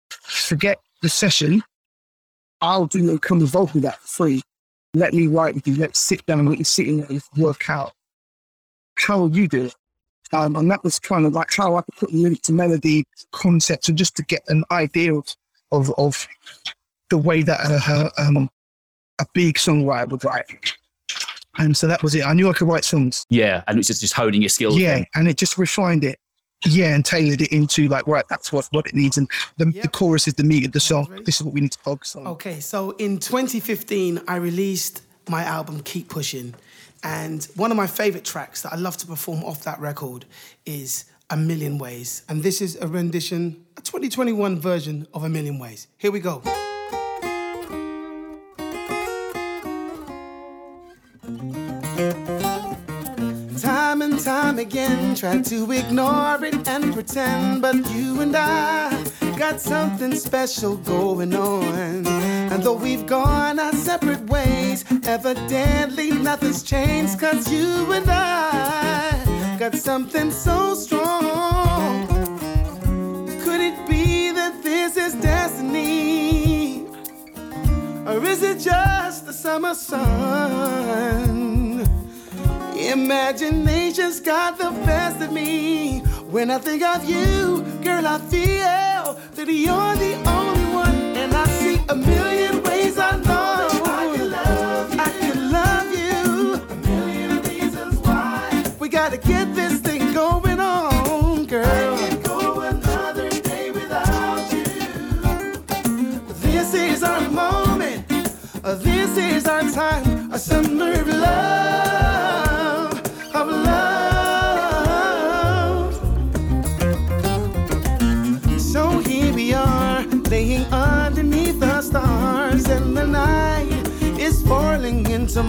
forget 0.08 0.78
the 1.02 1.08
session. 1.08 1.62
I'll 2.60 2.86
do 2.86 3.14
a 3.14 3.18
come 3.18 3.40
involved 3.40 3.74
with 3.74 3.82
that 3.82 4.00
for 4.00 4.08
free. 4.08 4.42
Let 4.94 5.12
me 5.12 5.26
write 5.26 5.54
with 5.54 5.66
you. 5.66 5.76
Let's 5.76 5.98
sit 5.98 6.24
down 6.26 6.40
and 6.40 6.48
let 6.48 6.58
you 6.58 6.64
sit 6.64 6.86
and 6.86 7.22
work 7.36 7.68
out 7.68 7.92
how 8.96 9.26
you 9.26 9.48
do 9.48 9.64
it. 9.66 9.74
Um, 10.34 10.56
and 10.56 10.70
that 10.70 10.82
was 10.82 10.98
kind 10.98 11.26
of 11.26 11.32
like 11.32 11.52
how 11.54 11.76
I 11.76 11.82
could 11.82 11.96
put 11.96 12.12
lyric 12.12 12.42
to 12.42 12.52
melody 12.52 13.04
concepts 13.30 13.88
and 13.88 13.96
just 13.96 14.16
to 14.16 14.22
get 14.24 14.42
an 14.48 14.64
idea 14.70 15.14
of 15.14 15.34
of, 15.72 15.90
of 15.98 16.28
the 17.10 17.18
way 17.18 17.42
that 17.42 17.60
uh, 17.88 18.10
um, 18.18 18.50
a 19.20 19.26
big 19.34 19.56
songwriter 19.56 20.08
would 20.10 20.24
write. 20.24 20.76
And 21.58 21.76
so 21.76 21.86
that 21.86 22.02
was 22.02 22.14
it. 22.14 22.26
I 22.26 22.32
knew 22.32 22.48
I 22.48 22.52
could 22.52 22.68
write 22.68 22.84
songs. 22.84 23.26
Yeah, 23.30 23.62
and 23.68 23.78
it's 23.78 23.88
just, 23.88 24.00
just 24.00 24.14
honing 24.14 24.42
your 24.42 24.48
skills. 24.48 24.76
Yeah, 24.76 24.96
then. 24.96 25.06
and 25.14 25.28
it 25.28 25.36
just 25.36 25.56
refined 25.56 26.04
it. 26.04 26.18
Yeah, 26.66 26.94
and 26.94 27.04
tailored 27.04 27.42
it 27.42 27.52
into 27.52 27.88
like 27.88 28.06
right, 28.06 28.24
that's 28.28 28.50
what 28.50 28.66
what 28.72 28.86
it 28.86 28.94
needs, 28.94 29.18
and 29.18 29.30
the, 29.58 29.70
yep. 29.70 29.82
the 29.82 29.88
chorus 29.88 30.26
is 30.26 30.34
the 30.34 30.44
meat 30.44 30.64
of 30.64 30.72
the 30.72 30.80
song. 30.80 31.20
This 31.24 31.36
is 31.36 31.42
what 31.42 31.52
we 31.52 31.60
need 31.60 31.72
to 31.72 31.78
focus 31.78 32.16
on. 32.16 32.26
Okay, 32.26 32.58
so 32.58 32.92
in 32.92 33.18
2015, 33.18 34.22
I 34.26 34.36
released 34.36 35.02
my 35.28 35.44
album 35.44 35.82
Keep 35.82 36.08
Pushing, 36.08 36.54
and 37.04 37.44
one 37.54 37.70
of 37.70 37.76
my 37.76 37.86
favorite 37.86 38.24
tracks 38.24 38.62
that 38.62 38.72
I 38.72 38.76
love 38.76 38.96
to 38.96 39.06
perform 39.06 39.44
off 39.44 39.62
that 39.64 39.78
record 39.78 40.24
is 40.64 41.04
A 41.28 41.36
Million 41.36 41.78
Ways, 41.78 42.22
and 42.28 42.42
this 42.42 42.62
is 42.62 42.76
a 42.76 42.88
rendition, 42.88 43.64
a 43.76 43.82
2021 43.82 44.58
version 44.58 45.06
of 45.12 45.22
A 45.22 45.28
Million 45.28 45.58
Ways. 45.58 45.86
Here 45.98 46.10
we 46.10 46.20
go. 46.20 46.42
Time 53.60 54.02
and 54.02 54.18
time 54.18 54.58
again, 54.58 55.14
try 55.14 55.42
to 55.42 55.72
ignore 55.72 56.42
it 56.42 56.66
and 56.66 56.92
pretend, 56.94 57.60
but 57.60 57.76
you 57.90 58.22
and 58.22 58.34
I 58.34 59.23
got 59.36 59.60
something 59.60 60.14
special 60.14 60.76
going 60.76 61.34
on. 61.34 62.06
And 62.06 62.62
though 62.62 62.74
we've 62.74 63.06
gone 63.06 63.58
our 63.58 63.72
separate 63.72 64.24
ways, 64.26 64.84
evidently 65.04 66.10
nothing's 66.10 66.62
changed, 66.62 67.18
cause 67.18 67.50
you 67.50 67.92
and 67.92 68.08
I 68.08 69.56
got 69.58 69.74
something 69.74 70.30
so 70.30 70.74
strong. 70.74 72.06
Could 73.42 73.60
it 73.60 73.88
be 73.88 74.30
that 74.32 74.62
this 74.62 74.96
is 74.96 75.14
destiny? 75.14 76.86
Or 78.06 78.24
is 78.24 78.42
it 78.42 78.58
just 78.58 79.26
the 79.26 79.32
summer 79.32 79.74
sun? 79.74 81.24
Imagination's 82.76 84.20
got 84.20 84.58
the 84.58 84.70
best 84.84 85.20
of 85.22 85.32
me. 85.32 86.00
When 86.30 86.50
I 86.50 86.58
think 86.58 86.82
of 86.82 87.08
you, 87.08 87.62
girl, 87.82 88.06
I 88.06 88.18
feel 88.18 88.93
this 99.54 99.80
thing 99.80 100.12
going 100.12 100.60
on, 100.60 101.46
girl. 101.46 101.66
I 101.66 101.98
can't 101.98 102.24
go 102.24 102.60
another 102.60 103.28
day 103.30 103.70
without 103.70 104.52
you. 104.52 104.64
This 106.40 106.74
is 106.74 107.02
our 107.02 107.28
moment. 107.30 108.08
This 108.08 109.16
is 109.16 109.46
our 109.46 109.62
time. 109.70 110.32
A 110.32 110.38
summer 110.38 110.92
of 110.92 111.08
love. 111.08 111.73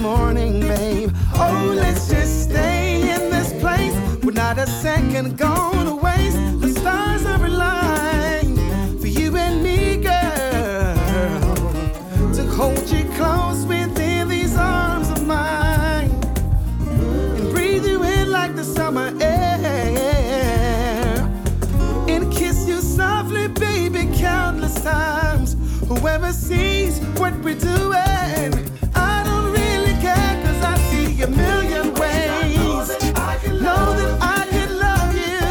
Morning, 0.05 0.59
babe. 0.59 1.09
Oh, 1.33 1.73
let's 1.75 2.07
just 2.07 2.43
stay 2.43 3.01
in 3.15 3.31
this 3.31 3.51
place. 3.59 3.95
We're 4.23 4.39
not 4.45 4.59
a 4.59 4.67
second 4.67 5.35
gonna 5.35 5.95
waste. 5.95 6.37
The 6.61 6.69
stars 6.79 7.25
are 7.25 7.43
aligned 7.43 8.59
for 9.01 9.07
you 9.07 9.35
and 9.35 9.63
me, 9.63 9.97
girl, 9.97 11.41
to 12.37 12.43
hold 12.57 12.87
you 12.93 13.03
close 13.17 13.65
within 13.65 14.27
these 14.27 14.55
arms 14.55 15.09
of 15.09 15.25
mine 15.25 16.11
and 17.37 17.51
breathe 17.51 17.85
you 17.87 18.03
in 18.03 18.31
like 18.31 18.55
the 18.55 18.63
summer 18.63 19.11
air 19.19 19.57
and 22.07 22.31
kiss 22.31 22.67
you 22.67 22.79
softly, 22.79 23.47
baby, 23.47 24.07
countless 24.15 24.75
times. 24.83 25.55
Whoever 25.87 26.31
sees 26.31 26.99
what 27.19 27.33
we're 27.43 27.63
doing, 27.73 28.51
a 31.25 31.29
million 31.29 31.93
ways. 31.95 32.87
Know 33.65 33.93
that 33.97 34.17
I 34.21 34.45
can 34.51 34.69
love 34.85 35.15
you. 35.15 35.43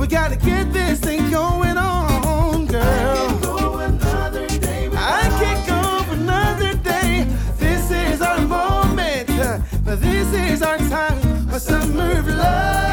We 0.00 0.06
gotta 0.06 0.36
get 0.36 0.72
this 0.72 1.00
thing 1.00 1.30
going 1.30 1.76
on, 1.76 2.66
girl. 2.66 3.38
I 4.96 5.28
can't 5.40 5.66
go 5.66 6.12
another 6.12 6.74
day. 6.78 7.26
This 7.58 7.90
is 7.90 8.22
our 8.22 8.40
moment. 8.46 9.26
This 9.26 10.32
is 10.32 10.62
our 10.62 10.78
time. 10.78 11.18
A 11.50 11.60
summer 11.60 12.22
love. 12.22 12.91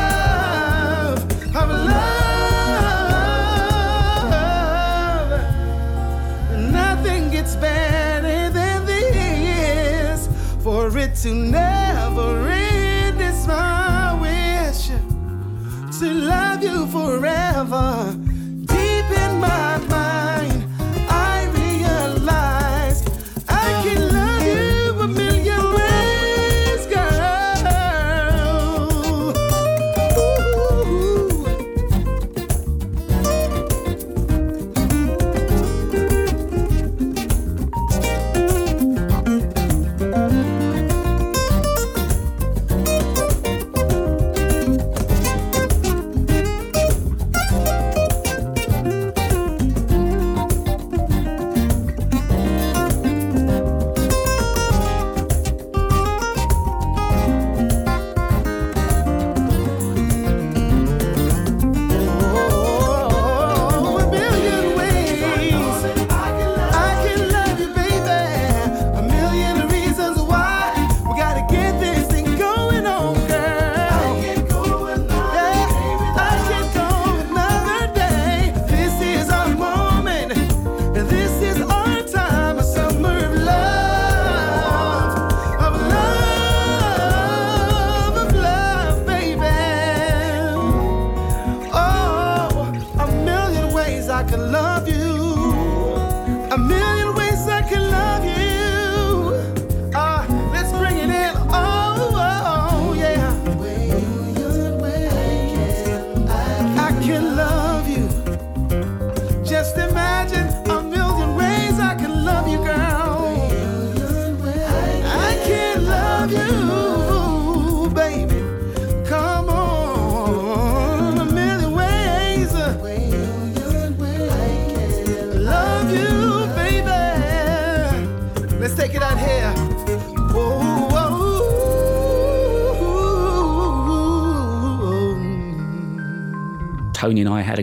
To 11.24 11.34
never 11.34 12.48
end. 12.48 13.20
It's 13.20 13.46
my 13.46 14.18
wish 14.22 14.88
to 16.00 16.14
love 16.14 16.64
you 16.64 16.88
forever. 16.88 18.16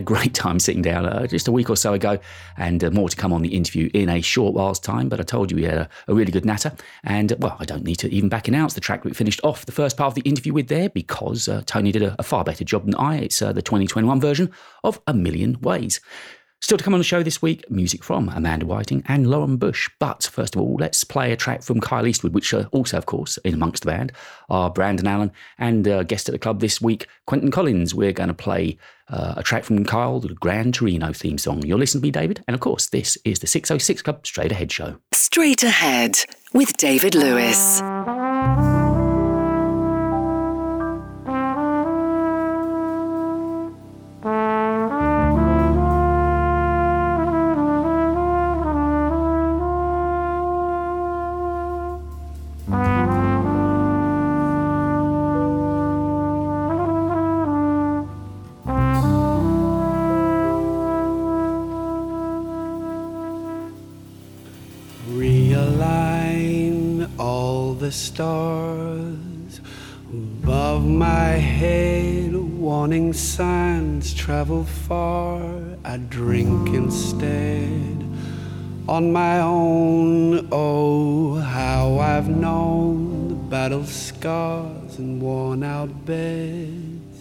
Great 0.07 0.33
time 0.33 0.57
sitting 0.57 0.81
down 0.81 1.05
uh, 1.05 1.27
just 1.27 1.49
a 1.49 1.51
week 1.51 1.69
or 1.69 1.75
so 1.75 1.93
ago, 1.93 2.17
and 2.55 2.81
uh, 2.81 2.89
more 2.91 3.09
to 3.09 3.15
come 3.15 3.33
on 3.33 3.41
the 3.41 3.53
interview 3.53 3.89
in 3.93 4.07
a 4.07 4.21
short 4.21 4.53
while's 4.53 4.79
time. 4.79 5.09
But 5.09 5.19
I 5.19 5.23
told 5.23 5.51
you 5.51 5.57
we 5.57 5.65
had 5.65 5.77
a, 5.77 5.89
a 6.07 6.15
really 6.15 6.31
good 6.31 6.45
natter, 6.45 6.71
and 7.03 7.33
uh, 7.33 7.35
well, 7.39 7.57
I 7.59 7.65
don't 7.65 7.83
need 7.83 7.97
to 7.97 8.09
even 8.09 8.29
back 8.29 8.47
announce 8.47 8.73
the 8.73 8.79
track 8.79 9.03
we 9.03 9.11
finished 9.11 9.41
off 9.43 9.65
the 9.65 9.73
first 9.73 9.97
part 9.97 10.07
of 10.07 10.15
the 10.15 10.21
interview 10.21 10.53
with 10.53 10.69
there 10.69 10.89
because 10.89 11.49
uh, 11.49 11.61
Tony 11.65 11.91
did 11.91 12.03
a, 12.03 12.15
a, 12.17 12.23
far 12.23 12.45
better 12.45 12.63
job 12.63 12.85
than 12.85 12.95
I. 12.95 13.17
It's 13.17 13.41
uh, 13.41 13.51
the 13.51 13.61
2021 13.61 14.21
version 14.21 14.49
of 14.85 15.01
A 15.07 15.13
Million 15.13 15.59
Ways. 15.59 15.99
Still 16.61 16.77
to 16.77 16.83
come 16.83 16.93
on 16.93 16.99
the 16.99 17.03
show 17.03 17.21
this 17.21 17.41
week, 17.41 17.69
music 17.69 18.03
from 18.03 18.29
Amanda 18.29 18.65
Whiting 18.65 19.03
and 19.07 19.29
Lauren 19.29 19.57
Bush. 19.57 19.89
But 19.99 20.23
first 20.31 20.55
of 20.55 20.61
all, 20.61 20.77
let's 20.79 21.03
play 21.03 21.31
a 21.31 21.35
track 21.35 21.61
from 21.61 21.81
Kyle 21.81 22.07
Eastwood, 22.07 22.33
which 22.33 22.53
uh, 22.53 22.65
also, 22.71 22.97
of 22.97 23.05
course, 23.05 23.37
in 23.43 23.53
amongst 23.53 23.83
the 23.83 23.91
band 23.91 24.13
are 24.49 24.71
Brandon 24.71 25.05
Allen 25.05 25.31
and 25.59 25.83
guest 26.07 26.29
at 26.29 26.31
the 26.31 26.39
club 26.39 26.61
this 26.61 26.81
week, 26.81 27.07
Quentin 27.27 27.51
Collins. 27.51 27.93
We're 27.93 28.13
going 28.13 28.29
to 28.29 28.33
play 28.33 28.77
uh, 29.09 29.35
a 29.37 29.43
track 29.43 29.63
from 29.63 29.83
Kyle, 29.85 30.19
the 30.19 30.33
Gran 30.33 30.71
Torino 30.71 31.13
theme 31.13 31.37
song. 31.37 31.63
You're 31.65 31.77
listening 31.77 32.01
to 32.01 32.07
me, 32.07 32.11
David, 32.11 32.43
and 32.47 32.55
of 32.55 32.59
course, 32.59 32.87
this 32.87 33.17
is 33.23 33.39
the 33.39 33.47
606 33.47 34.01
Club 34.01 34.25
Straight 34.25 34.51
Ahead 34.51 34.71
show. 34.71 34.97
Straight 35.13 35.63
Ahead 35.63 36.17
with 36.53 36.75
David 36.77 37.15
Lewis. 37.15 37.81
I 75.97 75.99
drink 76.01 76.75
instead 76.75 78.05
on 78.87 79.11
my 79.11 79.39
own. 79.39 80.47
Oh, 80.51 81.37
how 81.37 81.97
I've 81.97 82.29
known 82.29 83.29
the 83.29 83.33
battle 83.33 83.83
scars 83.83 84.99
and 84.99 85.19
worn 85.19 85.63
out 85.63 86.05
beds. 86.05 87.17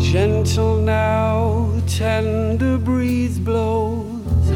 Gentle 0.00 0.76
now, 0.76 1.72
tender 1.88 2.78
breeze 2.78 3.40
blows, 3.40 4.50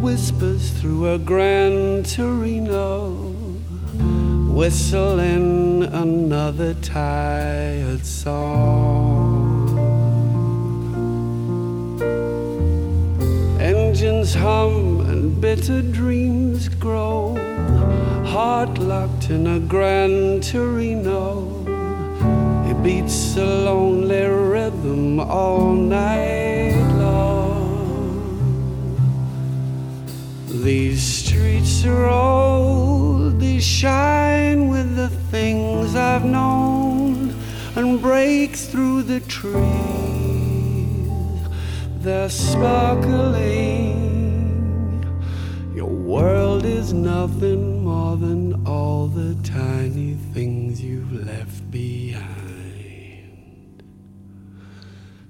whispers 0.00 0.70
through 0.78 1.12
a 1.12 1.18
Gran 1.18 2.04
Torino 2.04 3.34
whistling 4.54 5.82
another 5.82 6.74
tired 6.74 8.06
song. 8.06 9.13
Engines 13.94 14.34
hum 14.34 15.02
and 15.08 15.40
bitter 15.40 15.80
dreams 15.80 16.68
grow, 16.68 17.36
heart 18.26 18.76
locked 18.78 19.30
in 19.30 19.46
a 19.46 19.60
Gran 19.60 20.40
Torino. 20.40 21.46
It 22.68 22.82
beats 22.82 23.36
a 23.36 23.44
lonely 23.44 24.26
rhythm 24.26 25.20
all 25.20 25.72
night 25.72 26.74
long. 26.98 27.70
These 30.48 31.00
streets 31.00 31.84
are 31.84 32.08
old, 32.08 33.38
they 33.38 33.60
shine 33.60 34.70
with 34.70 34.96
the 34.96 35.10
things 35.30 35.94
I've 35.94 36.24
known 36.24 37.32
and 37.76 38.02
breaks 38.02 38.66
through 38.66 39.04
the 39.04 39.20
trees. 39.20 40.13
They're 42.04 42.28
sparkling. 42.28 43.40
Your 45.74 45.88
world 45.88 46.66
is 46.66 46.92
nothing 46.92 47.82
more 47.82 48.18
than 48.18 48.66
all 48.66 49.06
the 49.06 49.34
tiny 49.42 50.18
things 50.34 50.82
you've 50.82 51.26
left 51.26 51.70
behind. 51.70 52.22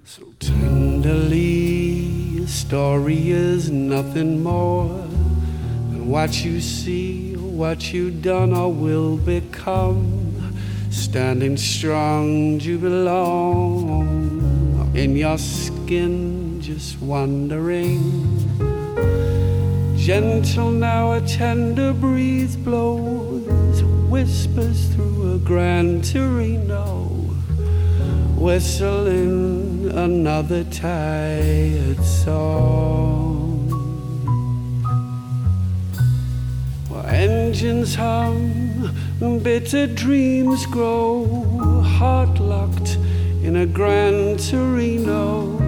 So 0.03 0.25
tenderly, 0.41 2.09
a 2.43 2.49
story 2.49 3.31
is 3.31 3.71
nothing 3.71 4.43
more 4.43 4.89
than 4.89 6.09
what 6.09 6.45
you 6.45 6.61
see 6.61 7.35
what 7.37 7.93
you've 7.93 8.21
done 8.21 8.53
or 8.53 8.73
will 8.73 9.17
become. 9.19 10.57
Standing 10.91 11.57
strong, 11.57 12.59
you 12.59 12.79
belong. 12.79 14.51
In 14.97 15.15
your 15.17 15.39
skin, 15.39 16.44
just 16.65 16.99
wandering. 17.03 18.01
Gentle 19.99 20.71
now, 20.71 21.13
a 21.13 21.21
tender 21.21 21.93
breeze 21.93 22.57
blows, 22.57 23.83
whispers 24.09 24.89
through 24.95 25.35
a 25.35 25.39
Gran 25.41 26.01
Torino, 26.01 27.05
whistling 28.39 29.91
another 29.91 30.65
tired 30.65 32.03
song. 32.03 33.69
While 36.89 37.07
Engines 37.09 37.95
hum, 37.95 38.91
bitter 39.43 39.87
dreams 39.87 40.65
grow, 40.65 41.83
heart 41.83 42.41
locked 42.41 42.97
in 43.43 43.57
a 43.57 43.67
Gran 43.67 44.39
Torino. 44.39 45.64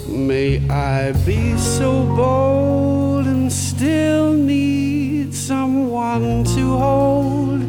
May 0.08 0.68
I 0.68 1.12
be 1.24 1.56
so 1.56 2.04
bold 2.16 3.26
and 3.26 3.50
still 3.52 4.32
need 4.32 5.34
someone 5.34 6.44
to 6.44 6.76
hold 6.76 7.60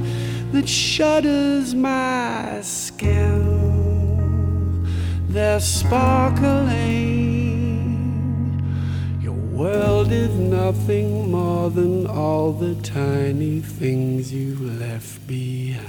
that 0.51 0.67
shudders 0.67 1.73
my 1.73 2.61
skin 2.61 3.67
they're 5.37 5.59
sparkling. 5.59 7.26
World 9.57 10.11
is 10.11 10.35
nothing 10.35 11.31
more 11.31 11.71
than 11.71 12.05
all 12.05 12.51
the 12.51 12.75
tiny 12.83 13.59
things 13.59 14.31
you 14.31 14.55
left 14.55 15.25
behind. 15.25 15.87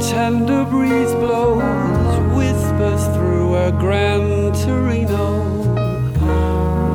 Tender 0.00 0.64
breeze 0.64 1.12
blows, 1.14 2.18
whispers 2.36 3.04
through 3.16 3.56
a 3.56 3.72
Gran 3.72 4.52
Torino, 4.52 5.42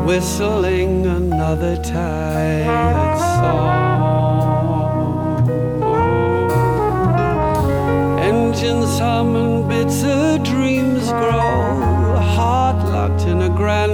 whistling 0.05 1.05
another 1.05 1.75
tired 1.83 3.17
song. 3.19 3.83
Engines 8.21 8.97
hum 8.99 9.35
and 9.35 9.67
bitter 9.67 10.37
dreams 10.49 11.09
grow, 11.09 12.15
heart 12.35 12.79
locked 12.89 13.23
in 13.27 13.41
a 13.41 13.49
Gran 13.49 13.92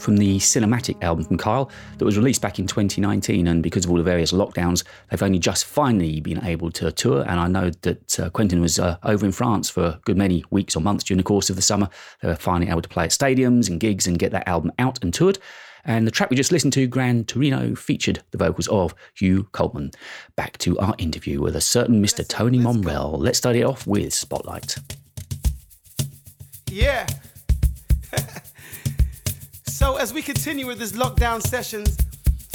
from 0.00 0.16
the 0.16 0.38
cinematic 0.38 1.02
album 1.02 1.24
from 1.24 1.38
Kyle 1.38 1.70
that 1.98 2.04
was 2.04 2.16
released 2.16 2.42
back 2.42 2.58
in 2.58 2.66
2019. 2.66 3.46
And 3.46 3.62
because 3.62 3.84
of 3.84 3.90
all 3.90 3.96
the 3.96 4.02
various 4.02 4.32
lockdowns, 4.32 4.84
they've 5.10 5.22
only 5.22 5.38
just 5.38 5.64
finally 5.64 6.20
been 6.20 6.44
able 6.44 6.70
to 6.72 6.90
tour. 6.92 7.22
And 7.22 7.38
I 7.38 7.48
know 7.48 7.70
that 7.82 8.20
uh, 8.20 8.30
Quentin 8.30 8.60
was 8.60 8.78
uh, 8.78 8.96
over 9.02 9.24
in 9.24 9.32
France 9.32 9.70
for 9.70 9.84
a 9.84 10.00
good 10.04 10.16
many 10.16 10.44
weeks 10.50 10.76
or 10.76 10.80
months 10.80 11.04
during 11.04 11.18
the 11.18 11.24
course 11.24 11.50
of 11.50 11.56
the 11.56 11.62
summer. 11.62 11.88
They 12.22 12.28
were 12.28 12.36
finally 12.36 12.70
able 12.70 12.82
to 12.82 12.88
play 12.88 13.04
at 13.04 13.10
stadiums 13.10 13.68
and 13.68 13.80
gigs 13.80 14.06
and 14.06 14.18
get 14.18 14.32
that 14.32 14.48
album 14.48 14.72
out 14.78 15.02
and 15.02 15.12
toured. 15.12 15.38
And 15.84 16.06
the 16.06 16.10
track 16.10 16.30
we 16.30 16.36
just 16.36 16.52
listened 16.52 16.72
to, 16.74 16.86
Gran 16.86 17.24
Torino, 17.24 17.74
featured 17.74 18.22
the 18.32 18.38
vocals 18.38 18.68
of 18.68 18.94
Hugh 19.14 19.44
Coltman. 19.52 19.94
Back 20.36 20.58
to 20.58 20.78
our 20.78 20.94
interview 20.98 21.40
with 21.40 21.56
a 21.56 21.60
certain 21.60 22.02
Mr. 22.02 22.26
Tony 22.26 22.58
Momrelle. 22.58 23.18
Let's 23.18 23.38
start 23.38 23.56
it 23.56 23.64
off 23.64 23.86
with 23.86 24.12
Spotlight. 24.12 24.76
Yeah. 26.68 27.06
So, 29.80 29.96
as 29.96 30.12
we 30.12 30.20
continue 30.20 30.66
with 30.66 30.78
this 30.78 30.92
lockdown 30.92 31.40
sessions, 31.40 31.96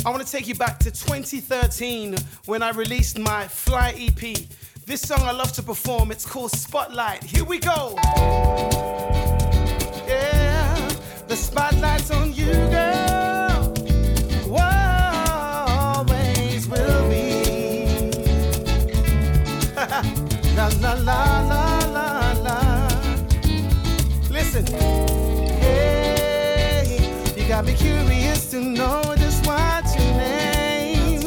I 0.06 0.12
want 0.12 0.24
to 0.24 0.32
take 0.32 0.48
you 0.48 0.54
back 0.54 0.78
to 0.78 0.92
2013 0.92 2.16
when 2.46 2.62
I 2.62 2.70
released 2.70 3.18
my 3.18 3.48
Fly 3.48 3.96
EP. 3.98 4.38
This 4.86 5.02
song 5.02 5.22
I 5.24 5.32
love 5.32 5.52
to 5.54 5.64
perform, 5.64 6.12
it's 6.12 6.24
called 6.24 6.52
Spotlight. 6.52 7.24
Here 7.24 7.44
we 7.44 7.58
go. 7.58 7.96
Yeah, 10.08 10.92
the 11.28 11.36
spotlight's 11.36 12.12
on 12.12 12.32
you, 12.32 12.54
girl. 12.54 13.15
I'd 27.66 27.72
be 27.72 27.78
curious 27.78 28.52
to 28.52 28.60
know 28.60 29.02
just 29.18 29.44
what 29.48 29.84
your 29.98 30.06
name. 30.18 31.20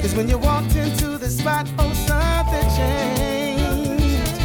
Cause 0.00 0.14
when 0.14 0.26
you 0.26 0.38
walked 0.38 0.74
into 0.74 1.18
the 1.18 1.28
spot, 1.28 1.68
oh, 1.78 1.92
something 1.92 2.66
changed. 2.74 4.40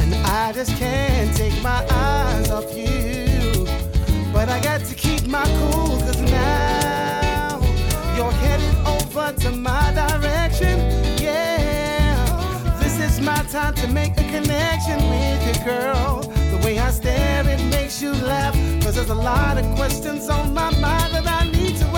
And 0.00 0.14
I 0.26 0.52
just 0.52 0.76
can't 0.76 1.34
take 1.34 1.54
my 1.62 1.86
eyes 1.90 2.50
off 2.50 2.76
you. 2.76 3.64
But 4.30 4.50
I 4.50 4.60
got 4.60 4.84
to 4.84 4.94
keep 4.94 5.26
my 5.26 5.44
cool, 5.58 5.98
cause 6.00 6.20
now 6.20 7.60
you're 8.14 8.32
heading 8.44 8.76
over 8.86 9.32
to 9.40 9.52
my 9.52 9.90
direction. 9.94 10.78
Yeah, 11.18 12.76
this 12.78 13.00
is 13.00 13.22
my 13.22 13.42
time 13.44 13.74
to 13.76 13.88
make 13.88 14.12
a 14.18 14.24
connection 14.24 14.98
with 15.08 15.46
you, 15.46 15.64
girl. 15.64 16.33
I 16.84 16.90
stare, 16.90 17.48
it 17.48 17.62
makes 17.70 18.02
you 18.02 18.12
laugh. 18.12 18.54
Cause 18.82 18.96
there's 18.96 19.08
a 19.08 19.14
lot 19.14 19.56
of 19.56 19.64
questions 19.74 20.28
on 20.28 20.52
my 20.52 20.70
mind 20.80 21.14
that 21.14 21.26
I 21.26 21.50
need 21.50 21.78
to 21.78 21.93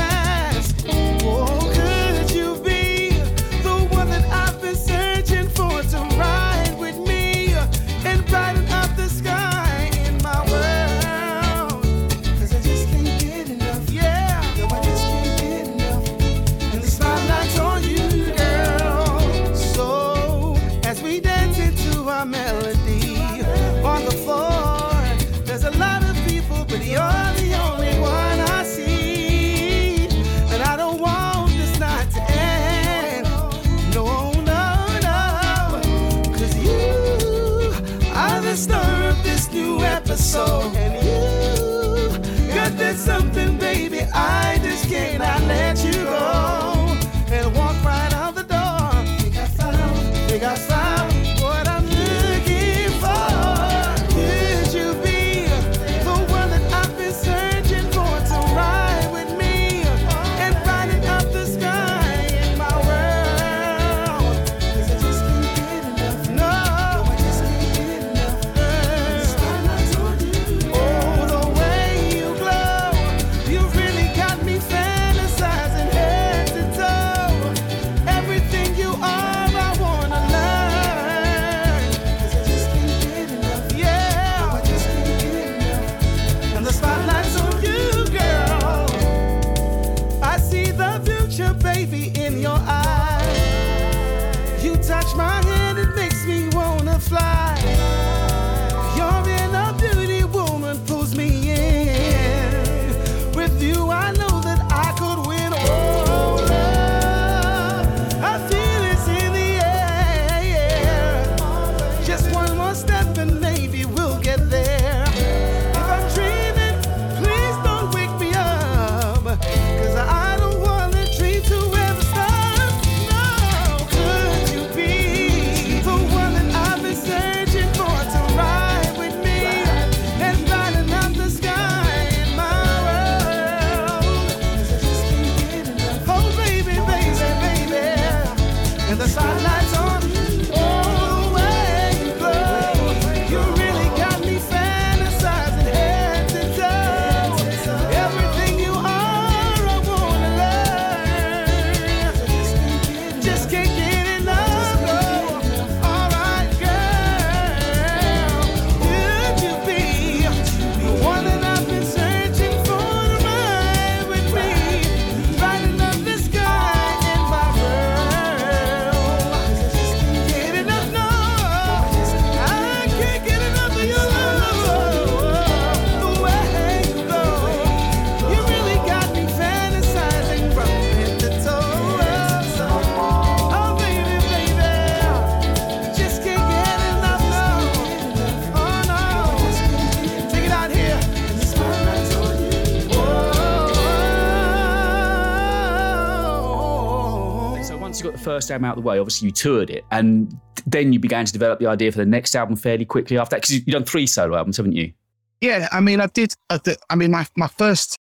first 198.27 198.51
album 198.51 198.65
out 198.65 198.77
of 198.77 198.83
the 198.83 198.89
way, 198.89 198.99
obviously 198.99 199.27
you 199.27 199.33
toured 199.33 199.71
it, 199.71 199.85
and 199.93 200.37
then 200.67 200.93
you 200.93 200.99
began 200.99 201.25
to 201.25 201.33
develop 201.33 201.61
the 201.61 201.67
idea 201.67 201.93
for 201.93 201.99
the 201.99 202.05
next 202.05 202.35
album 202.35 202.57
fairly 202.57 202.85
quickly 202.85 203.17
after 203.17 203.37
that 203.37 203.43
because 203.43 203.55
you've 203.55 203.67
done 203.67 203.85
three 203.85 204.05
solo 204.07 204.37
albums, 204.37 204.57
haven't 204.57 204.73
you? 204.73 204.93
Yeah, 205.41 205.69
I 205.71 205.79
mean, 205.81 206.01
I 206.01 206.07
did. 206.07 206.35
Uh, 206.51 206.59
I, 206.67 206.77
I 206.91 206.97
mean, 206.97 207.13
my 207.13 207.25
my 207.37 207.47
first 207.47 207.97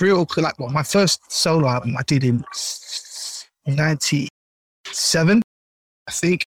real 0.00 0.26
like 0.36 0.58
well, 0.58 0.70
my 0.70 0.82
first 0.82 1.30
solo 1.30 1.68
album 1.68 1.96
I 1.96 2.02
did 2.02 2.24
in 2.24 2.44
'97, 3.68 5.42
I 6.08 6.10
think, 6.10 6.44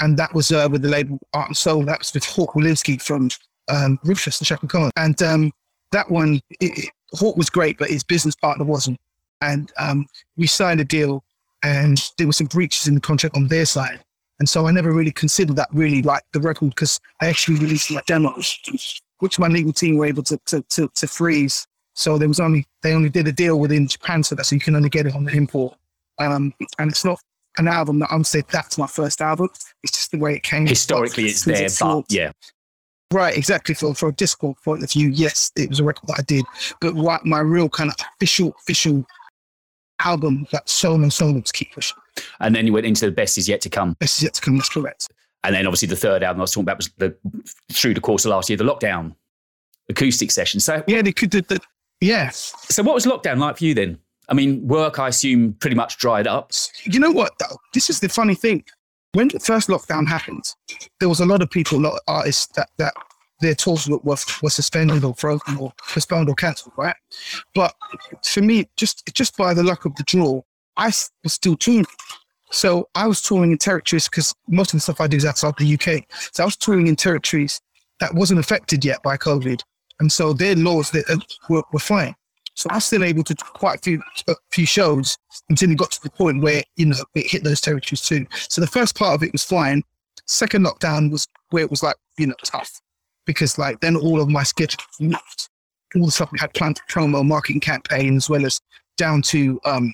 and 0.00 0.16
that 0.18 0.34
was 0.34 0.50
uh, 0.50 0.68
with 0.68 0.82
the 0.82 0.88
label 0.88 1.18
Art 1.34 1.48
and 1.48 1.56
Soul. 1.56 1.84
That 1.84 2.00
was 2.00 2.12
with 2.12 2.24
Hawk 2.24 2.54
Wolinski 2.54 3.00
from 3.00 3.30
um, 3.68 4.00
and 4.02 4.18
Chaka 4.18 4.66
Khan, 4.66 4.90
and 4.96 5.22
um, 5.22 5.52
that 5.92 6.10
one 6.10 6.40
it, 6.58 6.76
it, 6.76 6.90
Hawk 7.12 7.36
was 7.36 7.50
great, 7.50 7.78
but 7.78 7.88
his 7.88 8.02
business 8.02 8.34
partner 8.34 8.64
wasn't, 8.64 8.98
and 9.42 9.70
um, 9.78 10.06
we 10.36 10.48
signed 10.48 10.80
a 10.80 10.84
deal 10.84 11.22
and 11.62 12.10
there 12.16 12.26
were 12.26 12.32
some 12.32 12.46
breaches 12.46 12.86
in 12.86 12.94
the 12.94 13.00
contract 13.00 13.36
on 13.36 13.48
their 13.48 13.66
side. 13.66 14.00
And 14.38 14.48
so 14.48 14.66
I 14.66 14.70
never 14.70 14.92
really 14.92 15.10
considered 15.10 15.56
that 15.56 15.68
really 15.72 16.02
like 16.02 16.22
the 16.32 16.40
record 16.40 16.70
because 16.70 17.00
I 17.20 17.26
actually 17.26 17.58
released 17.58 17.90
my 17.90 18.02
demos, 18.06 18.58
which 19.18 19.38
my 19.38 19.48
legal 19.48 19.72
team 19.72 19.96
were 19.96 20.06
able 20.06 20.22
to, 20.24 20.38
to, 20.46 20.62
to, 20.70 20.88
to 20.94 21.06
freeze 21.08 21.66
so 21.98 22.16
there 22.16 22.28
was 22.28 22.38
only 22.38 22.64
they 22.82 22.94
only 22.94 23.08
did 23.08 23.26
a 23.26 23.32
deal 23.32 23.58
within 23.58 23.88
Japan, 23.88 24.22
so 24.22 24.36
that 24.36 24.44
so 24.44 24.54
you 24.54 24.60
can 24.60 24.76
only 24.76 24.88
get 24.88 25.06
it 25.06 25.16
on 25.16 25.24
the 25.24 25.32
import. 25.32 25.74
Um, 26.20 26.54
and 26.78 26.92
it's 26.92 27.04
not 27.04 27.18
an 27.58 27.66
album 27.66 27.98
that 27.98 28.08
I'm 28.12 28.22
saying 28.22 28.44
that's 28.52 28.78
my 28.78 28.86
first 28.86 29.20
album. 29.20 29.48
It's 29.82 29.92
just 29.92 30.12
the 30.12 30.18
way 30.18 30.36
it 30.36 30.44
came. 30.44 30.64
Historically, 30.64 31.24
it's 31.24 31.44
there, 31.44 31.64
it's 31.64 31.80
but 31.80 32.04
yeah. 32.08 32.30
Right, 33.12 33.36
exactly. 33.36 33.74
For 33.74 33.96
for 33.96 34.10
a 34.10 34.12
Discord 34.12 34.58
point 34.64 34.84
of 34.84 34.92
view, 34.92 35.08
yes, 35.08 35.50
it 35.56 35.68
was 35.68 35.80
a 35.80 35.84
record 35.84 36.06
that 36.06 36.20
I 36.20 36.22
did. 36.22 36.44
But 36.80 36.94
what 36.94 37.26
my 37.26 37.40
real 37.40 37.68
kind 37.68 37.90
of 37.90 37.96
official 38.14 38.54
official 38.60 39.04
album 40.04 40.46
that 40.52 40.68
solo 40.68 41.02
and 41.02 41.12
solo 41.12 41.40
was 41.40 41.52
Keep 41.52 41.72
Pushing. 41.72 41.98
And 42.40 42.54
then 42.54 42.66
you 42.66 42.72
went 42.72 42.86
into 42.86 43.06
the 43.06 43.12
Best 43.12 43.38
Is 43.38 43.48
Yet 43.48 43.60
to 43.62 43.70
Come. 43.70 43.94
Best 43.94 44.18
Is 44.18 44.24
Yet 44.24 44.34
to 44.34 44.40
Come. 44.40 44.56
That's 44.56 44.68
correct. 44.68 45.08
And 45.44 45.54
then 45.54 45.66
obviously 45.66 45.88
the 45.88 45.96
third 45.96 46.22
album 46.22 46.40
I 46.40 46.42
was 46.42 46.52
talking 46.52 46.64
about 46.64 46.78
was 46.78 46.90
the 46.98 47.16
through 47.72 47.94
the 47.94 48.00
course 48.00 48.24
of 48.24 48.30
last 48.30 48.50
year, 48.50 48.56
the 48.56 48.64
lockdown 48.64 49.14
acoustic 49.88 50.30
session. 50.30 50.60
So 50.60 50.82
yeah, 50.86 51.02
they 51.02 51.12
could. 51.12 51.30
The, 51.30 51.60
Yes. 52.00 52.54
So, 52.68 52.82
what 52.82 52.94
was 52.94 53.06
lockdown 53.06 53.38
like 53.38 53.58
for 53.58 53.64
you 53.64 53.74
then? 53.74 53.98
I 54.28 54.34
mean, 54.34 54.66
work, 54.66 54.98
I 54.98 55.08
assume, 55.08 55.54
pretty 55.54 55.76
much 55.76 55.96
dried 55.98 56.26
up. 56.26 56.52
You 56.84 57.00
know 57.00 57.10
what, 57.10 57.32
though? 57.40 57.56
This 57.72 57.88
is 57.88 58.00
the 58.00 58.08
funny 58.08 58.34
thing. 58.34 58.62
When 59.12 59.28
the 59.28 59.40
first 59.40 59.68
lockdown 59.68 60.06
happened, 60.06 60.44
there 61.00 61.08
was 61.08 61.20
a 61.20 61.26
lot 61.26 61.40
of 61.40 61.50
people, 61.50 61.78
a 61.78 61.80
lot 61.80 61.94
of 61.94 62.00
artists 62.06 62.46
that, 62.48 62.68
that 62.76 62.92
their 63.40 63.54
tours 63.54 63.88
were, 63.88 63.98
were, 63.98 64.16
were 64.42 64.50
suspended 64.50 65.04
or 65.04 65.14
frozen 65.14 65.56
or 65.58 65.72
postponed 65.88 66.28
or 66.28 66.34
cancelled, 66.34 66.74
right? 66.76 66.96
But 67.54 67.74
for 68.24 68.42
me, 68.42 68.68
just 68.76 69.14
just 69.14 69.36
by 69.36 69.54
the 69.54 69.62
luck 69.62 69.84
of 69.84 69.94
the 69.96 70.02
draw, 70.04 70.42
I 70.76 70.86
was 70.86 71.10
still 71.32 71.56
touring. 71.56 71.86
So 72.50 72.88
I 72.94 73.06
was 73.06 73.20
touring 73.20 73.52
in 73.52 73.58
territories 73.58 74.08
because 74.08 74.34
most 74.48 74.72
of 74.72 74.78
the 74.78 74.80
stuff 74.80 75.00
I 75.00 75.06
do 75.06 75.16
is 75.16 75.26
outside 75.26 75.54
the 75.58 75.74
UK. 75.74 76.04
So 76.32 76.42
I 76.42 76.46
was 76.46 76.56
touring 76.56 76.86
in 76.86 76.96
territories 76.96 77.60
that 78.00 78.14
wasn't 78.14 78.40
affected 78.40 78.84
yet 78.84 79.02
by 79.02 79.16
COVID. 79.16 79.60
And 80.00 80.10
so 80.10 80.32
their 80.32 80.54
laws 80.54 80.90
that 80.92 81.10
uh, 81.10 81.18
were, 81.50 81.64
were 81.72 81.78
fine. 81.78 82.14
So 82.54 82.68
I 82.70 82.76
was 82.76 82.86
still 82.86 83.04
able 83.04 83.22
to 83.24 83.34
do 83.34 83.44
quite 83.44 83.78
a 83.78 83.82
few, 83.82 84.02
a 84.28 84.34
few 84.50 84.66
shows 84.66 85.16
until 85.48 85.70
it 85.70 85.78
got 85.78 85.90
to 85.92 86.02
the 86.02 86.10
point 86.10 86.42
where, 86.42 86.62
you 86.76 86.86
know, 86.86 86.96
it 87.14 87.30
hit 87.30 87.44
those 87.44 87.60
territories 87.60 88.00
too. 88.00 88.26
So 88.48 88.60
the 88.60 88.66
first 88.66 88.96
part 88.96 89.14
of 89.14 89.22
it 89.22 89.32
was 89.32 89.44
fine. 89.44 89.82
Second 90.26 90.64
lockdown 90.64 91.10
was 91.10 91.28
where 91.50 91.62
it 91.62 91.70
was 91.70 91.82
like, 91.82 91.96
you 92.16 92.26
know, 92.26 92.34
tough 92.44 92.80
because 93.28 93.58
like 93.58 93.78
then 93.80 93.94
all 93.94 94.20
of 94.20 94.28
my 94.30 94.42
schedule. 94.42 94.82
All 95.94 96.06
the 96.06 96.10
stuff 96.10 96.32
we 96.32 96.38
had 96.38 96.52
planned 96.54 96.78
for 96.78 97.00
promo, 97.00 97.24
marketing 97.24 97.60
campaign, 97.60 98.16
as 98.16 98.28
well 98.28 98.44
as 98.44 98.60
down 98.96 99.22
to 99.22 99.60
um, 99.64 99.92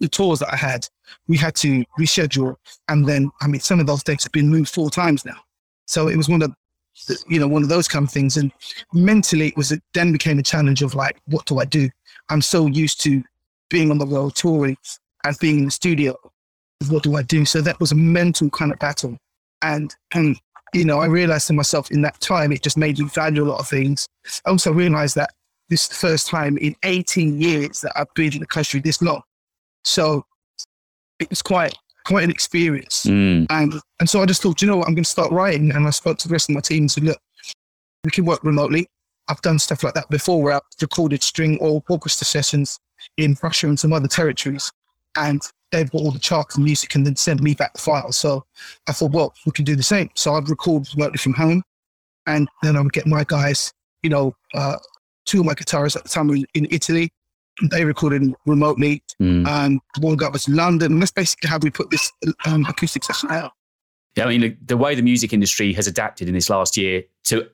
the 0.00 0.08
tours 0.08 0.38
that 0.40 0.52
I 0.52 0.56
had, 0.56 0.88
we 1.28 1.36
had 1.36 1.54
to 1.56 1.84
reschedule. 1.98 2.56
And 2.88 3.06
then, 3.06 3.30
I 3.40 3.46
mean, 3.46 3.60
some 3.60 3.78
of 3.78 3.86
those 3.86 4.02
dates 4.02 4.24
have 4.24 4.32
been 4.32 4.48
moved 4.48 4.70
four 4.70 4.90
times 4.90 5.24
now. 5.24 5.38
So 5.86 6.08
it 6.08 6.16
was 6.16 6.28
one 6.28 6.42
of 6.42 6.52
you 7.28 7.38
know, 7.38 7.48
one 7.48 7.62
of 7.62 7.68
those 7.68 7.88
kind 7.88 8.06
of 8.06 8.12
things. 8.12 8.36
And 8.36 8.52
mentally, 8.92 9.48
it 9.48 9.56
was 9.56 9.72
it 9.72 9.82
then 9.92 10.12
became 10.12 10.38
a 10.38 10.42
challenge 10.42 10.82
of 10.82 10.94
like, 10.94 11.20
what 11.26 11.46
do 11.46 11.58
I 11.58 11.64
do? 11.64 11.88
I'm 12.30 12.42
so 12.42 12.66
used 12.66 13.00
to 13.02 13.22
being 13.68 13.90
on 13.90 13.98
the 13.98 14.06
road 14.06 14.34
touring 14.34 14.76
and 15.24 15.38
being 15.38 15.58
in 15.58 15.64
the 15.66 15.70
studio. 15.70 16.16
What 16.88 17.02
do 17.02 17.16
I 17.16 17.22
do? 17.22 17.44
So 17.44 17.60
that 17.60 17.80
was 17.80 17.92
a 17.92 17.96
mental 17.96 18.50
kind 18.50 18.72
of 18.72 18.78
battle. 18.78 19.18
And 19.62 19.94
and 20.14 20.38
you 20.74 20.84
know, 20.84 20.98
I 20.98 21.06
realized 21.06 21.46
to 21.48 21.52
myself 21.52 21.90
in 21.90 22.02
that 22.02 22.20
time, 22.20 22.52
it 22.52 22.62
just 22.62 22.76
made 22.76 22.98
me 22.98 23.06
value 23.06 23.44
a 23.44 23.46
lot 23.46 23.60
of 23.60 23.68
things. 23.68 24.06
I 24.44 24.50
also 24.50 24.72
realized 24.72 25.14
that 25.16 25.30
this 25.68 25.82
is 25.82 25.88
the 25.88 25.94
first 25.94 26.26
time 26.26 26.58
in 26.58 26.76
18 26.82 27.40
years 27.40 27.80
that 27.80 27.92
I've 27.96 28.12
been 28.14 28.34
in 28.34 28.40
the 28.40 28.46
country 28.46 28.80
this 28.80 29.02
long. 29.02 29.22
So 29.84 30.24
it 31.18 31.30
was 31.30 31.42
quite 31.42 31.74
quite 32.04 32.22
an 32.24 32.30
experience. 32.30 33.04
Mm. 33.04 33.46
And 33.50 33.74
and 34.00 34.08
so 34.08 34.22
I 34.22 34.26
just 34.26 34.42
thought, 34.42 34.62
you 34.62 34.68
know 34.68 34.76
what, 34.76 34.88
I'm 34.88 34.94
going 34.94 35.04
to 35.04 35.10
start 35.10 35.32
writing. 35.32 35.72
And 35.72 35.86
I 35.86 35.90
spoke 35.90 36.18
to 36.18 36.28
the 36.28 36.32
rest 36.32 36.48
of 36.48 36.54
my 36.54 36.60
team 36.60 36.84
and 36.84 36.90
said, 36.90 37.04
look, 37.04 37.18
we 38.04 38.10
can 38.10 38.24
work 38.24 38.44
remotely. 38.44 38.86
I've 39.28 39.42
done 39.42 39.58
stuff 39.58 39.82
like 39.82 39.94
that 39.94 40.08
before 40.08 40.40
where 40.40 40.54
I've 40.54 40.62
recorded 40.80 41.22
string 41.22 41.58
or 41.60 41.82
orchestra 41.88 42.24
sessions 42.24 42.78
in 43.16 43.36
Russia 43.42 43.66
and 43.66 43.78
some 43.78 43.92
other 43.92 44.06
territories. 44.06 44.70
And 45.16 45.42
they've 45.72 45.90
got 45.90 46.00
all 46.00 46.10
the 46.10 46.18
charts 46.18 46.56
and 46.56 46.64
music 46.64 46.94
and 46.94 47.06
then 47.06 47.16
send 47.16 47.42
me 47.42 47.54
back 47.54 47.72
the 47.72 47.80
files. 47.80 48.16
So 48.16 48.44
I 48.88 48.92
thought, 48.92 49.12
well, 49.12 49.34
we 49.44 49.52
can 49.52 49.64
do 49.64 49.76
the 49.76 49.82
same. 49.82 50.10
So 50.14 50.34
I'd 50.34 50.48
record 50.48 50.86
remotely 50.94 51.18
from 51.18 51.34
home. 51.34 51.62
And 52.26 52.48
then 52.62 52.76
I 52.76 52.80
would 52.80 52.92
get 52.92 53.06
my 53.06 53.24
guys, 53.24 53.72
you 54.02 54.10
know, 54.10 54.34
uh, 54.54 54.76
two 55.26 55.40
of 55.40 55.46
my 55.46 55.54
guitarists 55.54 55.96
at 55.96 56.02
the 56.02 56.08
time 56.08 56.28
were 56.28 56.36
in 56.54 56.66
Italy 56.70 57.10
they 57.70 57.84
recorded 57.84 58.34
remotely. 58.44 59.02
Mm. 59.20 59.46
Um, 59.46 59.80
one 60.00 60.16
guy 60.16 60.28
was 60.28 60.48
in 60.48 60.56
London. 60.56 60.92
And 60.92 61.02
that's 61.02 61.12
basically 61.12 61.48
how 61.48 61.58
we 61.58 61.70
put 61.70 61.90
this 61.90 62.12
um, 62.44 62.64
acoustic 62.68 63.04
session 63.04 63.30
out. 63.30 63.52
Yeah, 64.16 64.24
I 64.24 64.28
mean, 64.28 64.40
the, 64.40 64.56
the, 64.64 64.76
way 64.76 64.94
the 64.94 65.02
music 65.02 65.32
industry 65.32 65.72
has 65.74 65.86
adapted 65.86 66.28
in 66.28 66.34
this 66.34 66.48
last 66.48 66.76
year 66.76 67.04
to 67.24 67.48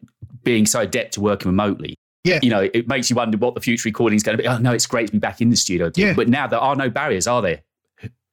being 0.44 0.66
so 0.66 0.80
adept 0.80 1.14
to 1.14 1.20
working 1.20 1.48
remotely. 1.48 1.96
Yeah. 2.24 2.38
You 2.42 2.50
know, 2.50 2.70
it 2.72 2.86
makes 2.86 3.10
you 3.10 3.16
wonder 3.16 3.36
what 3.36 3.54
the 3.54 3.60
future 3.60 3.88
recording 3.88 4.16
is 4.16 4.22
going 4.22 4.36
to 4.36 4.42
be. 4.42 4.48
Oh, 4.48 4.58
no, 4.58 4.72
it's 4.72 4.86
great 4.86 5.06
to 5.06 5.12
be 5.12 5.18
back 5.18 5.40
in 5.40 5.50
the 5.50 5.56
studio. 5.56 5.90
Yeah. 5.94 6.14
But 6.14 6.28
now 6.28 6.46
there 6.46 6.60
are 6.60 6.76
no 6.76 6.88
barriers, 6.88 7.26
are 7.26 7.42
there? 7.42 7.62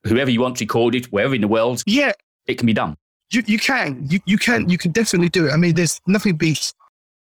Whoever 0.05 0.29
you 0.29 0.41
want 0.41 0.57
to 0.57 0.63
record 0.63 0.95
it, 0.95 1.07
wherever 1.07 1.35
in 1.35 1.41
the 1.41 1.47
world, 1.47 1.83
yeah, 1.85 2.13
it 2.45 2.57
can 2.57 2.67
be 2.67 2.73
done. 2.73 2.95
You, 3.31 3.43
you 3.45 3.59
can. 3.59 4.05
You, 4.09 4.19
you 4.25 4.37
can. 4.37 4.69
You 4.69 4.77
can 4.77 4.91
definitely 4.91 5.29
do 5.29 5.47
it. 5.47 5.51
I 5.51 5.57
mean, 5.57 5.75
there's 5.75 5.99
nothing 6.07 6.35
beats 6.35 6.73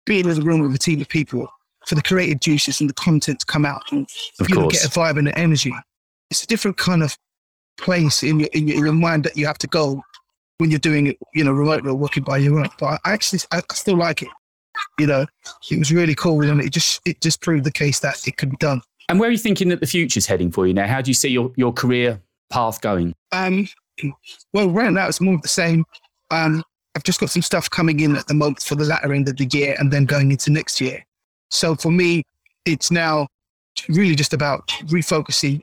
being 0.06 0.30
in 0.30 0.40
a 0.40 0.42
room 0.42 0.62
with 0.62 0.76
a 0.76 0.78
team 0.78 1.02
of 1.02 1.10
people 1.10 1.48
for 1.86 1.96
the 1.96 2.02
creative 2.02 2.40
juices 2.40 2.80
and 2.82 2.90
the 2.90 2.94
content 2.94 3.40
to 3.40 3.46
come 3.46 3.66
out 3.66 3.82
and 3.92 4.08
of 4.40 4.50
you 4.50 4.56
know, 4.56 4.68
get 4.68 4.86
a 4.86 4.90
vibe 4.90 5.18
and 5.18 5.28
an 5.28 5.34
energy. 5.36 5.74
It's 6.30 6.44
a 6.44 6.48
different 6.48 6.78
kind 6.78 7.02
of 7.02 7.18
place 7.78 8.24
in 8.24 8.42
your, 8.42 8.50
in 8.54 8.68
your, 8.68 8.78
in 8.78 8.84
your 8.86 8.94
mind 8.94 9.24
that 9.24 9.38
you 9.38 9.46
have 9.48 9.58
to 9.60 9.68
go 9.68 10.02
when 10.58 10.70
you're 10.70 10.80
doing 10.80 11.08
it, 11.08 11.18
you 11.34 11.44
know, 11.44 11.52
remotely 11.52 11.90
or 11.90 11.96
working 11.96 12.24
by 12.24 12.38
your 12.38 12.60
own. 12.60 12.70
But 12.80 13.00
I 13.06 13.14
actually, 13.14 13.40
I 13.52 13.62
still 13.74 13.98
like 13.98 14.22
it. 14.22 14.30
You 15.00 15.08
know, 15.08 15.26
it 15.70 15.80
was 15.80 15.92
really 15.92 16.16
cool, 16.16 16.44
and 16.44 16.62
it 16.62 16.72
just 16.72 17.02
it 17.06 17.22
just 17.22 17.42
proved 17.42 17.64
the 17.64 17.72
case 17.72 18.00
that 18.00 18.28
it 18.28 18.38
could 18.38 18.50
be 18.50 18.58
done. 18.58 18.82
And 19.10 19.20
where 19.20 19.30
are 19.30 19.32
you 19.32 19.38
thinking 19.38 19.70
that 19.70 19.80
the 19.80 19.88
future's 19.88 20.26
heading 20.26 20.52
for 20.52 20.68
you 20.68 20.74
now? 20.74 20.86
How 20.86 21.02
do 21.02 21.10
you 21.10 21.14
see 21.14 21.30
your, 21.30 21.52
your 21.56 21.72
career 21.72 22.22
path 22.50 22.82
going? 22.82 23.14
Um, 23.32 23.68
well, 24.54 24.70
right 24.70 24.92
now 24.92 25.08
it's 25.08 25.22
more 25.22 25.36
of 25.36 25.42
the 25.42 25.48
same. 25.48 25.86
Um, 26.30 26.62
I've 26.94 27.04
just 27.04 27.20
got 27.20 27.30
some 27.30 27.42
stuff 27.42 27.70
coming 27.70 28.02
in 28.02 28.18
at 28.18 28.28
the 28.28 28.34
moment 28.34 28.64
for 28.64 28.76
the 28.76 28.84
latter 28.84 29.14
end 29.14 29.30
of 29.30 29.38
the 29.38 29.46
year, 29.46 29.76
and 29.80 29.92
then 29.92 30.06
going 30.06 30.32
into 30.32 30.52
next 30.52 30.82
year. 30.82 31.06
So 31.52 31.76
for 31.76 31.92
me, 31.92 32.24
it's 32.66 32.92
now 32.92 33.28
really 33.88 34.16
just 34.16 34.34
about 34.34 34.68
refocusing, 34.88 35.62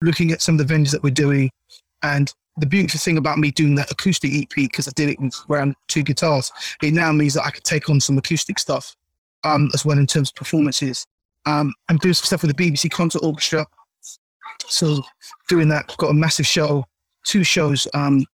looking 0.00 0.30
at 0.30 0.40
some 0.40 0.58
of 0.58 0.66
the 0.66 0.72
venues 0.72 0.92
that 0.92 1.02
we're 1.02 1.10
doing. 1.10 1.50
And 2.02 2.32
the 2.58 2.66
beautiful 2.66 2.98
thing 2.98 3.18
about 3.18 3.38
me 3.38 3.50
doing 3.50 3.74
that 3.76 3.90
acoustic 3.90 4.32
EP, 4.32 4.48
because 4.54 4.88
I 4.88 4.92
did 4.94 5.10
it 5.10 5.20
with 5.20 5.34
around 5.48 5.74
two 5.86 6.02
guitars, 6.02 6.52
it 6.82 6.92
now 6.92 7.12
means 7.12 7.34
that 7.34 7.44
I 7.44 7.50
could 7.50 7.64
take 7.64 7.88
on 7.88 8.00
some 8.00 8.18
acoustic 8.18 8.58
stuff 8.58 8.96
um, 9.44 9.70
as 9.74 9.84
well 9.84 9.98
in 9.98 10.06
terms 10.06 10.30
of 10.30 10.34
performances. 10.34 11.06
Um, 11.46 11.72
I'm 11.88 11.96
doing 11.98 12.14
some 12.14 12.24
stuff 12.24 12.42
with 12.42 12.56
the 12.56 12.70
BBC 12.70 12.90
Concert 12.90 13.22
Orchestra. 13.22 13.66
So 14.66 15.02
doing 15.48 15.68
that, 15.68 15.96
got 15.96 16.10
a 16.10 16.14
massive 16.14 16.46
show, 16.46 16.84
two 17.24 17.44
shows. 17.44 17.86
Um, 17.94 18.24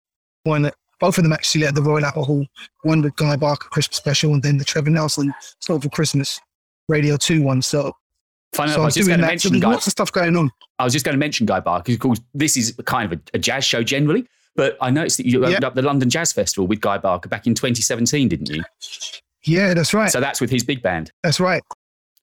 one, 0.44 0.70
both 1.00 1.18
of 1.18 1.24
them 1.24 1.32
actually 1.32 1.66
at 1.66 1.74
the 1.74 1.82
Royal 1.82 2.04
Albert 2.04 2.22
Hall. 2.22 2.46
One 2.82 3.02
with 3.02 3.16
Guy 3.16 3.36
Barker 3.36 3.68
Christmas 3.68 3.96
special, 3.96 4.32
and 4.34 4.42
then 4.42 4.58
the 4.58 4.64
Trevor 4.64 4.90
Nelson 4.90 5.32
Soul 5.60 5.80
for 5.80 5.90
Christmas. 5.90 6.40
Radio 6.88 7.16
2 7.16 7.42
one. 7.42 7.62
So, 7.62 7.94
Fine, 8.54 8.68
so 8.68 8.82
I 8.82 8.84
was 8.84 8.94
just 8.94 9.08
going 9.08 9.20
to 9.20 9.26
mention 9.26 9.58
Guy. 9.58 9.70
Lots 9.70 9.86
of 9.86 9.90
stuff 9.90 10.12
going 10.12 10.36
on. 10.36 10.50
I 10.78 10.84
was 10.84 10.92
just 10.92 11.04
going 11.04 11.14
to 11.14 11.18
mention 11.18 11.44
Guy 11.44 11.60
Barker 11.60 11.84
because, 11.84 11.94
of 11.96 12.00
course, 12.00 12.20
this 12.34 12.56
is 12.56 12.74
kind 12.84 13.12
of 13.12 13.18
a, 13.18 13.22
a, 13.34 13.38
jazz 13.38 13.64
show 13.64 13.82
generally. 13.82 14.26
But 14.54 14.76
I 14.80 14.90
noticed 14.90 15.16
that 15.16 15.26
you 15.26 15.40
opened 15.40 15.54
yep. 15.54 15.64
up 15.64 15.74
the 15.74 15.82
London 15.82 16.08
Jazz 16.08 16.32
Festival 16.32 16.68
with 16.68 16.80
Guy 16.80 16.98
Barker 16.98 17.28
back 17.28 17.48
in 17.48 17.54
2017, 17.54 18.28
didn't 18.28 18.48
you? 18.48 18.62
Yeah, 19.42 19.74
that's 19.74 19.92
right. 19.92 20.10
So 20.10 20.20
that's 20.20 20.40
with 20.40 20.50
his 20.50 20.62
big 20.62 20.82
band. 20.82 21.10
That's 21.24 21.40
right. 21.40 21.62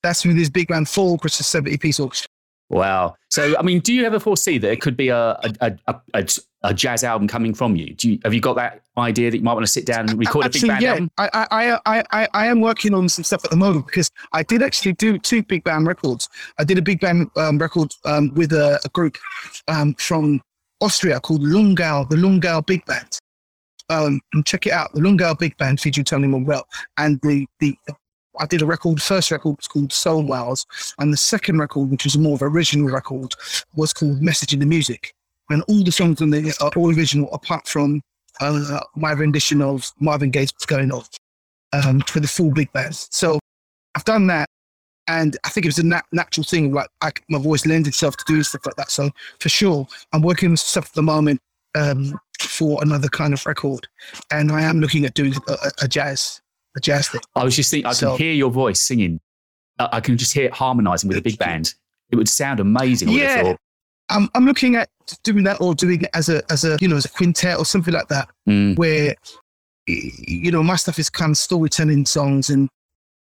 That's 0.02 0.26
with 0.26 0.38
his 0.38 0.50
big 0.50 0.70
band, 0.70 0.88
full 0.88 1.18
Christmas 1.18 1.48
70 1.48 1.78
piece 1.78 2.00
orchestra. 2.00 2.31
Wow. 2.72 3.16
So, 3.30 3.54
I 3.58 3.64
mean, 3.64 3.82
do 3.82 3.94
you 3.94 4.06
ever 4.06 4.18
foresee 4.18 4.58
that 4.58 4.72
it 4.72 4.80
could 4.80 4.96
be 4.96 5.10
a, 5.10 5.38
a, 5.60 5.78
a, 6.14 6.26
a 6.64 6.74
jazz 6.74 7.04
album 7.04 7.28
coming 7.28 7.54
from 7.54 7.76
you? 7.76 7.94
Do 7.94 8.10
you, 8.10 8.20
have 8.24 8.34
you 8.34 8.40
got 8.40 8.56
that 8.56 8.84
idea 8.98 9.30
that 9.30 9.38
you 9.38 9.44
might 9.44 9.54
want 9.54 9.66
to 9.66 9.72
sit 9.72 9.86
down 9.86 10.10
and 10.10 10.18
record 10.18 10.46
actually, 10.46 10.60
a 10.60 10.62
big 10.62 10.70
band 10.70 10.82
yeah, 10.82 10.92
album? 10.92 11.12
I, 11.18 11.30
I, 11.34 11.80
I, 11.86 12.04
I, 12.12 12.28
I 12.34 12.48
am 12.48 12.62
working 12.62 12.94
on 12.94 13.10
some 13.10 13.26
stuff 13.26 13.44
at 13.44 13.52
the 13.52 13.58
moment 13.58 13.88
because 13.88 14.10
I 14.32 14.44
did 14.44 14.64
actually 14.64 14.94
do 14.94 15.20
two 15.20 15.44
big 15.44 15.66
band 15.66 15.86
records. 15.86 16.30
I 16.60 16.64
did 16.64 16.78
a 16.78 16.82
big 16.82 17.02
band 17.02 17.30
um, 17.36 17.58
record 17.58 17.94
um, 18.06 18.34
with 18.36 18.54
a, 18.54 18.80
a 18.86 18.90
group 18.90 19.18
um, 19.68 19.94
from 19.96 20.42
Austria 20.80 21.20
called 21.20 21.42
Lungau, 21.42 22.08
the 22.08 22.16
Lungau 22.16 22.66
Big 22.66 22.86
Band. 22.86 23.20
Um, 23.90 24.22
and 24.32 24.46
check 24.46 24.66
it 24.66 24.72
out, 24.72 24.94
the 24.94 25.02
Lungau 25.02 25.38
Big 25.38 25.58
Band 25.58 25.82
featured 25.82 26.08
Tony 26.08 26.28
Momrelle. 26.28 26.64
And 26.98 27.20
the, 27.22 27.46
the 27.60 27.78
I 28.40 28.46
did 28.46 28.62
a 28.62 28.66
record. 28.66 29.02
First 29.02 29.32
record 29.32 29.58
was 29.58 29.68
called 29.68 29.92
Soul 29.92 30.24
Wells, 30.24 30.66
and 31.00 31.12
the 31.12 31.18
second 31.18 31.60
record, 31.60 31.90
which 31.90 32.06
was 32.06 32.18
more 32.18 32.36
of 32.36 32.42
original 32.42 32.88
record, 32.88 33.34
was 33.76 33.94
called 33.94 34.22
Message 34.22 34.54
in 34.54 34.60
the 34.60 34.66
Music. 34.66 35.14
And 35.50 35.64
all 35.64 35.84
the 35.84 35.92
songs 35.92 36.22
on 36.22 36.30
there 36.30 36.46
are 36.62 36.72
all 36.76 36.96
original, 36.96 37.32
apart 37.34 37.68
from 37.68 38.02
uh, 38.40 38.80
my 38.96 39.12
rendition 39.12 39.62
of 39.62 39.92
Marvin 40.00 40.32
Gaye's 40.32 40.54
"What's 40.54 40.66
Going 40.66 40.92
On" 40.92 41.04
um, 41.74 42.02
for 42.02 42.20
the 42.20 42.28
full 42.28 42.52
big 42.52 42.72
band. 42.72 42.96
So 42.96 43.40
I've 43.96 44.06
done 44.06 44.28
that, 44.28 44.48
and 45.08 45.38
I 45.44 45.50
think 45.50 45.66
it 45.66 45.70
was 45.70 45.80
a 45.80 45.86
nat- 45.86 46.06
natural 46.12 46.44
thing. 46.44 46.72
Like 46.72 46.90
I, 47.02 47.12
my 47.30 47.40
voice 47.40 47.66
lends 47.66 47.88
itself 47.88 48.18
to 48.18 48.26
doing 48.26 48.44
stuff 48.44 48.66
like 48.66 48.76
that. 48.76 48.92
So 48.92 49.10
for 49.40 49.50
sure, 49.50 49.88
I'm 50.14 50.22
working 50.22 50.52
on 50.52 50.58
stuff 50.58 50.88
at 50.88 50.94
the 50.94 51.04
moment 51.04 51.42
um, 51.76 52.18
for 52.40 52.82
another 52.82 53.10
kind 53.10 53.34
of 53.34 53.46
record, 53.46 53.88
and 54.32 54.52
I 54.52 54.62
am 54.62 54.80
looking 54.80 55.06
at 55.06 55.14
doing 55.14 55.34
a, 55.48 55.72
a 55.82 55.88
jazz, 55.88 56.42
jazz. 56.80 57.10
I 57.36 57.44
was 57.44 57.56
just 57.56 57.70
thinking, 57.72 57.88
I 57.88 57.94
So- 57.94 58.16
can 58.16 58.26
hear 58.26 58.34
your 58.34 58.52
voice 58.52 58.80
singing. 58.80 59.20
I 59.80 60.00
can 60.00 60.16
just 60.18 60.32
hear 60.34 60.46
it 60.46 60.54
harmonizing 60.54 61.08
with 61.08 61.18
a 61.18 61.22
big 61.22 61.38
band. 61.40 61.74
It 62.12 62.16
would 62.16 62.30
sound 62.30 62.60
amazing. 62.60 63.10
I 63.10 63.12
would 63.12 63.22
have 63.22 63.46
Yeah. 63.48 63.56
I'm 64.10 64.30
I'm 64.36 64.46
looking 64.46 64.76
at 64.76 64.90
doing 65.24 65.44
that 65.46 65.60
or 65.62 65.74
doing 65.74 66.02
it 66.04 66.10
as 66.14 66.30
a 66.30 66.44
as 66.52 66.64
a 66.66 66.78
you 66.80 66.88
know 66.88 66.98
as 66.98 67.06
a 67.06 67.10
quintet 67.10 67.58
or 67.58 67.66
something 67.66 67.94
like 67.94 68.08
that, 68.10 68.30
Mm. 68.48 68.78
where 68.78 69.16
you 69.88 70.52
know 70.52 70.62
my 70.64 70.76
stuff 70.76 71.00
is 71.00 71.10
kind 71.10 71.32
of 71.32 71.38
storytelling 71.38 72.06
songs, 72.06 72.50
and 72.50 72.70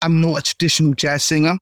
I'm 0.02 0.20
not 0.20 0.38
a 0.38 0.42
traditional 0.42 0.94
jazz 0.94 1.22
singer, 1.24 1.58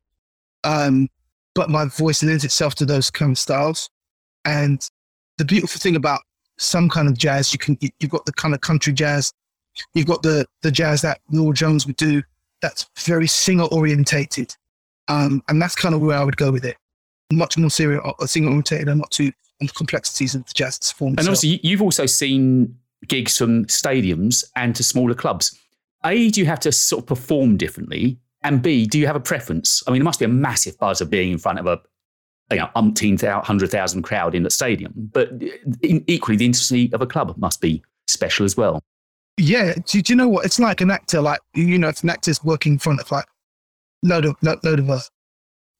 um, 0.64 1.08
but 1.54 1.68
my 1.70 1.84
voice 1.86 2.22
lends 2.22 2.44
itself 2.44 2.74
to 2.76 2.86
those 2.86 3.10
kind 3.10 3.32
of 3.32 3.38
styles. 3.38 3.90
And 4.44 4.80
the 5.36 5.44
beautiful 5.44 5.80
thing 5.80 5.96
about 5.96 6.20
some 6.56 6.88
kind 6.88 7.08
of 7.08 7.18
jazz, 7.18 7.52
you 7.52 7.58
can 7.58 7.76
you've 7.80 8.10
got 8.10 8.24
the 8.26 8.32
kind 8.32 8.54
of 8.54 8.60
country 8.60 8.92
jazz, 8.92 9.32
you've 9.94 10.06
got 10.06 10.22
the 10.22 10.46
the 10.62 10.70
jazz 10.70 11.02
that 11.02 11.20
Norah 11.30 11.54
Jones 11.54 11.86
would 11.86 11.96
do, 11.96 12.22
that's 12.62 12.88
very 12.98 13.26
singer 13.26 13.64
orientated, 13.64 14.54
um, 15.08 15.42
and 15.48 15.60
that's 15.60 15.74
kind 15.74 15.94
of 15.94 16.00
where 16.00 16.16
I 16.18 16.24
would 16.24 16.36
go 16.36 16.50
with 16.50 16.64
it. 16.64 16.76
Much 17.32 17.58
more 17.58 17.70
serious, 17.70 18.00
uh, 18.04 18.26
singer 18.26 18.48
orientated, 18.48 18.88
and 18.88 18.98
not 18.98 19.10
too 19.10 19.32
on 19.60 19.66
the 19.66 19.72
complexities 19.72 20.34
of 20.34 20.46
the 20.46 20.52
jazz 20.54 20.78
form. 20.92 21.10
And 21.18 21.20
obviously, 21.20 21.48
you- 21.50 21.60
you've 21.62 21.82
also 21.82 22.06
seen 22.06 22.76
gigs 23.06 23.36
from 23.36 23.64
stadiums 23.66 24.44
and 24.56 24.74
to 24.76 24.82
smaller 24.84 25.14
clubs. 25.14 25.56
A, 26.04 26.30
do 26.30 26.40
you 26.40 26.46
have 26.46 26.60
to 26.60 26.70
sort 26.72 27.02
of 27.02 27.06
perform 27.06 27.56
differently? 27.56 28.18
And 28.42 28.62
B, 28.62 28.86
do 28.86 28.98
you 29.00 29.06
have 29.08 29.16
a 29.16 29.20
preference? 29.20 29.82
I 29.86 29.90
mean, 29.90 29.98
there 30.00 30.04
must 30.04 30.20
be 30.20 30.24
a 30.24 30.28
massive 30.28 30.78
buzz 30.78 31.00
of 31.00 31.10
being 31.10 31.32
in 31.32 31.38
front 31.38 31.58
of 31.58 31.66
a 31.66 31.80
you 32.50 32.56
know, 32.58 32.70
umpteen 32.76 33.20
hundred 33.44 33.70
thousand 33.70 34.02
crowd 34.02 34.34
in 34.34 34.46
a 34.46 34.50
stadium, 34.50 34.92
but 34.96 35.30
in, 35.82 36.02
equally, 36.06 36.36
the 36.36 36.46
intimacy 36.46 36.90
of 36.94 37.02
a 37.02 37.06
club 37.06 37.34
must 37.36 37.60
be 37.60 37.82
special 38.06 38.46
as 38.46 38.56
well. 38.56 38.82
Yeah, 39.38 39.74
do, 39.86 40.02
do 40.02 40.12
you 40.12 40.16
know 40.16 40.28
what? 40.28 40.44
It's 40.44 40.58
like 40.58 40.80
an 40.80 40.90
actor, 40.90 41.20
like, 41.20 41.40
you 41.54 41.78
know, 41.78 41.88
if 41.88 42.02
an 42.02 42.10
actor's 42.10 42.42
working 42.42 42.72
in 42.72 42.78
front 42.78 43.00
of 43.00 43.10
like 43.10 43.26
load 44.02 44.24
of, 44.24 44.36
load, 44.42 44.62
load 44.64 44.80
of, 44.80 44.88
a, 44.88 45.00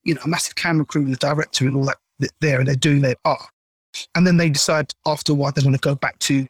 you 0.05 0.15
know, 0.15 0.21
a 0.25 0.29
massive 0.29 0.55
camera 0.55 0.87
crew 0.87 1.03
and 1.03 1.13
the 1.13 1.19
director 1.19 1.67
and 1.67 1.77
all 1.77 1.85
that 1.85 2.31
there, 2.41 2.59
and 2.59 2.69
they're 2.69 2.77
doing 2.77 3.01
their 3.01 3.17
art. 3.25 3.43
And 4.15 4.27
then 4.27 4.37
they 4.37 4.49
decide 4.49 4.93
after 5.07 5.33
a 5.33 5.35
while 5.35 5.53
they 5.53 5.63
want 5.65 5.75
to 5.75 5.81
go 5.81 5.97
back 5.97 6.19
to 6.21 6.47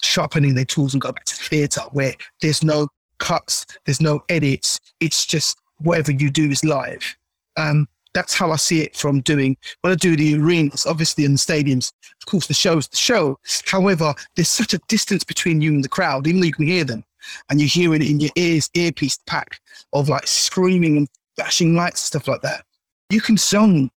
sharpening 0.00 0.54
their 0.54 0.64
tools 0.64 0.94
and 0.94 1.00
go 1.00 1.10
back 1.10 1.24
to 1.24 1.34
theatre 1.34 1.82
where 1.90 2.14
there's 2.40 2.62
no 2.62 2.88
cuts, 3.18 3.66
there's 3.84 4.00
no 4.00 4.22
edits. 4.28 4.78
It's 5.00 5.26
just 5.26 5.58
whatever 5.78 6.12
you 6.12 6.30
do 6.30 6.50
is 6.50 6.64
live. 6.64 7.16
Um, 7.56 7.88
that's 8.14 8.34
how 8.34 8.50
I 8.50 8.56
see 8.56 8.80
it 8.80 8.96
from 8.96 9.20
doing 9.20 9.56
when 9.82 9.92
I 9.92 9.96
do 9.96 10.16
the 10.16 10.36
arenas, 10.36 10.86
obviously 10.86 11.24
in 11.24 11.32
the 11.32 11.38
stadiums. 11.38 11.92
Of 12.20 12.26
course, 12.26 12.46
the 12.46 12.54
show 12.54 12.78
is 12.78 12.88
the 12.88 12.96
show. 12.96 13.38
However, 13.66 14.14
there's 14.36 14.48
such 14.48 14.74
a 14.74 14.80
distance 14.88 15.24
between 15.24 15.60
you 15.60 15.72
and 15.72 15.84
the 15.84 15.88
crowd, 15.88 16.26
even 16.26 16.40
though 16.40 16.46
you 16.46 16.52
can 16.52 16.66
hear 16.66 16.84
them, 16.84 17.04
and 17.50 17.60
you're 17.60 17.68
hearing 17.68 18.02
it 18.02 18.10
in 18.10 18.20
your 18.20 18.30
ears, 18.36 18.70
earpiece 18.74 19.18
pack 19.26 19.60
of 19.92 20.08
like 20.08 20.26
screaming 20.26 20.96
and 20.96 21.08
flashing 21.36 21.74
lights, 21.74 22.00
stuff 22.00 22.28
like 22.28 22.42
that. 22.42 22.64
You 23.10 23.20
can 23.20 23.36
zone, 23.36 23.90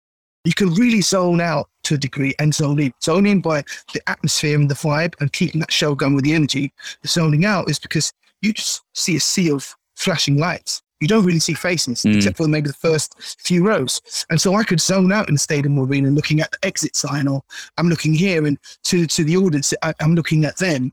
you 0.45 0.53
can 0.53 0.73
really 0.73 1.01
zone 1.01 1.41
out 1.41 1.69
to 1.83 1.95
a 1.95 1.97
degree 1.97 2.35
and 2.39 2.53
zone 2.53 2.79
in. 2.79 2.93
Zone 3.01 3.41
by 3.41 3.63
the 3.93 4.01
atmosphere 4.07 4.55
and 4.55 4.69
the 4.69 4.75
vibe 4.75 5.13
and 5.19 5.31
keeping 5.33 5.59
that 5.59 5.71
show 5.71 5.95
going 5.95 6.15
with 6.15 6.23
the 6.23 6.33
energy. 6.33 6.71
The 7.01 7.07
zoning 7.07 7.45
out 7.45 7.69
is 7.69 7.79
because 7.79 8.13
you 8.41 8.53
just 8.53 8.83
see 8.93 9.15
a 9.15 9.19
sea 9.19 9.51
of 9.51 9.75
flashing 9.95 10.37
lights. 10.37 10.81
You 11.01 11.07
don't 11.07 11.25
really 11.25 11.39
see 11.39 11.53
faces 11.53 12.01
Mm. 12.03 12.15
except 12.17 12.37
for 12.37 12.47
maybe 12.47 12.67
the 12.67 12.73
first 12.73 13.15
few 13.39 13.65
rows. 13.65 14.01
And 14.29 14.39
so 14.41 14.55
I 14.55 14.63
could 14.63 14.81
zone 14.81 15.11
out 15.11 15.27
in 15.29 15.35
the 15.35 15.39
stadium 15.39 15.79
arena 15.79 16.09
looking 16.09 16.39
at 16.41 16.51
the 16.51 16.57
exit 16.63 16.95
sign 16.95 17.27
or 17.27 17.41
I'm 17.77 17.89
looking 17.89 18.13
here 18.13 18.45
and 18.45 18.57
to, 18.85 19.05
to 19.07 19.23
the 19.23 19.37
audience, 19.37 19.73
I, 19.81 19.93
I'm 20.01 20.15
looking 20.15 20.45
at 20.45 20.57
them. 20.57 20.91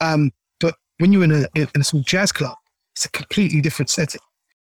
Um, 0.00 0.32
but 0.60 0.74
when 0.98 1.12
you're 1.12 1.24
in 1.24 1.32
a, 1.32 1.46
in 1.54 1.68
a 1.80 1.84
small 1.84 2.02
jazz 2.02 2.32
club, 2.32 2.56
it's 2.94 3.04
a 3.04 3.10
completely 3.10 3.60
different 3.60 3.90
setting 3.90 4.20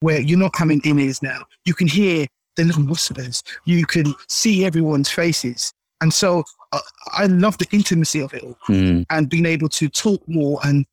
where 0.02 0.20
you're 0.20 0.40
not 0.40 0.56
having 0.56 0.82
in 0.84 1.00
ears 1.00 1.22
now. 1.24 1.44
You 1.66 1.74
can 1.74 1.88
hear 1.88 2.28
the 2.56 2.64
little 2.66 2.84
whispers. 2.84 3.42
You 3.66 3.86
can 3.86 4.14
see 4.28 4.66
everyone's 4.66 5.10
faces. 5.10 5.74
And 6.02 6.14
so 6.14 6.44
uh, 6.74 6.80
I 7.14 7.28
love 7.28 7.58
the 7.58 7.68
intimacy 7.72 8.20
of 8.20 8.34
it 8.34 8.44
all 8.44 8.58
Mm. 8.70 9.06
and 9.10 9.30
being 9.30 9.46
able 9.46 9.70
to 9.70 9.88
talk 9.88 10.22
more 10.28 10.60
and 10.64 10.86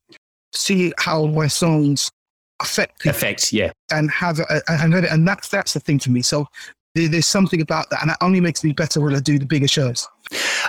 see 0.53 0.93
how 0.97 1.25
my 1.27 1.47
songs 1.47 2.09
affect 2.61 3.05
Effect, 3.05 3.51
yeah. 3.51 3.71
and 3.91 4.09
have 4.11 4.39
a, 4.39 4.61
and 4.69 4.93
and 4.93 5.27
that's 5.27 5.49
that's 5.49 5.73
the 5.73 5.79
thing 5.79 5.99
to 5.99 6.11
me. 6.11 6.21
So 6.21 6.47
there's 6.95 7.25
something 7.25 7.61
about 7.61 7.89
that, 7.89 8.01
and 8.01 8.09
that 8.09 8.17
only 8.21 8.41
makes 8.41 8.63
me 8.63 8.73
better 8.73 8.99
when 9.01 9.15
I 9.15 9.19
do 9.19 9.39
the 9.39 9.45
bigger 9.45 9.67
shows. 9.67 10.07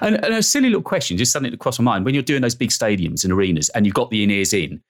And, 0.01 0.25
and 0.25 0.35
a 0.35 0.43
silly 0.43 0.69
little 0.69 0.83
question, 0.83 1.17
just 1.17 1.33
something 1.33 1.51
that 1.51 1.61
crossed 1.61 1.81
my 1.81 1.85
mind. 1.85 2.05
When 2.05 2.15
you're 2.15 2.23
doing 2.23 2.43
those 2.43 2.55
big 2.55 2.71
stadiums 2.71 3.25
and 3.25 3.33
arenas 3.33 3.69
and 3.71 3.87
you've 3.87 3.95
got 3.95 4.11
the 4.11 4.23
in 4.23 4.31
ears 4.31 4.53
in, 4.53 4.83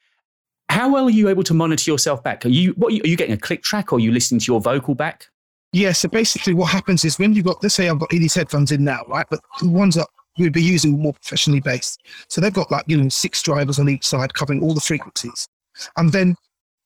how 0.69 0.91
well 0.91 1.07
are 1.07 1.11
you 1.11 1.29
able 1.29 1.43
to 1.45 1.55
monitor 1.55 1.91
yourself 1.91 2.23
back? 2.23 2.45
Are 2.47 2.51
you 2.51 2.73
what 2.73 2.93
are 2.93 2.97
you, 2.97 3.03
are 3.03 3.09
you 3.09 3.17
getting 3.17 3.35
a 3.35 3.39
click 3.39 3.63
track 3.63 3.93
or 3.93 3.97
are 3.97 4.01
you 4.01 4.13
listening 4.13 4.41
to 4.41 4.53
your 4.53 4.61
vocal 4.61 4.95
back? 4.95 5.29
Yeah. 5.73 5.93
So 5.93 6.09
basically, 6.09 6.55
what 6.55 6.71
happens 6.71 7.05
is 7.05 7.19
when 7.19 7.35
you've 7.35 7.47
got, 7.47 7.63
let's 7.63 7.75
say, 7.75 7.89
I've 7.89 7.99
got 7.99 8.11
these 8.11 8.35
headphones 8.35 8.73
in 8.73 8.85
now, 8.85 9.03
right? 9.09 9.27
But 9.31 9.41
the 9.61 9.69
ones 9.69 9.95
that 9.95 10.07
we'd 10.39 10.53
be 10.53 10.63
using 10.63 11.01
more 11.01 11.13
professionally 11.15 11.61
based. 11.61 12.03
So 12.29 12.41
they've 12.41 12.53
got 12.53 12.71
like 12.71 12.85
you 12.87 12.97
know 12.97 13.09
six 13.09 13.43
drivers 13.43 13.79
on 13.79 13.89
each 13.89 14.07
side 14.07 14.35
covering 14.35 14.63
all 14.63 14.75
the 14.75 14.81
frequencies, 14.81 15.49
and 15.97 16.13
then 16.13 16.37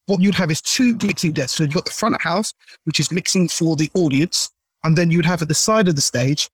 what 0.06 0.20
you'd 0.20 0.34
have 0.36 0.50
is 0.50 0.60
two 0.60 0.96
mixing 1.02 1.32
desks. 1.32 1.52
So 1.54 1.64
you've 1.64 1.74
got 1.74 1.84
the 1.84 1.90
front 1.90 2.14
of 2.14 2.22
house, 2.22 2.52
which 2.84 3.00
is 3.00 3.10
mixing 3.12 3.48
for 3.48 3.76
the 3.76 3.90
audience, 3.94 4.50
and 4.84 4.96
then 4.96 5.10
you'd 5.10 5.26
have 5.26 5.42
at 5.42 5.48
the 5.48 5.54
side 5.54 5.88
of 5.88 5.96
the 5.96 6.00
stage 6.00 6.48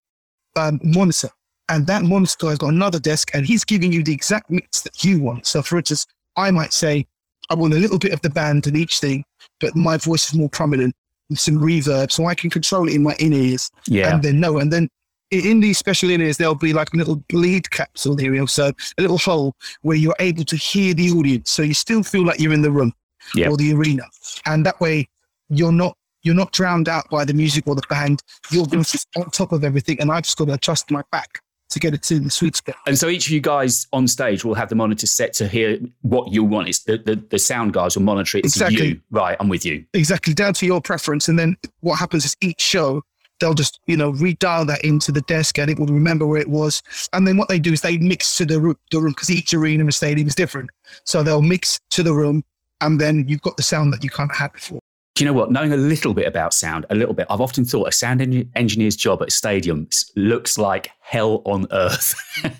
um, 0.56 0.80
monitor. 0.82 1.28
And 1.68 1.86
that 1.86 2.02
monitor 2.02 2.48
has 2.48 2.58
got 2.58 2.68
another 2.72 2.98
desk 2.98 3.30
and 3.34 3.46
he's 3.46 3.64
giving 3.64 3.92
you 3.92 4.02
the 4.02 4.12
exact 4.12 4.50
mix 4.50 4.82
that 4.82 5.04
you 5.04 5.20
want. 5.20 5.46
So 5.46 5.62
for 5.62 5.78
instance, 5.78 6.06
I 6.36 6.50
might 6.50 6.72
say, 6.72 7.06
I 7.50 7.54
want 7.54 7.72
a 7.74 7.78
little 7.78 7.98
bit 7.98 8.12
of 8.12 8.20
the 8.22 8.30
band 8.30 8.66
in 8.66 8.76
each 8.76 8.98
thing, 8.98 9.24
but 9.60 9.74
my 9.76 9.96
voice 9.96 10.28
is 10.28 10.34
more 10.34 10.48
prominent 10.48 10.94
with 11.30 11.38
some 11.38 11.58
reverb. 11.58 12.10
So 12.10 12.26
I 12.26 12.34
can 12.34 12.50
control 12.50 12.88
it 12.88 12.94
in 12.94 13.02
my 13.02 13.14
in 13.20 13.32
ears 13.32 13.70
Yeah. 13.86 14.12
and 14.14 14.22
then 14.22 14.40
no. 14.40 14.58
And 14.58 14.72
then 14.72 14.88
in 15.30 15.60
these 15.60 15.78
special 15.78 16.10
in 16.10 16.20
ears, 16.20 16.36
there'll 16.36 16.54
be 16.54 16.72
like 16.74 16.92
a 16.92 16.96
little 16.96 17.16
bleed 17.28 17.70
capsule 17.70 18.16
here, 18.16 18.46
so 18.46 18.72
a 18.98 19.00
little 19.00 19.18
hole 19.18 19.54
where 19.80 19.96
you're 19.96 20.16
able 20.20 20.44
to 20.44 20.56
hear 20.56 20.92
the 20.92 21.10
audience. 21.10 21.50
So 21.50 21.62
you 21.62 21.74
still 21.74 22.02
feel 22.02 22.24
like 22.24 22.38
you're 22.40 22.52
in 22.52 22.62
the 22.62 22.70
room 22.70 22.92
Yeah. 23.34 23.48
or 23.48 23.56
the 23.56 23.72
arena. 23.74 24.04
And 24.46 24.64
that 24.66 24.80
way 24.80 25.08
you're 25.48 25.72
not 25.72 25.96
you're 26.22 26.34
not 26.34 26.52
drowned 26.52 26.88
out 26.88 27.08
by 27.10 27.24
the 27.24 27.34
music 27.34 27.66
or 27.66 27.74
the 27.74 27.82
band. 27.88 28.22
Your 28.50 28.64
voice 28.64 28.94
is 28.94 29.06
on 29.16 29.30
top 29.30 29.50
of 29.52 29.64
everything. 29.64 30.00
And 30.00 30.10
I've 30.10 30.22
just 30.22 30.38
got 30.38 30.46
to 30.46 30.52
adjust 30.54 30.90
my 30.90 31.02
back 31.10 31.40
to 31.70 31.80
get 31.80 31.94
it 31.94 32.02
to 32.04 32.20
the 32.20 32.30
sweet 32.30 32.54
spot. 32.54 32.76
And 32.86 32.96
so 32.96 33.08
each 33.08 33.26
of 33.26 33.32
you 33.32 33.40
guys 33.40 33.88
on 33.92 34.06
stage 34.06 34.44
will 34.44 34.54
have 34.54 34.68
the 34.68 34.74
monitor 34.76 35.06
set 35.06 35.32
to 35.34 35.48
hear 35.48 35.78
what 36.02 36.30
you 36.32 36.44
want. 36.44 36.68
It's 36.68 36.80
the, 36.84 36.98
the, 36.98 37.16
the 37.16 37.38
sound 37.38 37.72
guys 37.72 37.96
will 37.96 38.04
monitor 38.04 38.38
it 38.38 38.42
to 38.42 38.46
Exactly. 38.46 38.86
you. 38.88 39.00
Right, 39.10 39.36
I'm 39.40 39.48
with 39.48 39.64
you. 39.66 39.84
Exactly 39.94 40.34
down 40.34 40.54
to 40.54 40.66
your 40.66 40.80
preference. 40.80 41.28
And 41.28 41.38
then 41.38 41.56
what 41.80 41.96
happens 41.98 42.24
is 42.24 42.36
each 42.40 42.60
show, 42.60 43.02
they'll 43.40 43.54
just, 43.54 43.80
you 43.86 43.96
know, 43.96 44.12
redial 44.12 44.66
that 44.66 44.84
into 44.84 45.10
the 45.10 45.22
desk 45.22 45.58
and 45.58 45.70
it 45.70 45.78
will 45.78 45.86
remember 45.86 46.26
where 46.26 46.40
it 46.40 46.48
was. 46.48 46.82
And 47.14 47.26
then 47.26 47.36
what 47.38 47.48
they 47.48 47.58
do 47.58 47.72
is 47.72 47.80
they 47.80 47.96
mix 47.98 48.36
to 48.36 48.44
the 48.44 48.60
room, 48.60 48.76
the 48.92 49.00
room 49.00 49.12
because 49.12 49.30
each 49.30 49.52
arena 49.54 49.82
and 49.82 49.92
stadium 49.94 50.28
is 50.28 50.34
different. 50.36 50.70
So 51.04 51.22
they'll 51.24 51.42
mix 51.42 51.80
to 51.90 52.02
the 52.02 52.12
room 52.12 52.44
and 52.82 53.00
then 53.00 53.26
you've 53.28 53.40
got 53.42 53.56
the 53.56 53.62
sound 53.62 53.92
that 53.92 54.04
you 54.04 54.10
can't 54.10 54.34
have 54.34 54.52
before. 54.52 54.80
Do 55.14 55.24
you 55.24 55.30
know 55.30 55.34
what? 55.34 55.50
Knowing 55.52 55.72
a 55.72 55.76
little 55.76 56.14
bit 56.14 56.26
about 56.26 56.54
sound, 56.54 56.86
a 56.88 56.94
little 56.94 57.14
bit, 57.14 57.26
I've 57.28 57.40
often 57.42 57.64
thought 57.66 57.86
a 57.88 57.92
sound 57.92 58.22
en- 58.22 58.50
engineer's 58.56 58.96
job 58.96 59.20
at 59.22 59.28
a 59.28 59.30
stadium 59.30 59.88
looks 60.16 60.56
like 60.56 60.90
hell 61.00 61.42
on 61.44 61.66
earth. 61.70 62.14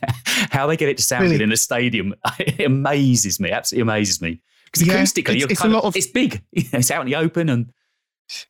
How 0.51 0.67
they 0.67 0.77
get 0.77 0.89
it 0.91 0.97
to 0.99 1.03
sound 1.03 1.23
Really? 1.25 1.37
good 1.39 1.45
in 1.45 1.53
a 1.53 1.57
stadium 1.57 2.15
it 2.39 2.61
amazes 2.65 3.41
me, 3.41 3.51
absolutely 3.51 3.83
amazes 3.83 4.21
me. 4.21 4.41
Because 4.67 4.87
Yeah, 4.87 4.95
acoustically, 5.03 5.19
it's- 5.19 5.39
you're 5.41 5.51
it's 5.51 5.65
a 5.65 5.69
lot 5.69 5.85
of- 5.85 5.97
it's 5.97 6.07
big. 6.07 6.43
It's 6.53 6.91
out 6.91 7.03
in 7.03 7.07
the 7.07 7.17
open 7.17 7.49
and 7.49 7.71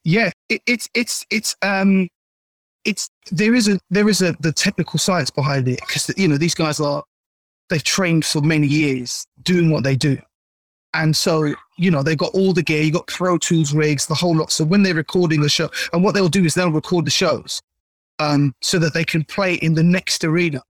Yeah, 0.04 0.30
it, 0.48 0.62
it's 0.66 0.88
it's 0.94 1.24
it's 1.30 1.54
um, 1.62 2.08
it's 2.84 3.08
there 3.30 3.54
is 3.54 3.68
a 3.68 3.78
there 3.90 4.08
is 4.08 4.20
a 4.20 4.32
the 4.40 4.52
technical 4.52 4.98
science 4.98 5.30
behind 5.30 5.68
it 5.68 5.80
because 5.80 6.12
you 6.16 6.26
know 6.28 6.36
these 6.38 6.54
guys 6.54 6.80
are 6.80 7.04
they've 7.70 7.84
trained 7.84 8.24
for 8.24 8.40
many 8.40 8.66
years 8.66 9.24
doing 9.42 9.70
what 9.70 9.84
they 9.84 9.94
do, 9.96 10.18
and 10.94 11.16
so 11.16 11.54
you 11.78 11.90
know 11.90 12.02
they've 12.02 12.18
got 12.18 12.32
all 12.34 12.52
the 12.52 12.62
gear, 12.62 12.82
you've 12.82 12.94
got 12.94 13.06
Pro 13.06 13.38
Tools 13.38 13.72
rigs, 13.74 14.06
the 14.06 14.14
whole 14.14 14.36
lot. 14.36 14.50
So 14.52 14.64
when 14.64 14.82
they're 14.82 14.94
recording 14.94 15.40
the 15.40 15.48
show, 15.48 15.70
and 15.92 16.02
what 16.04 16.14
they'll 16.14 16.28
do 16.28 16.44
is 16.44 16.54
they'll 16.54 16.70
record 16.70 17.04
the 17.06 17.10
shows, 17.10 17.60
um, 18.18 18.54
so 18.62 18.78
that 18.78 18.94
they 18.94 19.04
can 19.04 19.24
play 19.24 19.54
in 19.54 19.74
the 19.74 19.82
next 19.82 20.24
arena 20.24 20.62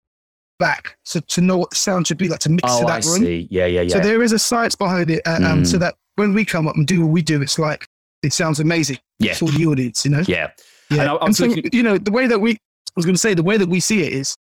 back, 0.59 0.97
so 1.05 1.21
to 1.21 1.41
know 1.41 1.57
what 1.57 1.71
the 1.71 1.77
sound 1.77 2.07
should 2.07 2.19
be 2.19 2.29
like 2.29 2.41
to 2.41 2.51
mix 2.51 2.63
oh, 2.71 2.81
to 2.83 2.87
I 2.87 3.01
that 3.01 3.07
room. 3.07 3.23
see. 3.23 3.49
Yeah, 3.51 3.65
yeah, 3.67 3.81
yeah. 3.83 3.89
So 3.95 4.01
there 4.01 4.23
is 4.23 4.33
a 4.33 4.39
science 4.39 4.75
behind 4.75 5.11
it, 5.11 5.23
uh, 5.27 5.37
um, 5.37 5.63
Mm. 5.63 5.67
so 5.67 5.79
that 5.79 5.95
when 6.17 6.35
we 6.35 6.45
come 6.45 6.69
up 6.69 6.77
and 6.77 6.87
do 6.87 7.01
what 7.01 7.11
we 7.11 7.23
do, 7.23 7.41
it's 7.41 7.59
like 7.59 7.87
it 8.23 8.35
sounds 8.35 8.61
amazing 8.61 8.99
Yeah. 9.19 9.33
for 9.33 9.47
the 9.51 9.65
audience, 9.65 10.05
you 10.05 10.11
know? 10.11 10.23
Yeah. 10.29 10.51
Yeah. 10.91 11.01
And 11.01 11.11
I- 11.11 11.15
I 11.15 11.25
And 11.27 11.35
so, 11.35 11.47
looking- 11.47 11.71
you 11.73 11.83
know, 11.83 11.97
the 11.97 12.11
way 12.11 12.27
that 12.27 12.39
we, 12.41 12.51
I 12.53 12.57
was 12.95 13.07
going 13.07 13.15
to 13.15 13.19
say, 13.19 13.33
the 13.33 13.43
way 13.43 13.57
that 13.57 13.71
we 13.71 13.81
see 13.81 14.03
it 14.03 14.13
is 14.13 14.35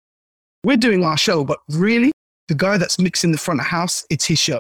we're 0.65 0.77
doing 0.77 1.05
our 1.05 1.17
show, 1.17 1.45
but 1.45 1.61
really 1.69 2.11
the 2.49 2.57
guy 2.57 2.79
that's 2.79 2.99
mixing 2.99 3.31
the 3.31 3.39
front 3.39 3.61
of 3.61 3.67
house, 3.67 4.05
it's 4.11 4.25
his 4.25 4.41
show. 4.41 4.59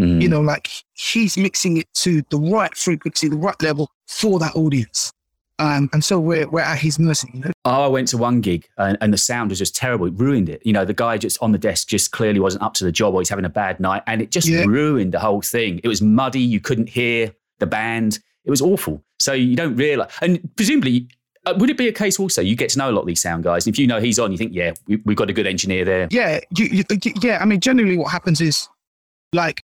Mm. 0.00 0.20
You 0.22 0.28
know, 0.28 0.40
like 0.40 0.68
he's 0.94 1.36
mixing 1.36 1.76
it 1.76 1.86
to 1.94 2.22
the 2.30 2.38
right 2.38 2.74
frequency, 2.76 3.28
the 3.28 3.36
right 3.36 3.60
level 3.62 3.90
for 4.08 4.38
that 4.40 4.56
audience. 4.56 5.12
Um, 5.60 5.88
and 5.92 6.02
so 6.02 6.18
we're, 6.18 6.48
we're 6.48 6.62
at 6.62 6.78
his 6.78 6.98
mercy, 6.98 7.30
you 7.32 7.40
know? 7.40 7.52
Oh, 7.64 7.84
I 7.84 7.86
went 7.86 8.08
to 8.08 8.18
one 8.18 8.40
gig 8.40 8.66
and, 8.76 8.98
and 9.00 9.12
the 9.12 9.16
sound 9.16 9.50
was 9.50 9.58
just 9.60 9.76
terrible. 9.76 10.06
It 10.06 10.14
ruined 10.16 10.48
it. 10.48 10.60
You 10.66 10.72
know, 10.72 10.84
the 10.84 10.94
guy 10.94 11.16
just 11.16 11.40
on 11.40 11.52
the 11.52 11.58
desk 11.58 11.86
just 11.86 12.10
clearly 12.10 12.40
wasn't 12.40 12.64
up 12.64 12.74
to 12.74 12.84
the 12.84 12.90
job 12.90 13.14
or 13.14 13.20
he's 13.20 13.28
having 13.28 13.44
a 13.44 13.48
bad 13.50 13.78
night 13.78 14.02
and 14.08 14.20
it 14.20 14.32
just 14.32 14.48
Yeah. 14.48 14.64
ruined 14.66 15.12
the 15.12 15.20
whole 15.20 15.42
thing. 15.42 15.80
It 15.84 15.88
was 15.88 16.02
muddy. 16.02 16.40
You 16.40 16.58
couldn't 16.58 16.88
hear 16.88 17.32
the 17.60 17.66
band. 17.66 18.18
It 18.44 18.50
was 18.50 18.60
awful. 18.60 19.00
So 19.20 19.32
you 19.32 19.54
don't 19.54 19.76
realize. 19.76 20.10
And 20.20 20.40
presumably, 20.56 21.06
uh, 21.46 21.54
would 21.58 21.70
it 21.70 21.78
be 21.78 21.86
a 21.86 21.92
case 21.92 22.18
also 22.18 22.42
you 22.42 22.56
get 22.56 22.70
to 22.70 22.78
know 22.78 22.90
a 22.90 22.92
lot 22.92 23.02
of 23.02 23.06
these 23.06 23.22
sound 23.22 23.44
guys? 23.44 23.64
And 23.64 23.72
if 23.72 23.78
you 23.78 23.86
know 23.86 24.00
he's 24.00 24.18
on, 24.18 24.32
you 24.32 24.38
think, 24.38 24.52
yeah, 24.54 24.72
we, 24.88 24.96
we've 25.04 25.16
got 25.16 25.30
a 25.30 25.32
good 25.32 25.46
engineer 25.46 25.84
there. 25.84 26.08
Yeah, 26.10 26.40
you, 26.56 26.64
you- 26.66 26.84
yeah. 27.22 27.38
I 27.40 27.44
mean, 27.44 27.60
generally, 27.60 27.96
what 27.96 28.10
happens 28.10 28.40
is, 28.40 28.68
like, 29.32 29.62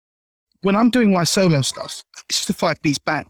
when 0.66 0.74
I'm 0.74 0.90
doing 0.90 1.12
my 1.12 1.22
solo 1.22 1.62
stuff, 1.62 2.02
it's 2.28 2.38
just 2.38 2.50
a 2.50 2.52
five 2.52 2.82
piece 2.82 2.98
band, 2.98 3.28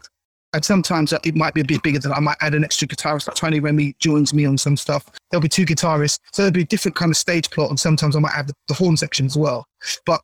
and 0.53 0.65
sometimes 0.65 1.13
it 1.13 1.35
might 1.35 1.53
be 1.53 1.61
a 1.61 1.65
bit 1.65 1.83
bigger 1.83 1.99
than 1.99 2.11
I 2.11 2.19
might 2.19 2.37
add 2.41 2.55
an 2.55 2.63
extra 2.63 2.87
guitarist. 2.87 3.27
Like 3.27 3.35
Tony 3.35 3.59
Remy 3.59 3.95
joins 3.99 4.33
me 4.33 4.45
on 4.45 4.57
some 4.57 4.75
stuff. 4.75 5.05
There'll 5.29 5.41
be 5.43 5.47
two 5.47 5.65
guitarists, 5.65 6.19
so 6.33 6.41
there'll 6.41 6.51
be 6.53 6.63
a 6.63 6.65
different 6.65 6.95
kind 6.95 7.11
of 7.11 7.17
stage 7.17 7.51
plot, 7.51 7.69
and 7.69 7.79
sometimes 7.79 8.15
I 8.15 8.19
might 8.19 8.33
add 8.33 8.47
the, 8.47 8.53
the 8.67 8.73
horn 8.73 8.97
section 8.97 9.27
as 9.27 9.37
well. 9.37 9.67
But 10.07 10.21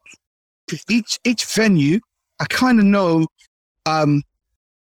each 0.90 1.19
each 1.23 1.45
venue, 1.45 1.99
I 2.40 2.45
kind 2.45 2.80
of 2.80 2.85
know 2.85 3.27
um, 3.85 4.23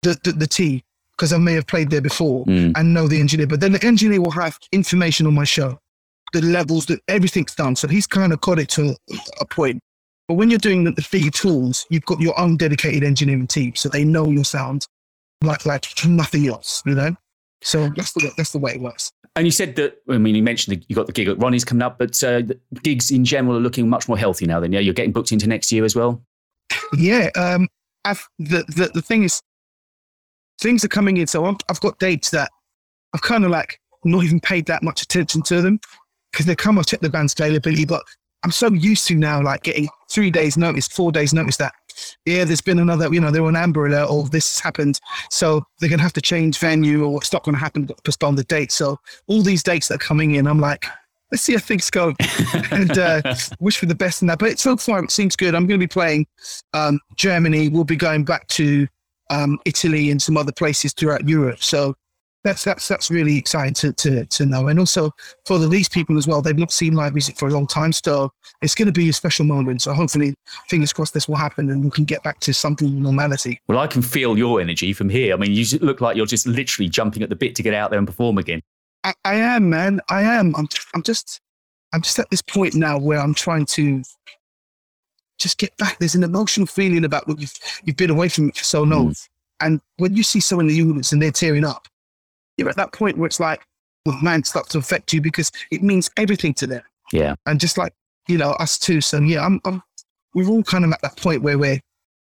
the 0.03 0.19
the, 0.25 0.33
the 0.33 0.47
team 0.47 0.81
because 1.17 1.35
I 1.35 1.37
may 1.39 1.53
have 1.53 1.67
played 1.67 1.91
there 1.91 2.01
before 2.01 2.47
Mm. 2.47 2.73
and 2.75 2.95
know 2.95 3.07
the 3.07 3.21
engineer. 3.21 3.47
But 3.47 3.61
then 3.61 3.73
the 3.73 3.85
engineer 3.85 4.21
will 4.23 4.33
have 4.33 4.59
information 4.73 5.27
on 5.27 5.35
my 5.35 5.45
show, 5.45 5.79
the 6.33 6.41
levels 6.41 6.87
that 6.87 7.01
everything's 7.07 7.55
done. 7.55 7.77
So 7.77 7.87
he's 7.87 8.07
kind 8.07 8.33
of 8.33 8.41
got 8.41 8.59
it 8.59 8.71
to 8.71 8.97
a 9.41 9.45
point. 9.45 9.81
But 10.29 10.35
when 10.35 10.49
you're 10.49 10.59
doing 10.59 10.85
the, 10.85 10.93
the 10.93 11.07
big 11.11 11.33
tools, 11.33 11.87
you've 11.91 12.07
got 12.07 12.21
your 12.21 12.39
own 12.41 12.57
dedicated 12.57 13.05
engineering 13.05 13.47
team, 13.47 13.75
so 13.75 13.89
they 13.89 14.05
know 14.05 14.31
your 14.31 14.45
sound 14.45 14.87
like 15.43 15.67
like 15.67 15.87
nothing 16.07 16.49
else, 16.49 16.83
you 16.87 16.95
know. 16.95 17.15
So 17.63 17.91
that's 17.97 18.13
the 18.13 18.31
that's 18.37 18.53
the 18.53 18.59
way 18.59 18.73
it 18.73 18.81
works. 18.81 19.11
And 19.37 19.47
you 19.47 19.51
said 19.51 19.75
that, 19.77 19.97
I 20.09 20.17
mean, 20.17 20.35
you 20.35 20.43
mentioned 20.43 20.77
that 20.77 20.89
you 20.89 20.95
got 20.95 21.07
the 21.07 21.13
gig 21.13 21.29
at 21.29 21.39
Ronnie's 21.39 21.65
coming 21.65 21.83
up, 21.83 21.99
but 21.99 22.23
uh, 22.23 22.43
the 22.43 22.59
gigs 22.83 23.11
in 23.11 23.25
general 23.25 23.57
are 23.57 23.61
looking 23.61 23.89
much 23.89 24.07
more 24.07 24.17
healthy 24.17 24.47
now 24.47 24.61
then. 24.61 24.73
Yeah, 24.73 24.81
you're 24.81 24.95
getting 24.95 25.13
booked 25.13 25.33
into 25.33 25.49
next 25.49 25.73
year 25.73 25.85
as 25.85 25.97
well. 25.97 26.23
Yeah. 26.97 27.31
Um. 27.37 27.69
I've 28.05 28.27
the 28.39 28.65
the, 28.69 28.91
the 28.95 29.03
thing 29.03 29.25
is, 29.25 29.43
things 30.61 30.85
are 30.85 30.89
coming 30.89 31.17
in. 31.17 31.27
So 31.27 31.47
I'm, 31.47 31.57
I've 31.69 31.81
got 31.81 31.99
dates 31.99 32.31
that 32.31 32.51
I've 33.13 33.23
kind 33.23 33.45
of 33.45 33.51
like 33.51 33.81
not 34.05 34.25
even 34.25 34.41
paid 34.41 34.67
that 34.67 34.83
much 34.83 35.03
attention 35.03 35.43
to 35.43 35.63
them 35.63 35.81
because 36.33 36.47
they 36.47 36.55
come. 36.55 36.79
I've 36.79 36.87
checked 36.87 37.03
the 37.03 37.11
band's 37.11 37.35
availability, 37.39 37.85
but 37.85 38.03
I'm 38.45 38.53
so 38.53 38.71
used 38.71 39.09
to 39.09 39.15
now 39.17 39.43
like 39.43 39.63
getting 39.63 39.89
three 40.11 40.31
days 40.31 40.57
notice, 40.57 40.87
four 40.87 41.11
days 41.11 41.33
notice 41.33 41.57
that 41.57 41.73
yeah, 42.27 42.45
there's 42.45 42.61
been 42.61 42.79
another. 42.79 43.13
You 43.13 43.21
know, 43.21 43.31
they're 43.31 43.45
on 43.45 43.57
Amber 43.57 43.87
Alert 43.87 44.11
or 44.11 44.29
this 44.29 44.57
has 44.57 44.61
happened, 44.61 45.01
so 45.31 45.65
they're 45.79 45.89
gonna 45.89 46.03
have 46.03 46.13
to 46.15 46.21
change 46.21 46.59
venue 46.59 47.05
or 47.05 47.19
it's 47.19 47.33
not 47.33 47.45
gonna 47.45 47.59
happen. 47.59 47.89
Postpone 48.05 48.37
the 48.37 48.45
date. 48.45 48.73
So 48.73 48.99
all 49.27 49.43
these 49.43 49.63
dates 49.63 49.89
that 49.89 49.97
are 49.97 49.99
coming 49.99 50.35
in, 50.35 50.47
I'm 50.47 50.61
like. 50.61 50.87
Let's 51.33 51.43
see 51.43 51.55
how 51.55 51.59
things 51.59 51.91
go, 51.91 52.15
and 52.71 52.97
uh, 52.97 53.35
wish 53.59 53.79
for 53.79 53.87
the 53.87 53.95
best 53.95 54.23
in 54.23 54.29
that. 54.29 54.39
But 54.39 54.61
so 54.61 54.77
far, 54.77 55.03
it 55.03 55.11
seems 55.11 55.35
good. 55.35 55.53
I'm 55.55 55.67
going 55.67 55.81
to 55.81 55.85
be 55.85 55.89
playing 55.89 56.29
um, 56.75 57.01
Germany. 57.17 57.69
We'll 57.69 57.83
be 57.83 57.97
going 57.97 58.25
back 58.25 58.47
to 58.49 58.87
um, 59.31 59.59
Italy 59.65 60.11
and 60.11 60.23
some 60.23 60.37
other 60.37 60.53
places 60.53 60.93
throughout 60.93 61.27
Europe. 61.27 61.61
So 61.61 61.97
that's 62.45 62.63
that's 62.63 62.87
that's 62.87 63.11
really 63.11 63.37
exciting 63.39 63.75
to 63.75 63.93
to 63.95 64.27
to 64.27 64.47
know. 64.47 64.69
And 64.69 64.79
also 64.79 65.11
for 65.47 65.59
the 65.59 65.67
these 65.67 65.89
people 65.89 66.19
as 66.19 66.29
well, 66.29 66.43
they've 66.43 66.57
not 66.57 66.71
seen 66.71 66.95
live 66.95 67.15
music 67.15 67.37
for 67.37 67.49
a 67.49 67.51
long 67.51 67.67
time. 67.67 67.93
So 67.93 68.31
it's 68.61 68.75
going 68.75 68.87
to 68.87 68.93
be 68.93 69.09
a 69.09 69.13
special 69.13 69.47
moment. 69.47 69.83
So 69.83 69.95
hopefully, 69.95 70.35
fingers 70.69 70.93
crossed, 70.93 71.15
this 71.15 71.27
will 71.27 71.37
happen 71.37 71.71
and 71.71 71.83
we 71.83 71.91
can 71.91 72.05
get 72.05 72.23
back 72.23 72.41
to 72.41 72.53
something 72.53 73.03
normality. 73.03 73.61
Well, 73.67 73.79
I 73.79 73.87
can 73.87 74.03
feel 74.03 74.37
your 74.37 74.61
energy 74.61 74.93
from 74.93 75.09
here. 75.09 75.35
I 75.35 75.37
mean, 75.39 75.53
you 75.53 75.65
look 75.81 76.01
like 76.01 76.17
you're 76.17 76.27
just 76.27 76.47
literally 76.47 76.89
jumping 76.89 77.23
at 77.23 77.31
the 77.31 77.37
bit 77.37 77.55
to 77.57 77.63
get 77.63 77.75
out 77.75 77.91
there 77.91 77.99
and 77.99 78.07
perform 78.07 78.39
again. 78.39 78.61
I, 79.03 79.15
I 79.25 79.35
am, 79.37 79.71
man. 79.71 80.01
I 80.09 80.23
am. 80.23 80.55
I'm. 80.57 80.69
I'm 80.95 81.03
just. 81.03 81.41
I'm 81.93 82.03
just 82.03 82.19
at 82.19 82.29
this 82.31 82.43
point 82.43 82.75
now 82.75 82.99
where 82.99 83.21
I'm 83.21 83.35
trying 83.35 83.67
to 83.67 84.03
just 85.39 85.59
get 85.59 85.77
back. 85.77 85.99
There's 85.99 86.15
an 86.15 86.25
emotional 86.25 86.67
feeling 86.67 87.05
about 87.05 87.27
what 87.27 87.41
you've 87.41 87.55
you've 87.85 87.97
been 87.97 88.11
away 88.11 88.29
from 88.29 88.49
it 88.49 88.57
for 88.57 88.65
so 88.65 88.83
long, 88.83 89.11
mm. 89.11 89.29
and 89.61 89.81
when 89.97 90.17
you 90.17 90.23
see 90.23 90.41
someone 90.41 90.69
in 90.69 90.75
the 90.75 90.83
audience 90.83 91.13
and 91.13 91.23
they're 91.23 91.31
tearing 91.31 91.65
up, 91.65 91.87
you're 92.57 92.69
at 92.69 92.77
that 92.77 92.93
point 92.93 93.17
where 93.19 93.27
it's 93.27 93.41
like, 93.41 93.63
well, 94.07 94.19
man, 94.23 94.45
starts 94.45 94.69
to 94.71 94.79
affect 94.79 95.13
you 95.13 95.21
because 95.21 95.51
it 95.71 95.83
means 95.83 96.11
everything 96.17 96.55
to 96.55 96.67
them, 96.67 96.83
Yeah. 97.13 97.35
and 97.47 97.59
just 97.59 97.79
like 97.79 97.93
you 98.29 98.39
know 98.39 98.51
us 98.53 98.79
too. 98.79 99.01
So 99.01 99.19
yeah, 99.21 99.45
I'm. 99.45 99.61
I'm 99.65 99.83
we're 100.35 100.49
all 100.49 100.63
kind 100.65 100.85
of 100.85 100.91
at 100.93 101.01
that 101.03 101.17
point 101.17 101.43
where 101.43 101.57
we're 101.59 101.75
a 101.75 101.81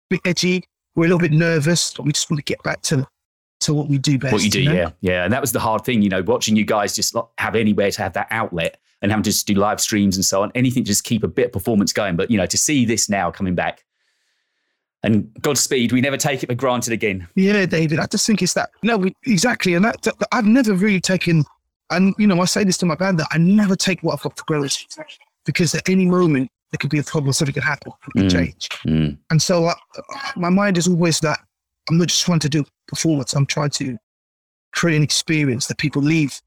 bit 0.10 0.22
edgy, 0.26 0.64
we're 0.96 1.06
a 1.06 1.08
little 1.08 1.18
bit 1.20 1.32
nervous, 1.32 1.94
but 1.94 2.06
we 2.06 2.12
just 2.12 2.30
want 2.30 2.38
to 2.40 2.44
get 2.44 2.62
back 2.64 2.82
to 2.84 3.08
to 3.62 3.74
what 3.74 3.88
we 3.88 3.98
do 3.98 4.18
best. 4.20 4.34
what 4.34 4.44
you 4.44 4.50
do, 4.52 4.66
know? 4.66 4.74
yeah, 4.74 4.90
yeah, 5.02 5.24
and 5.24 5.34
that 5.34 5.42
was 5.42 5.52
the 5.52 5.60
hard 5.60 5.84
thing, 5.84 6.02
you 6.02 6.10
know, 6.10 6.22
watching 6.22 6.56
you 6.56 6.64
guys 6.66 6.94
just 6.96 7.16
not 7.16 7.30
have 7.38 7.56
anywhere 7.56 7.90
to 7.90 8.02
have 8.02 8.14
that 8.14 8.28
outlet 8.30 8.78
and 9.02 9.10
having 9.12 9.24
to 9.24 9.30
just 9.32 9.48
do 9.48 9.54
live 9.56 9.80
streams 9.82 10.16
and 10.16 10.24
so 10.26 10.44
on, 10.44 10.52
anything 10.54 10.84
to 10.84 10.88
just 10.90 11.04
keep 11.06 11.24
a 11.24 11.28
bit 11.28 11.48
of 11.48 11.52
performance 11.54 11.92
going. 11.94 12.16
But 12.16 12.30
you 12.30 12.38
know, 12.38 12.46
to 12.46 12.58
see 12.58 12.86
this 12.86 13.10
now 13.10 13.32
coming 13.32 13.56
back, 13.56 13.84
and 15.04 15.30
Godspeed, 15.42 15.92
we 15.92 16.02
never 16.02 16.18
take 16.18 16.44
it 16.44 16.48
for 16.48 16.56
granted 16.56 16.94
again. 16.94 17.28
Yeah, 17.36 17.66
David. 17.66 18.00
I 18.00 18.06
just 18.08 18.26
think 18.26 18.42
it's 18.42 18.54
that. 18.54 18.70
No, 18.84 18.98
we, 18.98 19.16
exactly. 19.26 19.74
And 19.74 19.84
that, 19.86 20.02
that- 20.04 20.16
I've 20.32 20.46
never 20.46 20.74
really 20.74 21.02
taken, 21.02 21.44
and 21.90 22.14
you 22.18 22.28
know, 22.28 22.40
I 22.42 22.46
say 22.46 22.64
this 22.64 22.78
to 22.80 22.86
my 22.86 22.96
band 22.96 23.20
that 23.20 23.28
I 23.32 23.38
never 23.38 23.76
take 23.76 24.02
what 24.02 24.14
I've 24.14 24.22
got 24.22 24.38
for 24.38 24.44
granted 24.46 24.86
because 25.46 25.76
at 25.76 25.88
any 25.90 26.06
moment 26.06 26.50
there 26.72 26.78
could 26.80 26.90
be 26.90 27.00
a 27.00 27.04
problem, 27.04 27.34
something 27.34 27.54
could 27.54 27.64
happen, 27.64 27.92
it 28.08 28.12
could 28.14 28.26
Mm. 28.28 28.32
change. 28.32 28.70
Mm. 28.88 29.18
And 29.30 29.42
so 29.42 29.66
uh, 29.66 29.74
my 30.36 30.50
mind 30.50 30.78
is 30.78 30.88
always 30.88 31.20
that 31.20 31.40
I'm 31.90 31.98
not 31.98 32.08
just 32.08 32.24
trying 32.24 32.40
to 32.40 32.50
do 32.50 32.64
performance. 32.88 33.34
I'm 33.34 33.46
trying 33.46 33.70
to 33.72 33.98
create 34.72 34.96
an 34.98 35.04
experience 35.04 35.68
that 35.68 35.78
people 35.78 36.02
leave 36.02 36.42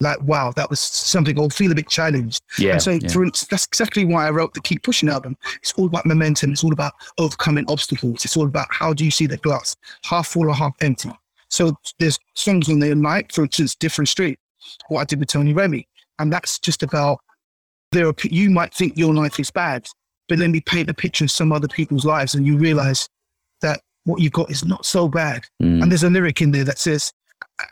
like, 0.00 0.20
wow, 0.22 0.52
that 0.56 0.70
was 0.70 0.80
something, 0.80 1.38
or 1.38 1.50
feel 1.50 1.72
a 1.72 1.74
bit 1.74 1.88
challenged. 1.88 2.42
Yeah, 2.58 2.72
And 2.72 2.82
so, 2.82 2.90
yeah. 2.90 2.98
instance, 3.00 3.44
that's 3.44 3.66
exactly 3.66 4.04
why 4.04 4.26
I 4.26 4.30
wrote 4.30 4.54
the 4.54 4.60
Keep 4.60 4.82
Pushing 4.82 5.08
album. 5.08 5.36
It's 5.56 5.72
all 5.74 5.86
about 5.86 6.06
momentum. 6.06 6.52
It's 6.52 6.64
all 6.64 6.72
about 6.72 6.92
overcoming 7.18 7.64
obstacles. 7.68 8.24
It's 8.24 8.36
all 8.36 8.46
about 8.46 8.68
how 8.70 8.92
do 8.94 9.04
you 9.04 9.10
see 9.10 9.26
the 9.26 9.36
glass, 9.36 9.76
half 10.04 10.28
full 10.28 10.48
or 10.48 10.54
half 10.54 10.74
empty. 10.80 11.10
So 11.48 11.76
there's 11.98 12.18
songs 12.34 12.68
on 12.68 12.78
there 12.78 12.94
like, 12.94 13.32
for 13.32 13.42
instance, 13.42 13.74
Different 13.74 14.08
Street, 14.08 14.38
what 14.88 15.00
I 15.00 15.04
did 15.04 15.18
with 15.18 15.28
Tony 15.28 15.52
Remy. 15.52 15.86
And 16.18 16.32
that's 16.32 16.58
just 16.58 16.82
about 16.82 17.20
there 17.92 18.06
are, 18.06 18.14
you 18.22 18.50
might 18.50 18.72
think 18.72 18.96
your 18.96 19.12
life 19.12 19.40
is 19.40 19.50
bad, 19.50 19.86
but 20.28 20.38
then 20.38 20.52
we 20.52 20.60
paint 20.60 20.88
a 20.88 20.94
picture 20.94 21.24
of 21.24 21.30
some 21.30 21.52
other 21.52 21.68
people's 21.68 22.04
lives 22.04 22.34
and 22.34 22.46
you 22.46 22.56
realize 22.56 23.08
that 23.62 23.80
what 24.04 24.20
you've 24.20 24.32
got 24.32 24.50
is 24.50 24.64
not 24.64 24.86
so 24.86 25.08
bad. 25.08 25.44
Mm. 25.62 25.82
And 25.82 25.90
there's 25.90 26.04
a 26.04 26.10
lyric 26.10 26.40
in 26.40 26.52
there 26.52 26.64
that 26.64 26.78
says, 26.78 27.12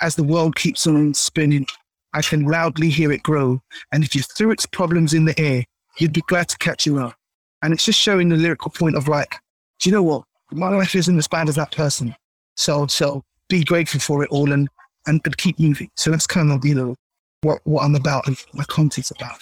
as 0.00 0.16
the 0.16 0.24
world 0.24 0.56
keeps 0.56 0.86
on 0.86 1.14
spinning, 1.14 1.66
I 2.14 2.22
can 2.22 2.44
loudly 2.44 2.90
hear 2.90 3.12
it 3.12 3.22
grow. 3.22 3.60
And 3.92 4.02
if 4.02 4.14
you 4.14 4.22
threw 4.22 4.50
its 4.50 4.66
problems 4.66 5.14
in 5.14 5.24
the 5.24 5.38
air, 5.38 5.64
you'd 5.98 6.12
be 6.12 6.22
glad 6.22 6.48
to 6.48 6.58
catch 6.58 6.86
your 6.86 7.00
up. 7.00 7.14
And 7.62 7.72
it's 7.72 7.84
just 7.84 8.00
showing 8.00 8.28
the 8.28 8.36
lyrical 8.36 8.70
point 8.70 8.96
of 8.96 9.08
like, 9.08 9.36
do 9.80 9.90
you 9.90 9.94
know 9.94 10.02
what? 10.02 10.24
My 10.50 10.68
life 10.68 10.94
isn't 10.94 11.18
as 11.18 11.28
bad 11.28 11.48
as 11.48 11.56
that 11.56 11.72
person. 11.72 12.14
So, 12.56 12.86
so 12.86 13.22
be 13.48 13.64
grateful 13.64 14.00
for 14.00 14.22
it 14.22 14.30
all 14.30 14.52
and, 14.52 14.68
and, 15.06 15.20
and 15.24 15.36
keep 15.36 15.58
moving. 15.58 15.90
So 15.96 16.10
that's 16.10 16.26
kind 16.26 16.50
of, 16.50 16.64
you 16.64 16.74
know, 16.74 16.94
what, 17.42 17.60
what 17.64 17.84
I'm 17.84 17.94
about 17.94 18.26
and 18.26 18.36
my 18.54 18.64
content's 18.64 19.10
about. 19.10 19.40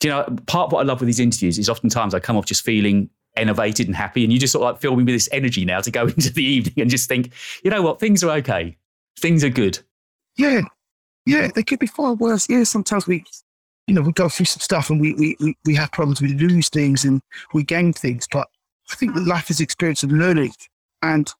Do 0.00 0.08
you 0.08 0.14
know, 0.14 0.24
part 0.46 0.66
of 0.66 0.72
what 0.72 0.80
I 0.80 0.84
love 0.84 1.00
with 1.00 1.08
these 1.08 1.20
interviews 1.20 1.58
is 1.58 1.68
oftentimes 1.68 2.14
I 2.14 2.20
come 2.20 2.36
off 2.36 2.46
just 2.46 2.64
feeling 2.64 3.10
enervated 3.36 3.86
and 3.86 3.96
happy, 3.96 4.24
and 4.24 4.32
you 4.32 4.38
just 4.38 4.52
sort 4.52 4.64
of 4.64 4.74
like 4.74 4.80
fill 4.80 4.96
me 4.96 5.04
with 5.04 5.14
this 5.14 5.28
energy 5.32 5.64
now 5.64 5.80
to 5.80 5.90
go 5.90 6.02
into 6.06 6.32
the 6.32 6.44
evening 6.44 6.74
and 6.78 6.90
just 6.90 7.08
think, 7.08 7.32
you 7.64 7.70
know 7.70 7.82
what, 7.82 8.00
things 8.00 8.22
are 8.22 8.30
okay, 8.38 8.76
things 9.18 9.42
are 9.42 9.50
good. 9.50 9.78
Yeah, 10.36 10.62
yeah, 11.28 11.48
they 11.54 11.62
could 11.62 11.78
be 11.78 11.86
far 11.86 12.14
worse. 12.14 12.48
Yeah, 12.48 12.64
sometimes 12.64 13.06
we, 13.06 13.24
you 13.86 13.94
know, 13.94 14.02
we 14.02 14.12
go 14.12 14.28
through 14.28 14.46
some 14.46 14.60
stuff 14.60 14.90
and 14.90 15.00
we 15.00 15.14
we, 15.14 15.36
we, 15.40 15.56
we 15.64 15.74
have 15.74 15.92
problems. 15.92 16.20
We 16.20 16.34
lose 16.34 16.68
things 16.68 17.04
and 17.04 17.20
we 17.54 17.62
gain 17.62 17.92
things. 17.92 18.26
But 18.30 18.48
I 18.90 18.94
think 18.96 19.14
that 19.14 19.26
life 19.26 19.50
is 19.50 19.60
experience 19.60 20.02
of 20.02 20.10
learning. 20.10 20.52
And 21.02 21.32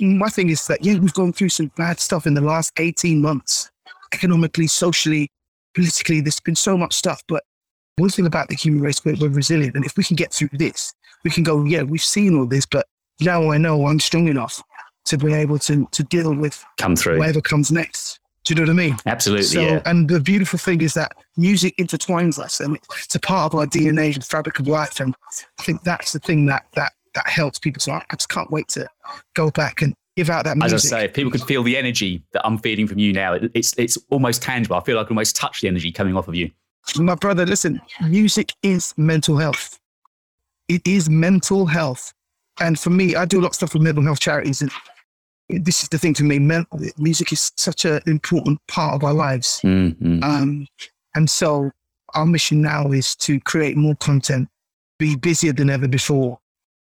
my 0.00 0.28
thing 0.28 0.48
is 0.48 0.66
that 0.66 0.84
yeah, 0.84 0.98
we've 0.98 1.14
gone 1.14 1.32
through 1.32 1.50
some 1.50 1.70
bad 1.76 2.00
stuff 2.00 2.26
in 2.26 2.34
the 2.34 2.40
last 2.40 2.72
eighteen 2.78 3.20
months, 3.20 3.70
economically, 4.12 4.66
socially, 4.66 5.30
politically. 5.74 6.20
There's 6.20 6.40
been 6.40 6.56
so 6.56 6.76
much 6.76 6.94
stuff. 6.94 7.22
But 7.28 7.44
one 7.96 8.10
thing 8.10 8.26
about 8.26 8.48
the 8.48 8.54
human 8.56 8.80
race, 8.80 9.04
we're, 9.04 9.16
we're 9.20 9.28
resilient, 9.28 9.76
and 9.76 9.84
if 9.84 9.96
we 9.96 10.04
can 10.04 10.16
get 10.16 10.32
through 10.32 10.50
this, 10.52 10.94
we 11.24 11.30
can 11.30 11.42
go. 11.42 11.64
Yeah, 11.64 11.82
we've 11.82 12.02
seen 12.02 12.38
all 12.38 12.46
this, 12.46 12.64
but 12.66 12.86
now 13.20 13.50
I 13.50 13.58
know 13.58 13.86
I'm 13.86 14.00
strong 14.00 14.28
enough 14.28 14.62
to 15.06 15.18
be 15.18 15.32
able 15.32 15.58
to 15.58 15.86
to 15.90 16.02
deal 16.04 16.34
with 16.34 16.64
Come 16.76 16.96
through. 16.96 17.18
whatever 17.18 17.40
comes 17.40 17.72
next. 17.72 18.20
Do 18.48 18.54
you 18.54 18.60
know 18.64 18.72
what 18.72 18.80
I 18.82 18.86
mean? 18.86 18.96
Absolutely, 19.04 19.44
So, 19.44 19.60
yeah. 19.60 19.82
and 19.84 20.08
the 20.08 20.20
beautiful 20.20 20.58
thing 20.58 20.80
is 20.80 20.94
that 20.94 21.12
music 21.36 21.76
intertwines 21.76 22.38
us, 22.38 22.60
and 22.60 22.78
it's 23.04 23.14
a 23.14 23.20
part 23.20 23.52
of 23.52 23.60
our 23.60 23.66
DNA 23.66 24.14
and 24.14 24.24
fabric 24.24 24.58
of 24.58 24.66
life. 24.66 25.00
And 25.00 25.14
I 25.58 25.62
think 25.64 25.82
that's 25.82 26.14
the 26.14 26.18
thing 26.18 26.46
that 26.46 26.64
that 26.74 26.92
that 27.14 27.28
helps 27.28 27.58
people. 27.58 27.80
So 27.80 27.92
I, 27.92 28.02
just 28.10 28.30
can't 28.30 28.50
wait 28.50 28.68
to 28.68 28.88
go 29.34 29.50
back 29.50 29.82
and 29.82 29.94
give 30.16 30.30
out 30.30 30.46
that 30.46 30.56
music. 30.56 30.76
As 30.76 30.86
I 30.86 30.88
say, 30.88 31.04
if 31.04 31.12
people 31.12 31.30
could 31.30 31.42
feel 31.42 31.62
the 31.62 31.76
energy 31.76 32.22
that 32.32 32.40
I'm 32.46 32.56
feeling 32.56 32.86
from 32.86 32.98
you 32.98 33.12
now, 33.12 33.34
it, 33.34 33.50
it's 33.52 33.74
it's 33.76 33.98
almost 34.08 34.40
tangible. 34.40 34.76
I 34.76 34.80
feel 34.80 34.96
like 34.96 35.04
I 35.04 35.08
can 35.08 35.16
almost 35.18 35.36
touch 35.36 35.60
the 35.60 35.68
energy 35.68 35.92
coming 35.92 36.16
off 36.16 36.26
of 36.26 36.34
you. 36.34 36.50
My 36.96 37.16
brother, 37.16 37.44
listen, 37.44 37.82
music 38.08 38.54
is 38.62 38.94
mental 38.96 39.36
health. 39.36 39.78
It 40.68 40.80
is 40.86 41.10
mental 41.10 41.66
health. 41.66 42.14
And 42.60 42.78
for 42.78 42.88
me, 42.88 43.14
I 43.14 43.26
do 43.26 43.40
a 43.40 43.42
lot 43.42 43.48
of 43.48 43.56
stuff 43.56 43.74
with 43.74 43.82
mental 43.82 44.02
health 44.02 44.20
charities. 44.20 44.62
And 44.62 44.70
this 45.48 45.82
is 45.82 45.88
the 45.88 45.98
thing 45.98 46.14
to 46.14 46.24
me, 46.24 46.38
music 46.98 47.32
is 47.32 47.52
such 47.56 47.84
an 47.84 48.00
important 48.06 48.60
part 48.68 48.94
of 48.94 49.04
our 49.04 49.14
lives. 49.14 49.60
Mm-hmm. 49.64 50.22
Um, 50.22 50.66
and 51.14 51.28
so 51.28 51.70
our 52.14 52.26
mission 52.26 52.62
now 52.62 52.90
is 52.92 53.16
to 53.16 53.40
create 53.40 53.76
more 53.76 53.96
content, 53.96 54.48
be 54.98 55.16
busier 55.16 55.52
than 55.52 55.70
ever 55.70 55.88
before, 55.88 56.38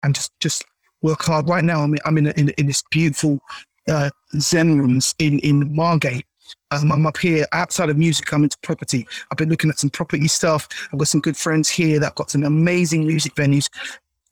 and 0.02 0.14
just, 0.14 0.32
just 0.40 0.64
work 1.02 1.22
hard. 1.22 1.48
Right 1.48 1.64
now, 1.64 1.80
I'm, 1.80 1.96
I'm 2.04 2.18
in, 2.18 2.28
in, 2.28 2.50
in 2.50 2.66
this 2.66 2.82
beautiful 2.90 3.40
uh, 3.88 4.10
Zen 4.38 4.78
rooms 4.78 5.14
in, 5.18 5.38
in 5.40 5.74
Margate. 5.74 6.26
Um, 6.70 6.92
I'm 6.92 7.06
up 7.06 7.16
here 7.16 7.46
outside 7.52 7.90
of 7.90 7.96
music. 7.96 8.32
I'm 8.32 8.42
into 8.42 8.58
property. 8.62 9.06
I've 9.30 9.38
been 9.38 9.48
looking 9.48 9.70
at 9.70 9.78
some 9.78 9.90
property 9.90 10.28
stuff. 10.28 10.68
I've 10.92 10.98
got 10.98 11.08
some 11.08 11.20
good 11.20 11.36
friends 11.36 11.68
here 11.68 11.98
that 12.00 12.14
got 12.14 12.30
some 12.30 12.44
amazing 12.44 13.06
music 13.06 13.34
venues. 13.34 13.68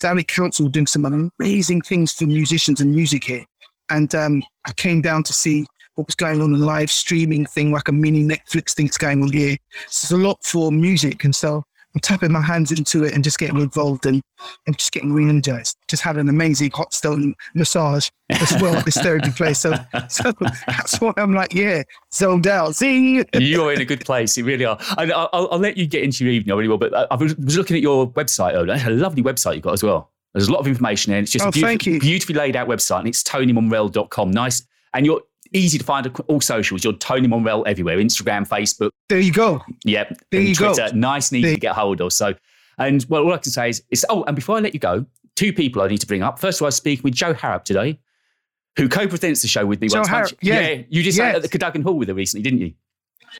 Downey 0.00 0.22
Council 0.22 0.68
doing 0.68 0.86
some 0.86 1.04
amazing 1.40 1.82
things 1.82 2.12
for 2.12 2.26
musicians 2.26 2.80
and 2.80 2.94
music 2.94 3.24
here. 3.24 3.44
And 3.90 4.14
um, 4.14 4.42
I 4.66 4.72
came 4.72 5.00
down 5.00 5.22
to 5.24 5.32
see 5.32 5.66
what 5.94 6.06
was 6.06 6.14
going 6.14 6.40
on, 6.40 6.54
a 6.54 6.56
live 6.56 6.90
streaming 6.90 7.44
thing, 7.46 7.72
like 7.72 7.88
a 7.88 7.92
mini 7.92 8.22
Netflix 8.22 8.74
thing, 8.74 8.86
thing's 8.86 8.98
going 8.98 9.22
on 9.22 9.32
here. 9.32 9.56
So 9.88 10.14
there's 10.14 10.22
a 10.22 10.26
lot 10.28 10.44
for 10.44 10.70
music. 10.70 11.24
And 11.24 11.34
so 11.34 11.64
I'm 11.94 12.00
tapping 12.00 12.30
my 12.30 12.40
hands 12.40 12.70
into 12.70 13.02
it 13.02 13.14
and 13.14 13.24
just 13.24 13.38
getting 13.38 13.58
involved 13.58 14.06
and, 14.06 14.22
and 14.66 14.78
just 14.78 14.92
getting 14.92 15.12
re-energized. 15.12 15.76
Just 15.88 16.02
had 16.02 16.16
an 16.16 16.28
amazing 16.28 16.70
hot 16.70 16.92
stone 16.92 17.34
massage 17.54 18.10
as 18.30 18.62
well 18.62 18.76
at 18.76 18.84
this 18.84 18.98
therapy 18.98 19.30
place. 19.32 19.58
So, 19.58 19.74
so 20.08 20.32
that's 20.66 21.00
why 21.00 21.14
I'm 21.16 21.34
like, 21.34 21.54
yeah, 21.54 21.82
zoned 22.12 22.46
out. 22.46 22.76
See? 22.76 23.24
You're 23.34 23.72
in 23.72 23.80
a 23.80 23.86
good 23.86 24.04
place. 24.04 24.36
You 24.36 24.44
really 24.44 24.66
are. 24.66 24.78
And 24.98 25.12
I'll, 25.12 25.30
I'll 25.32 25.58
let 25.58 25.76
you 25.76 25.86
get 25.86 26.04
into 26.04 26.24
your 26.24 26.32
evening. 26.32 26.52
I 26.52 26.56
really 26.56 26.68
will. 26.68 26.78
But 26.78 26.94
I 27.10 27.16
was 27.16 27.36
looking 27.56 27.74
at 27.74 27.82
your 27.82 28.08
website 28.12 28.54
earlier. 28.54 28.74
It's 28.74 28.84
a 28.84 28.90
lovely 28.90 29.22
website 29.22 29.54
you've 29.54 29.64
got 29.64 29.72
as 29.72 29.82
well. 29.82 30.12
There's 30.38 30.48
a 30.48 30.52
lot 30.52 30.60
of 30.60 30.66
information 30.68 31.12
in. 31.12 31.22
It's 31.24 31.32
just 31.32 31.44
Oh, 31.44 31.48
a 31.48 31.52
beautiful, 31.52 31.98
beautifully 32.00 32.34
laid 32.36 32.56
out 32.56 32.68
website, 32.68 33.00
and 33.00 33.08
it's 33.08 33.22
tonymomrelle.com. 33.22 34.30
Nice. 34.30 34.62
And 34.94 35.04
you're 35.04 35.22
easy 35.52 35.78
to 35.78 35.84
find 35.84 36.06
on 36.06 36.14
all 36.28 36.40
socials. 36.40 36.84
You're 36.84 36.92
Tony 36.94 37.28
Momrelle 37.28 37.66
everywhere 37.66 37.98
Instagram, 37.98 38.46
Facebook, 38.46 38.90
There 39.08 39.18
you 39.20 39.32
go. 39.32 39.62
Yep. 39.84 40.18
There 40.30 40.40
and 40.40 40.48
you 40.48 40.54
go. 40.54 40.74
Nice 40.94 41.30
and 41.30 41.38
easy 41.38 41.48
There- 41.48 41.54
to 41.54 41.60
get 41.60 41.74
hold 41.74 42.00
of. 42.00 42.12
So, 42.12 42.34
and 42.78 43.04
well, 43.08 43.24
all 43.24 43.32
I 43.32 43.38
can 43.38 43.50
say 43.50 43.70
is, 43.70 43.82
is, 43.90 44.06
oh, 44.08 44.24
and 44.24 44.36
before 44.36 44.56
I 44.56 44.60
let 44.60 44.74
you 44.74 44.80
go, 44.80 45.04
two 45.36 45.52
people 45.52 45.82
I 45.82 45.88
need 45.88 45.98
to 45.98 46.06
bring 46.06 46.22
up. 46.22 46.38
First 46.38 46.58
of 46.58 46.62
all, 46.62 46.66
I 46.66 46.68
was 46.68 46.76
speaking 46.76 47.02
with 47.02 47.14
Jo 47.14 47.32
Harrop 47.34 47.64
today, 47.64 47.98
who 48.76 48.88
co-presents 48.88 49.42
the 49.42 49.48
show 49.48 49.66
with 49.66 49.80
me. 49.80 49.88
Jo 49.88 49.98
once. 49.98 50.08
Harrop, 50.08 50.32
yeah. 50.42 50.82
you 50.88 51.02
just 51.02 51.16
sat 51.18 51.34
at 51.34 51.42
the 51.42 51.48
Cadogan 51.48 51.82
Hall 51.82 51.94
with 51.94 52.08
her 52.08 52.14
recently, 52.14 52.42
didn't 52.42 52.60
you? 52.60 52.74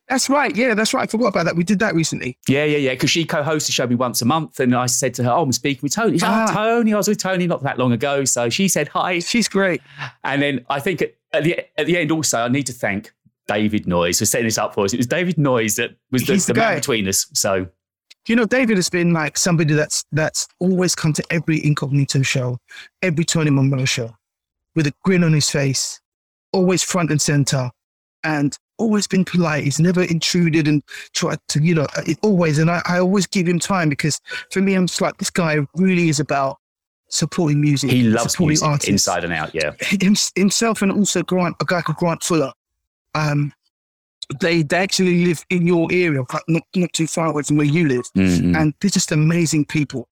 That's 0.08 0.28
right. 0.28 0.54
Yeah, 0.54 0.74
that's 0.74 0.92
right. 0.94 1.02
I 1.02 1.06
forgot 1.06 1.28
about 1.28 1.44
that. 1.46 1.56
We 1.56 1.64
did 1.64 1.78
that 1.80 1.94
recently. 1.94 2.38
Yeah, 2.48 2.64
yeah, 2.64 2.78
yeah. 2.78 2.92
Because 2.94 3.10
she 3.10 3.24
co-hosts 3.24 3.68
the 3.68 3.72
show 3.72 3.86
me 3.86 3.94
once 3.94 4.22
a 4.22 4.24
month, 4.24 4.60
and 4.60 4.74
I 4.74 4.86
said 4.86 5.14
to 5.14 5.24
her, 5.24 5.30
"Oh, 5.30 5.42
I'm 5.42 5.52
speaking 5.52 5.80
with 5.82 5.94
Tony." 5.94 6.12
She's 6.12 6.22
Ah. 6.24 6.46
"Oh, 6.50 6.54
Tony, 6.54 6.94
I 6.94 6.96
was 6.96 7.08
with 7.08 7.18
Tony 7.18 7.46
not 7.46 7.62
that 7.62 7.78
long 7.78 7.92
ago." 7.92 8.24
So 8.24 8.48
she 8.48 8.68
said 8.68 8.88
hi, 8.88 9.18
She's 9.20 9.48
great. 9.48 9.82
and 10.24 10.42
then 10.42 10.64
I 10.70 10.80
think 10.80 11.02
at, 11.02 11.14
at 11.32 11.44
the 11.44 11.58
at 11.78 11.86
the 11.86 11.96
end 11.98 12.10
also 12.12 12.40
I 12.40 12.48
need 12.48 12.66
to 12.66 12.72
thank 12.72 13.12
David 13.46 13.86
Noyes 13.86 14.18
for 14.18 14.26
setting 14.26 14.46
this 14.46 14.58
up 14.58 14.74
for 14.74 14.84
us. 14.84 14.92
It 14.92 14.98
was 14.98 15.06
David 15.06 15.36
Noyes 15.38 15.76
that 15.76 15.96
was 16.10 16.26
the, 16.26 16.34
the, 16.36 16.52
the 16.52 16.60
man 16.60 16.74
between 16.76 17.08
us. 17.08 17.26
So 17.34 17.66
You 18.26 18.36
know, 18.36 18.44
David 18.44 18.76
has 18.76 18.90
been 18.90 19.12
like 19.14 19.38
somebody 19.38 19.72
that's 19.74 20.04
that's 20.12 20.48
always 20.60 20.94
come 20.94 21.12
to 21.14 21.24
every 21.30 21.64
incognito 21.64 22.22
show, 22.22 22.58
every 23.02 23.24
Tony 23.24 23.50
Momrelle 23.50 23.88
show, 23.88 24.14
with 24.74 24.86
a 24.86 24.92
grin 25.02 25.24
on 25.24 25.32
his 25.32 25.48
face, 25.48 25.98
always 26.52 26.82
front 26.82 27.10
and 27.10 27.20
center, 27.22 27.70
and 28.22 28.58
always 28.78 29.06
been 29.06 29.24
polite. 29.24 29.64
He's 29.64 29.78
never 29.80 30.02
intruded 30.02 30.66
and 30.68 30.82
tried 31.14 31.38
to, 31.48 31.62
you 31.62 31.74
know, 31.74 31.86
it 32.06 32.18
always. 32.22 32.58
And 32.58 32.70
I, 32.70 32.80
I 32.86 32.98
always 32.98 33.26
give 33.26 33.46
him 33.48 33.58
time 33.58 33.88
because 33.88 34.20
for 34.50 34.60
me, 34.60 34.74
I'm 34.74 34.86
just 34.86 35.00
like 35.00 35.16
this 35.18 35.30
guy 35.30 35.58
really 35.74 36.08
is 36.08 36.20
about 36.20 36.58
supporting 37.10 37.60
music. 37.60 37.90
he 37.90 38.02
loves 38.04 38.32
supporting 38.32 38.48
music 38.48 38.68
artists. 38.68 38.88
inside 38.88 39.24
and 39.24 39.32
out. 39.32 39.54
Yeah. 39.54 39.72
Him, 39.80 40.14
himself 40.36 40.82
and 40.82 40.92
also 40.92 41.22
Grant, 41.22 41.56
a 41.60 41.64
guy 41.64 41.80
called 41.82 41.96
Grant 41.98 42.22
Fuller. 42.22 42.52
Um, 43.14 43.52
they 44.40 44.62
they 44.62 44.76
actually 44.76 45.24
live 45.24 45.42
in 45.48 45.66
your 45.66 45.88
area, 45.90 46.22
not 46.48 46.62
not 46.76 46.92
too 46.92 47.06
far 47.06 47.28
away 47.28 47.42
from 47.42 47.56
where 47.56 47.66
you 47.66 47.88
live 47.88 48.04
Mhm. 48.14 48.54
and 48.60 48.74
they're 48.80 48.90
just 48.90 49.10
amazing 49.10 49.64
people. 49.64 50.06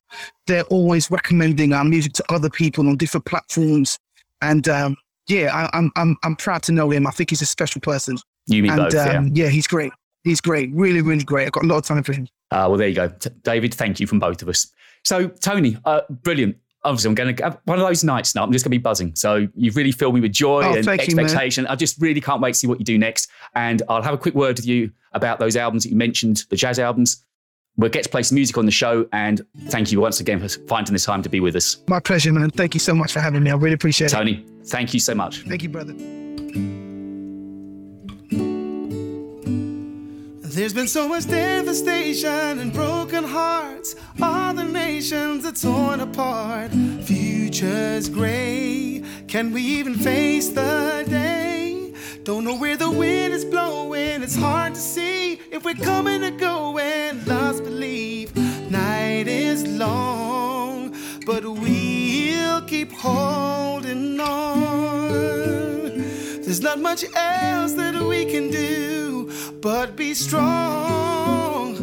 They're 0.47 0.65
always 0.65 1.11
recommending 1.11 1.75
our 1.75 1.85
music 1.85 2.15
to 2.15 2.25
other 2.33 2.49
people 2.49 2.89
on 2.89 2.97
different 2.97 3.27
platforms, 3.27 3.99
and 4.41 4.67
um, 4.71 4.97
yeah, 5.29 5.51
I, 5.55 5.77
I'm 5.77 5.93
I'm 5.97 6.17
I'm 6.23 6.35
proud 6.35 6.63
to 6.63 6.73
know 6.73 6.91
him. 6.91 7.07
I 7.07 7.11
think 7.11 7.29
he's 7.29 7.43
a 7.43 7.47
special 7.47 7.83
person, 7.83 8.17
You 8.47 8.63
mean 8.63 8.73
and 8.73 8.83
both, 8.83 8.95
yeah. 8.95 9.19
um, 9.19 9.31
yeah, 9.35 9.49
he's 9.49 9.67
great. 9.67 9.93
He's 10.25 10.41
great, 10.41 10.71
really, 10.73 11.03
really 11.03 11.25
great. 11.25 11.47
I've 11.47 11.53
got 11.53 11.65
a 11.65 11.67
lot 11.67 11.79
of 11.79 11.85
time 11.85 12.03
for 12.03 12.13
him. 12.13 12.29
Uh, 12.51 12.67
well, 12.69 12.77
there 12.77 12.89
you 12.89 12.95
go. 12.95 13.09
T- 13.09 13.31
David, 13.43 13.75
thank 13.75 14.01
you 14.01 14.07
from 14.07 14.19
both 14.19 14.43
of 14.43 14.49
us. 14.49 14.73
So, 15.05 15.29
Tony, 15.29 15.77
uh, 15.85 16.01
brilliant. 16.11 16.57
Obviously, 16.85 17.09
I'm 17.09 17.15
going 17.17 17.35
to 17.35 17.43
have 17.43 17.59
one 17.65 17.79
of 17.81 17.87
those 17.87 18.05
nights 18.05 18.35
now. 18.35 18.45
I'm 18.45 18.53
just 18.53 18.65
going 18.65 18.71
to 18.73 18.79
be 18.79 18.83
buzzing. 18.83 19.15
So, 19.17 19.49
you've 19.55 19.77
really 19.77 19.93
filled 19.93 20.15
me 20.15 20.21
with 20.21 20.33
joy 20.33 20.63
Oh, 20.65 20.75
and 20.75 20.85
thank 20.85 21.07
you, 21.09 21.19
expectation. 21.19 21.67
I 21.67 21.75
just 21.75 22.01
really 22.01 22.21
can't 22.21 22.41
wait 22.41 22.53
to 22.53 22.59
see 22.59 22.67
what 22.67 22.79
you 22.79 22.85
do 22.85 22.99
next. 22.99 23.31
And 23.55 23.83
I'll 23.89 24.03
have 24.03 24.15
a 24.15 24.19
quick 24.19 24.35
word 24.35 24.57
with 24.59 24.67
you 24.67 24.91
about 25.13 25.39
those 25.39 25.57
albums 25.57 25.85
that 25.85 25.91
you 25.91 25.97
mentioned, 25.97 26.45
the 26.51 26.57
jazz 26.57 26.79
albums. 26.79 27.25
We'll 27.77 27.91
get 27.91 28.05
to 28.05 28.09
play 28.09 28.23
some 28.23 28.37
music 28.37 28.57
on 28.59 28.65
the 28.67 28.73
show. 28.73 29.07
And 29.13 29.43
thank 29.67 29.93
you 29.93 30.01
once 30.01 30.21
again 30.21 30.41
for 30.41 30.49
finding 30.67 30.93
the 30.93 30.99
time 31.01 31.23
to 31.23 31.29
be 31.29 31.41
with 31.41 31.57
us. 31.57 31.79
My 31.89 32.01
pleasure, 32.01 32.33
man. 32.33 32.51
Thank 32.51 32.75
you 32.75 32.81
so 32.81 32.95
much 32.95 33.13
for 33.13 33.21
having 33.21 33.43
me. 33.43 33.51
I 33.51 33.55
really 33.55 33.75
appreciate 33.75 34.13
it. 34.13 34.15
Tony, 34.15 34.45
thank 34.65 34.95
you 34.95 35.01
so 35.01 35.15
much. 35.15 35.43
Thank 35.43 35.63
you, 35.63 35.69
brother. 35.69 35.93
There's 40.57 40.73
been 40.73 40.89
so 40.89 41.07
much 41.07 41.27
devastation 41.29 42.61
and 42.61 42.73
broken 42.73 43.25
hearts. 43.25 43.95
All 44.23 44.55
the 44.55 44.65
nations 44.65 45.45
are 45.45 45.53
torn 45.53 46.01
apart. 46.01 46.71
Future's 47.03 48.09
gray. 48.09 49.05
Can 49.29 49.53
we 49.53 49.61
even 49.61 49.97
face 49.97 50.49
the 50.49 51.05
day? 51.11 51.93
Don't 52.23 52.45
know 52.45 52.57
where 52.57 52.79
the 52.79 52.91
wind 52.91 53.35
is 53.35 53.45
blowing. 53.45 54.23
It's 54.23 54.35
hard 54.35 54.73
to 54.73 54.81
see 54.81 55.35
if 55.53 55.63
we're 55.63 55.75
coming 55.75 56.25
or 56.25 56.31
going. 56.31 57.23
Lost 57.27 57.63
belief. 57.63 58.35
Night 58.71 59.29
is 59.29 59.63
long, 59.67 60.97
but 61.27 61.45
we'll 61.45 62.63
keep 62.63 62.93
holding 62.93 64.19
on. 64.19 65.76
There's 66.47 66.61
not 66.61 66.79
much 66.79 67.05
else 67.13 67.73
that 67.73 68.01
we 68.01 68.25
can 68.25 68.53
do 68.53 69.33
but 69.61 69.97
be 69.97 70.15
strong 70.15 71.77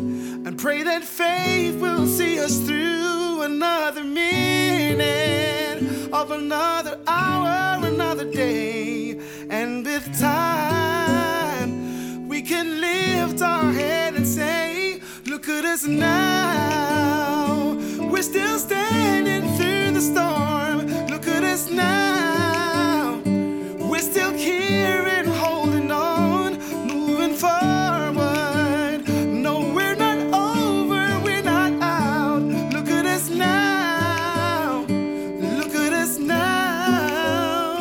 and 0.48 0.58
pray 0.58 0.84
that 0.84 1.04
faith 1.04 1.76
will 1.82 2.08
see 2.08 2.40
us 2.40 2.60
through 2.60 3.42
another 3.42 4.06
minute 4.06 5.84
of 6.14 6.32
another 6.32 6.98
hour, 7.08 7.86
another 7.86 8.24
day. 8.24 9.20
And 9.50 9.86
with 9.86 10.18
time, 10.18 12.30
we 12.30 12.42
can 12.42 12.80
lift 12.80 13.42
our 13.42 13.70
head 13.74 14.16
and 14.16 14.26
say, 14.26 15.02
Look 15.26 15.50
at 15.50 15.66
us 15.66 15.86
now. 15.86 17.74
We're 18.00 18.24
still 18.24 18.58
standing 18.58 19.42
through 19.58 19.92
the 19.92 20.00
storm. 20.00 20.88
Look 21.10 21.28
at 21.28 21.44
us 21.44 21.70
now. 21.70 22.33
Still 24.12 24.34
here 24.34 25.08
and 25.18 25.28
holding 25.28 25.90
on, 25.90 26.60
moving 26.86 27.36
forward. 27.36 29.02
No, 29.46 29.72
we're 29.74 29.96
not 29.96 30.18
over, 30.34 31.20
we're 31.24 31.42
not 31.42 31.72
out. 31.82 32.44
Look 32.74 32.90
at 32.90 33.06
us 33.06 33.30
now. 33.30 34.86
Look 34.88 35.74
at 35.74 35.94
us 35.94 36.20
now. 36.20 37.78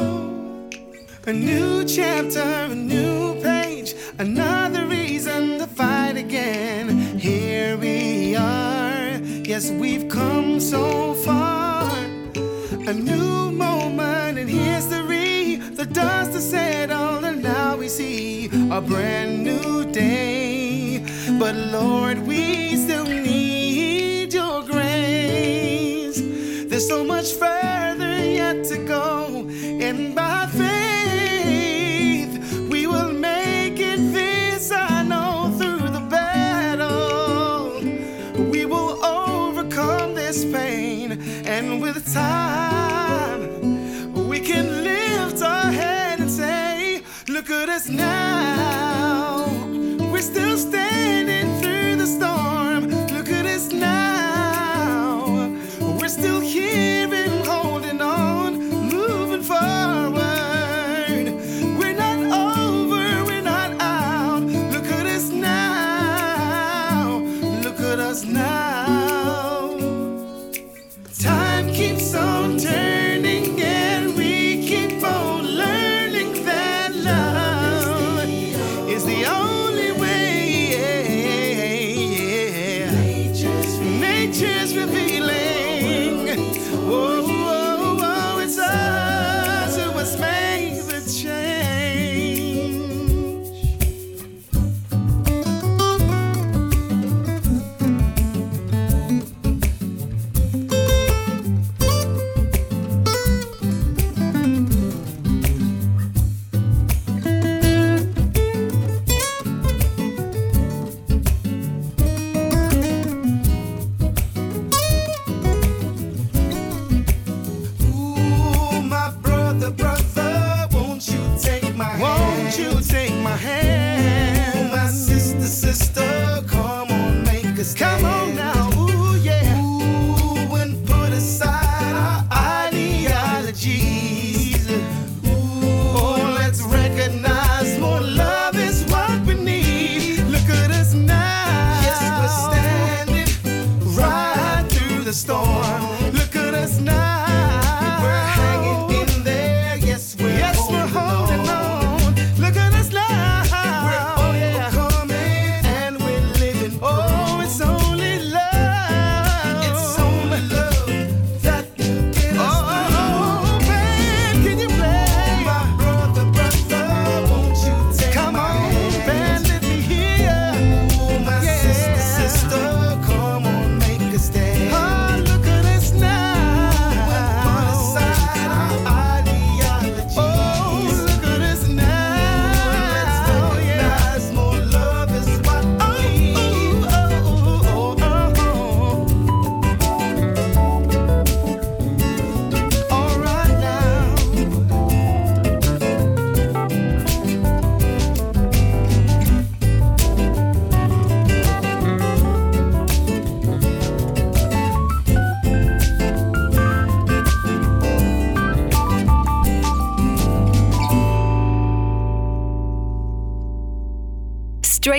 A 1.27 1.33
new 1.33 1.85
chapter, 1.85 2.41
a 2.41 2.75
new 2.75 3.41
page, 3.43 3.95
another 4.19 4.87
reason 4.87 5.59
to 5.59 5.67
fight 5.67 6.17
again. 6.17 7.19
Here 7.19 7.77
we 7.77 8.37
are. 8.37 9.19
Yes, 9.45 9.71
we've 9.71 10.09
come 10.09 10.61
so 10.61 11.15
far. 11.15 11.91
A 12.87 12.95
new 12.95 13.52
dust 15.93 16.33
has 16.33 16.51
settled, 16.51 17.25
and 17.25 17.43
now 17.43 17.77
we 17.77 17.89
see 17.89 18.47
a 18.71 18.81
brand 18.81 19.45
new 19.45 19.85
day. 19.93 21.05
But 21.39 21.55
Lord, 21.55 22.27
we 22.27 22.77
still 22.77 23.05
need 23.05 24.33
your 24.33 24.63
grace. 24.63 26.21
There's 26.69 26.89
so 26.89 27.05
much 27.05 27.33
further 27.33 28.25
yet 28.25 28.65
to 28.67 28.79
go, 28.85 29.47
and 29.87 30.15
by 30.15 30.47
faith, 30.47 32.33
we 32.71 32.87
will 32.87 33.13
make 33.13 33.79
it. 33.79 34.01
This 34.13 34.71
I 34.73 35.03
know 35.03 35.53
through 35.59 35.91
the 35.91 36.07
battle. 36.09 37.81
We 38.51 38.65
will 38.65 39.05
overcome 39.05 40.15
this 40.15 40.45
pain, 40.45 41.21
and 41.47 41.83
with 41.83 42.13
time, 42.13 42.62
Just 47.73 47.89
now. 47.89 48.92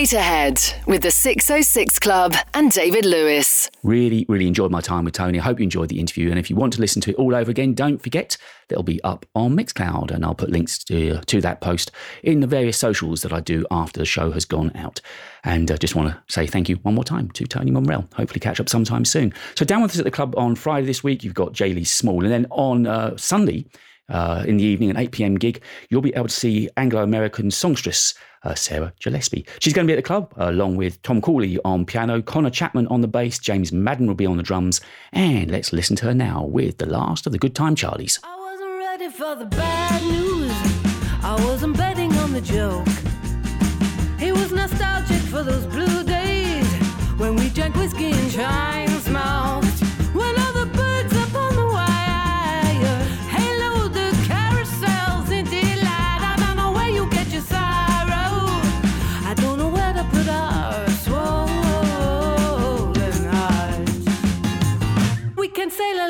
Straight 0.04 0.20
ahead 0.20 0.60
with 0.86 1.00
the 1.00 1.10
606 1.10 1.98
Club 1.98 2.34
and 2.52 2.70
David 2.70 3.06
Lewis. 3.06 3.70
Really, 3.82 4.26
really 4.28 4.46
enjoyed 4.46 4.70
my 4.70 4.82
time 4.82 5.06
with 5.06 5.14
Tony. 5.14 5.40
I 5.40 5.42
hope 5.42 5.58
you 5.58 5.62
enjoyed 5.62 5.88
the 5.88 5.98
interview. 5.98 6.28
And 6.28 6.38
if 6.38 6.50
you 6.50 6.56
want 6.56 6.74
to 6.74 6.80
listen 6.82 7.00
to 7.02 7.12
it 7.12 7.16
all 7.16 7.34
over 7.34 7.50
again, 7.50 7.72
don't 7.72 8.02
forget 8.02 8.36
that 8.68 8.74
it'll 8.74 8.82
be 8.82 9.02
up 9.02 9.24
on 9.34 9.56
Mixcloud. 9.56 10.10
And 10.10 10.22
I'll 10.22 10.34
put 10.34 10.50
links 10.50 10.76
to, 10.84 11.20
to 11.20 11.40
that 11.40 11.62
post 11.62 11.90
in 12.22 12.40
the 12.40 12.46
various 12.46 12.76
socials 12.76 13.22
that 13.22 13.32
I 13.32 13.40
do 13.40 13.64
after 13.70 13.98
the 13.98 14.04
show 14.04 14.30
has 14.32 14.44
gone 14.44 14.72
out. 14.74 15.00
And 15.42 15.70
I 15.70 15.74
uh, 15.74 15.78
just 15.78 15.94
want 15.94 16.10
to 16.10 16.22
say 16.28 16.46
thank 16.46 16.68
you 16.68 16.76
one 16.76 16.94
more 16.94 17.04
time 17.04 17.30
to 17.30 17.46
Tony 17.46 17.70
Momrelle. 17.70 18.12
Hopefully, 18.12 18.40
catch 18.40 18.60
up 18.60 18.68
sometime 18.68 19.06
soon. 19.06 19.32
So, 19.54 19.64
down 19.64 19.80
with 19.80 19.92
us 19.92 19.98
at 19.98 20.04
the 20.04 20.10
club 20.10 20.34
on 20.36 20.54
Friday 20.54 20.86
this 20.86 21.02
week, 21.02 21.24
you've 21.24 21.32
got 21.32 21.54
Jaylee 21.54 21.86
Small. 21.86 22.24
And 22.24 22.32
then 22.32 22.46
on 22.50 22.86
uh, 22.86 23.16
Sunday, 23.16 23.64
uh, 24.08 24.44
in 24.46 24.56
the 24.56 24.64
evening, 24.64 24.90
an 24.90 24.96
8 24.96 25.12
pm 25.12 25.34
gig, 25.36 25.62
you'll 25.88 26.02
be 26.02 26.14
able 26.14 26.28
to 26.28 26.34
see 26.34 26.68
Anglo 26.76 27.02
American 27.02 27.50
songstress 27.50 28.14
uh, 28.44 28.54
Sarah 28.54 28.92
Gillespie. 29.00 29.46
She's 29.58 29.72
going 29.72 29.86
to 29.86 29.90
be 29.90 29.94
at 29.94 30.02
the 30.02 30.06
club 30.06 30.32
uh, 30.38 30.50
along 30.50 30.76
with 30.76 31.00
Tom 31.02 31.20
Cawley 31.20 31.58
on 31.64 31.84
piano, 31.84 32.22
Connor 32.22 32.50
Chapman 32.50 32.86
on 32.88 33.00
the 33.00 33.08
bass, 33.08 33.38
James 33.38 33.70
Maddren 33.70 34.06
will 34.06 34.14
be 34.14 34.26
on 34.26 34.36
the 34.36 34.42
drums. 34.42 34.80
And 35.12 35.50
let's 35.50 35.72
listen 35.72 35.96
to 35.96 36.06
her 36.06 36.14
now 36.14 36.44
with 36.44 36.78
the 36.78 36.86
last 36.86 37.26
of 37.26 37.32
the 37.32 37.38
Good 37.38 37.54
Time 37.54 37.74
Charlies. 37.74 38.18
I 38.22 38.36
wasn't 38.36 38.78
ready 38.78 39.08
for 39.08 39.34
the 39.34 39.46
bad 39.46 40.02
news. 40.02 40.52
I 41.22 41.42
wasn't 41.46 41.76
betting 41.76 42.12
on 42.18 42.32
the 42.32 42.40
joke. 42.40 42.86
He 44.18 44.32
was 44.32 44.52
nostalgic 44.52 45.22
for 45.22 45.42
those 45.42 45.66
blue 45.66 46.04
days 46.04 46.66
when 47.18 47.36
we 47.36 47.48
drank 47.50 47.76
whiskey 47.76 48.12
shine 48.28 48.88
smoked. 48.88 49.63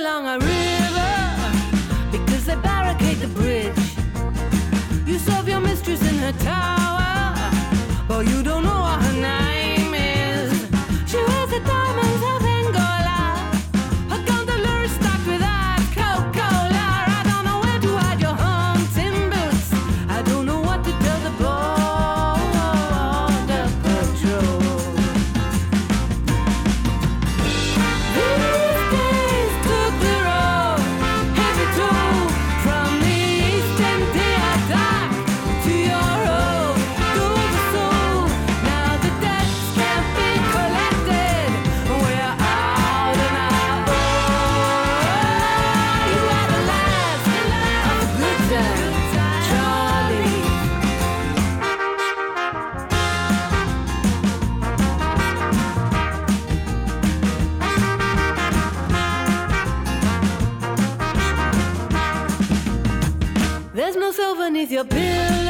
Along 0.05 0.27
a 0.27 0.39
river 0.39 1.15
because 2.13 2.45
they 2.45 2.57
barricade 2.57 3.19
the 3.21 3.29
bridge. 3.29 3.73
You 5.07 5.19
serve 5.19 5.49
your 5.49 5.61
mistress 5.61 6.03
in 6.03 6.19
her 6.19 6.33
tower, 6.45 6.84
No 64.51 64.67
silver 64.67 64.85
beneath 64.85 65.44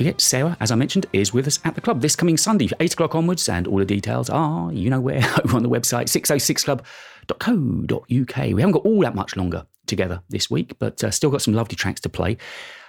forget, 0.00 0.18
Sarah, 0.18 0.56
as 0.60 0.70
I 0.70 0.76
mentioned, 0.76 1.04
is 1.12 1.34
with 1.34 1.46
us 1.46 1.60
at 1.62 1.74
the 1.74 1.82
club 1.82 2.00
this 2.00 2.16
coming 2.16 2.38
Sunday, 2.38 2.70
8 2.80 2.94
o'clock 2.94 3.14
onwards, 3.14 3.46
and 3.50 3.66
all 3.66 3.76
the 3.76 3.84
details 3.84 4.30
are, 4.30 4.72
you 4.72 4.88
know 4.88 4.98
where, 4.98 5.18
over 5.44 5.58
on 5.58 5.62
the 5.62 5.68
website, 5.68 6.08
606club.co.uk. 6.08 8.54
We 8.54 8.62
haven't 8.62 8.72
got 8.72 8.86
all 8.86 9.02
that 9.02 9.14
much 9.14 9.36
longer 9.36 9.66
together 9.84 10.22
this 10.30 10.50
week, 10.50 10.78
but 10.78 11.04
uh, 11.04 11.10
still 11.10 11.28
got 11.28 11.42
some 11.42 11.52
lovely 11.52 11.76
tracks 11.76 12.00
to 12.00 12.08
play. 12.08 12.38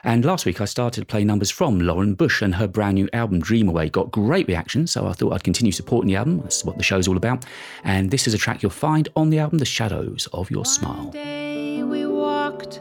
And 0.05 0.23
last 0.23 0.45
week 0.45 0.61
I 0.61 0.65
started 0.65 1.01
to 1.01 1.05
play 1.05 1.25
numbers 1.25 1.51
from 1.51 1.81
Lauren 1.81 2.15
Bush 2.15 2.41
and 2.41 2.55
her 2.55 2.65
brand 2.65 2.95
new 2.95 3.09
album 3.11 3.41
Dream 3.41 3.67
Away 3.67 3.89
got 3.89 4.09
great 4.09 4.47
reaction, 4.47 4.87
so 4.87 5.05
I 5.05 5.11
thought 5.11 5.33
I'd 5.33 5.43
continue 5.43 5.73
supporting 5.73 6.07
the 6.07 6.15
album. 6.15 6.37
That's 6.37 6.63
what 6.63 6.77
the 6.77 6.83
show's 6.83 7.09
all 7.09 7.17
about. 7.17 7.43
And 7.83 8.09
this 8.09 8.25
is 8.25 8.33
a 8.33 8.37
track 8.37 8.63
you'll 8.63 8.69
find 8.69 9.09
on 9.17 9.31
the 9.31 9.39
album 9.39 9.57
The 9.57 9.65
Shadows 9.65 10.29
of 10.31 10.49
Your 10.49 10.59
One 10.59 10.65
Smile. 10.65 11.11
day 11.11 11.83
we 11.83 12.05
walked 12.05 12.79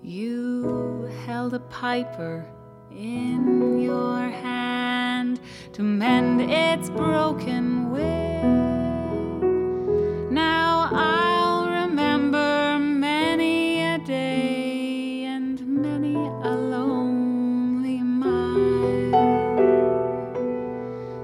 you 0.01 1.07
held 1.27 1.53
a 1.53 1.59
piper 1.59 2.43
in 2.89 3.79
your 3.79 4.29
hand 4.29 5.39
to 5.73 5.83
mend 5.83 6.41
its 6.41 6.89
broken 6.89 7.91
wing. 7.91 8.63
Now 10.33 10.89
I'll 10.91 11.69
remember 11.69 12.79
many 12.79 13.83
a 13.83 13.99
day 13.99 15.25
and 15.25 15.61
many 15.67 16.15
a 16.15 16.49
lonely 16.49 18.01
mile. 18.01 19.37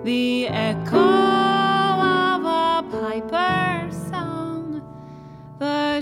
The 0.03 0.43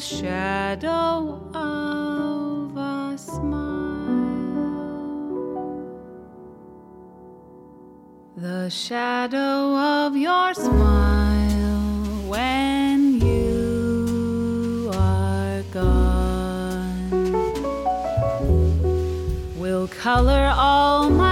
shadow 0.01 1.39
of 1.53 2.75
a 2.75 3.15
smile. 3.15 3.61
The 8.35 8.69
shadow 8.69 9.77
of 9.77 10.17
your 10.17 10.55
smile 10.55 11.79
when 12.27 13.21
you 13.21 14.89
are 14.95 15.61
gone 15.71 17.11
will 19.59 19.87
color 19.87 20.51
all 20.55 21.11
my 21.11 21.30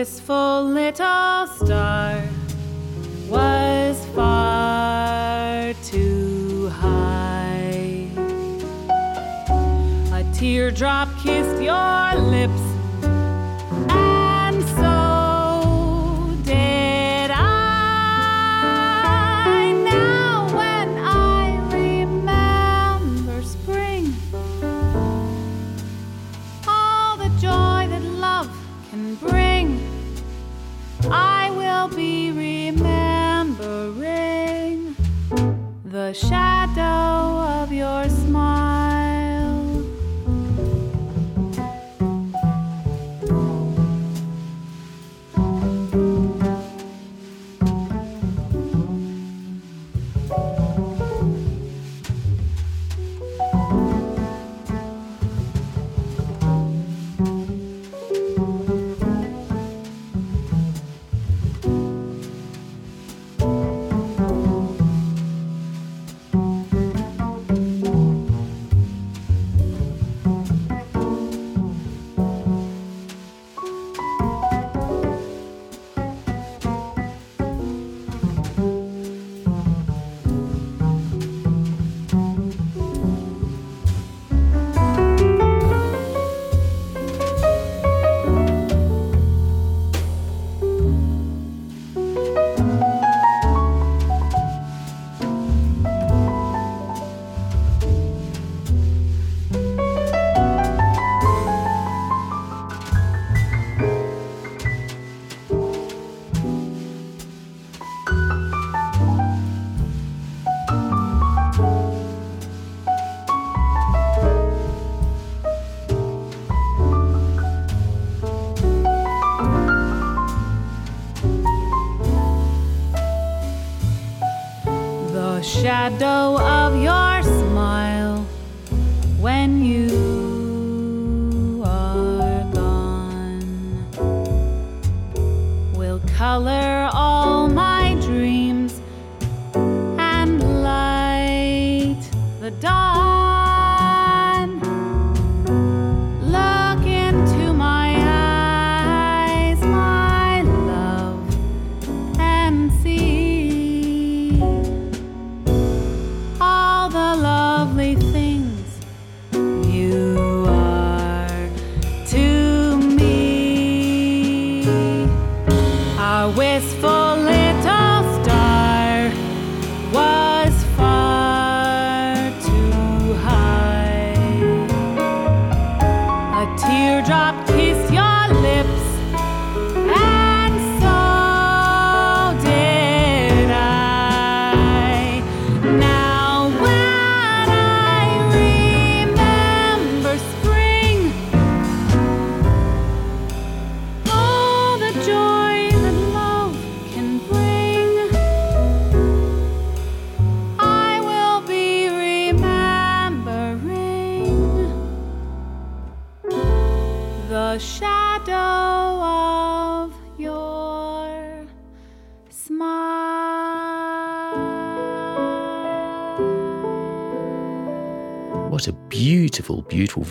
Our 0.00 0.04
wistful 0.04 0.64
little 0.64 1.46
star 1.46 2.22
was 3.28 4.02
far 4.14 5.74
too 5.84 6.70
high. 6.70 8.08
A 10.14 10.24
teardrop 10.32 11.08
kissed 11.22 11.60
your 11.62 12.14
lips, 12.14 12.69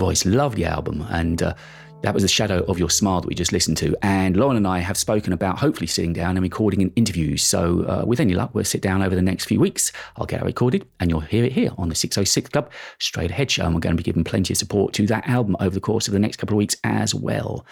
beautiful 0.10 0.32
voice. 0.32 0.38
Lovely 0.40 0.66
album. 0.66 1.06
And 1.10 1.42
uh, 1.42 1.54
that 2.02 2.14
was 2.14 2.24
The 2.24 2.30
Shadow 2.30 2.64
of 2.68 2.80
Your 2.80 2.90
Smile 2.90 3.22
that 3.22 3.28
we 3.28 3.36
just 3.36 3.52
listened 3.52 3.78
to. 3.78 3.96
And 4.02 4.38
Lauren 4.38 4.58
and 4.58 4.66
I 4.66 4.80
have 4.80 4.98
spoken 4.98 5.34
about 5.34 5.60
hopefully 5.60 5.88
sitting 5.88 6.14
down 6.14 6.38
and 6.38 6.44
recording 6.44 6.82
an 6.82 6.92
interview. 6.96 7.36
So, 7.38 7.84
uh, 7.84 8.06
with 8.06 8.20
any 8.20 8.34
luck, 8.34 8.52
we'll 8.54 8.64
sit 8.64 8.82
down 8.82 9.04
over 9.04 9.16
the 9.16 9.22
next 9.22 9.46
few 9.46 9.60
weeks. 9.60 9.92
I'll 10.16 10.26
get 10.26 10.42
it 10.42 10.46
recorded 10.46 10.88
and 11.00 11.10
you'll 11.10 11.20
hear 11.20 11.44
it 11.44 11.52
here 11.52 11.72
on 11.78 11.90
the 11.90 11.96
606 11.96 12.50
Club 12.50 12.72
Straight 13.00 13.32
Ahead 13.32 13.52
Show. 13.52 13.66
And 13.66 13.76
we're 13.76 13.82
going 13.82 13.96
to 13.96 14.02
be 14.02 14.06
giving 14.06 14.24
plenty 14.24 14.54
of 14.54 14.58
support 14.58 14.94
to 14.94 15.06
that 15.08 15.28
album 15.28 15.58
over 15.60 15.72
the 15.72 15.82
course 15.82 16.08
of 16.08 16.14
the 16.14 16.20
next 16.20 16.38
couple 16.38 16.56
of 16.56 16.60
weeks 16.60 16.78
as 16.84 17.14
well. 17.14 17.66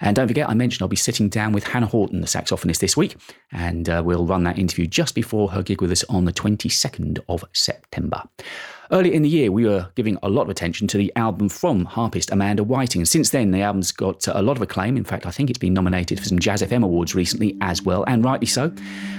And 0.00 0.16
don't 0.16 0.28
forget, 0.28 0.48
I 0.48 0.54
mentioned 0.54 0.82
I'll 0.82 0.88
be 0.88 0.96
sitting 0.96 1.28
down 1.28 1.52
with 1.52 1.64
Hannah 1.64 1.86
Horton, 1.86 2.20
the 2.20 2.26
saxophonist, 2.26 2.78
this 2.78 2.96
week. 2.96 3.16
And 3.52 3.88
uh, 3.88 4.02
we'll 4.04 4.26
run 4.26 4.44
that 4.44 4.58
interview 4.58 4.86
just 4.86 5.14
before 5.14 5.50
her 5.50 5.62
gig 5.62 5.80
with 5.80 5.92
us 5.92 6.04
on 6.04 6.24
the 6.24 6.32
22nd 6.32 7.20
of 7.28 7.44
September. 7.52 8.22
Earlier 8.90 9.12
in 9.12 9.22
the 9.22 9.28
year, 9.28 9.50
we 9.50 9.64
were 9.64 9.88
giving 9.94 10.18
a 10.22 10.28
lot 10.28 10.42
of 10.42 10.50
attention 10.50 10.86
to 10.88 10.98
the 10.98 11.10
album 11.16 11.48
from 11.48 11.86
harpist 11.86 12.30
Amanda 12.30 12.62
Whiting. 12.62 13.00
And 13.00 13.08
since 13.08 13.30
then, 13.30 13.50
the 13.50 13.62
album's 13.62 13.92
got 13.92 14.26
a 14.28 14.42
lot 14.42 14.56
of 14.56 14.62
acclaim. 14.62 14.96
In 14.96 15.04
fact, 15.04 15.26
I 15.26 15.30
think 15.30 15.48
it's 15.48 15.58
been 15.58 15.72
nominated 15.72 16.18
for 16.18 16.26
some 16.26 16.38
Jazz 16.38 16.62
FM 16.62 16.84
awards 16.84 17.14
recently 17.14 17.56
as 17.62 17.82
well, 17.82 18.04
and 18.06 18.24
rightly 18.24 18.46
so. 18.46 18.68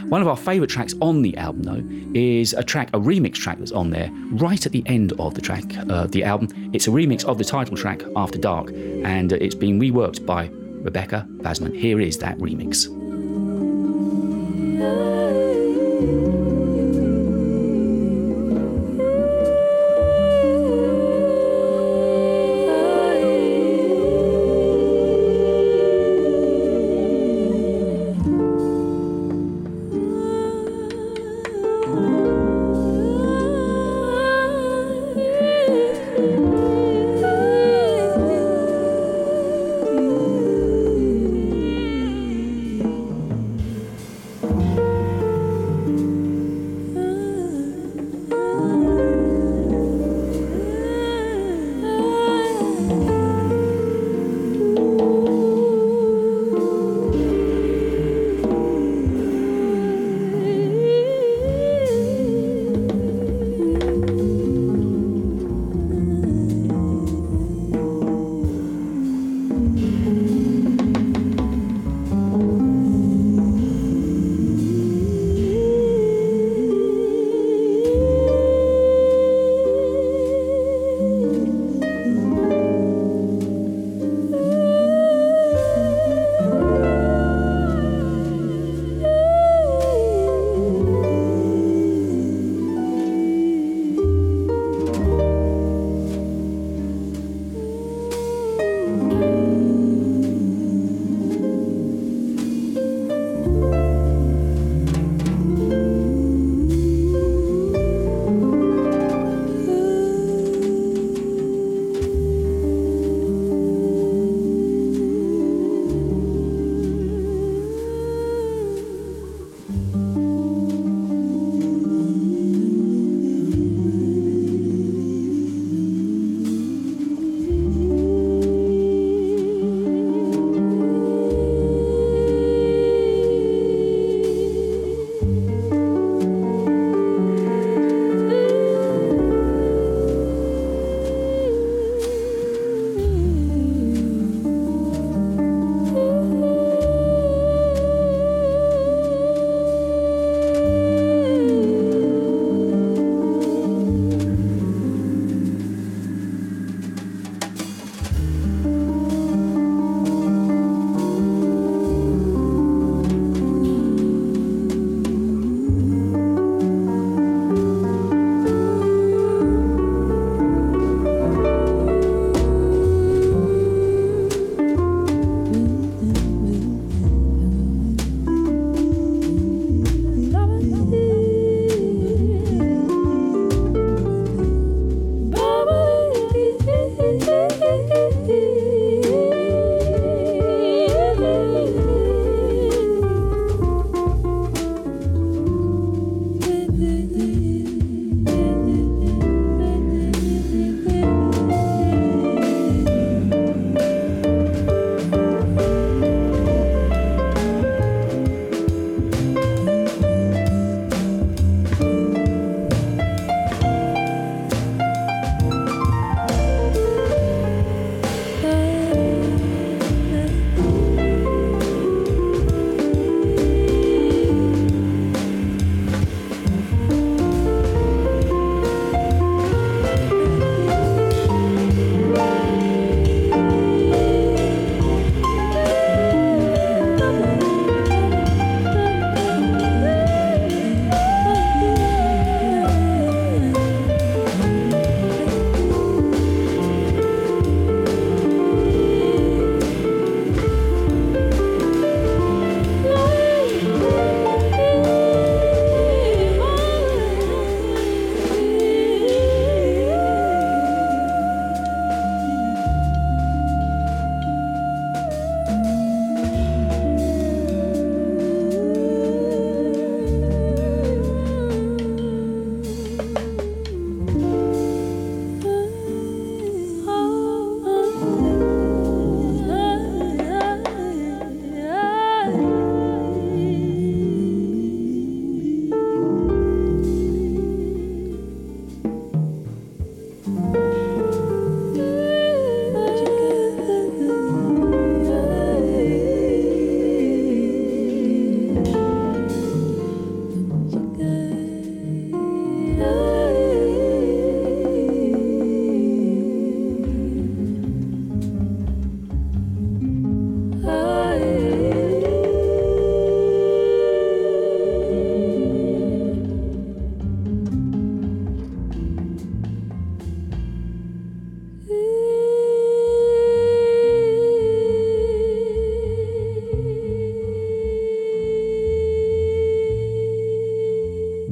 One 0.09 0.21
of 0.21 0.27
our 0.27 0.37
favourite 0.37 0.69
tracks 0.69 0.93
on 1.01 1.23
the 1.23 1.35
album, 1.37 1.63
though, 1.63 1.83
is 2.13 2.53
a 2.53 2.63
track, 2.63 2.89
a 2.93 2.99
remix 2.99 3.33
track 3.35 3.57
that's 3.57 3.71
on 3.71 3.89
there 3.89 4.11
right 4.31 4.63
at 4.65 4.71
the 4.71 4.83
end 4.85 5.13
of 5.13 5.33
the 5.33 5.41
track, 5.41 5.63
uh, 5.89 6.05
the 6.07 6.23
album. 6.23 6.49
It's 6.73 6.87
a 6.87 6.91
remix 6.91 7.25
of 7.25 7.39
the 7.39 7.43
title 7.43 7.75
track, 7.75 8.03
After 8.15 8.37
Dark, 8.37 8.69
and 8.69 9.33
uh, 9.33 9.37
it's 9.41 9.55
been 9.55 9.79
reworked 9.79 10.25
by 10.25 10.49
Rebecca 10.53 11.25
Vasmant. 11.37 11.75
Here 11.75 11.99
is 11.99 12.19
that 12.19 12.37
remix. 12.37 12.85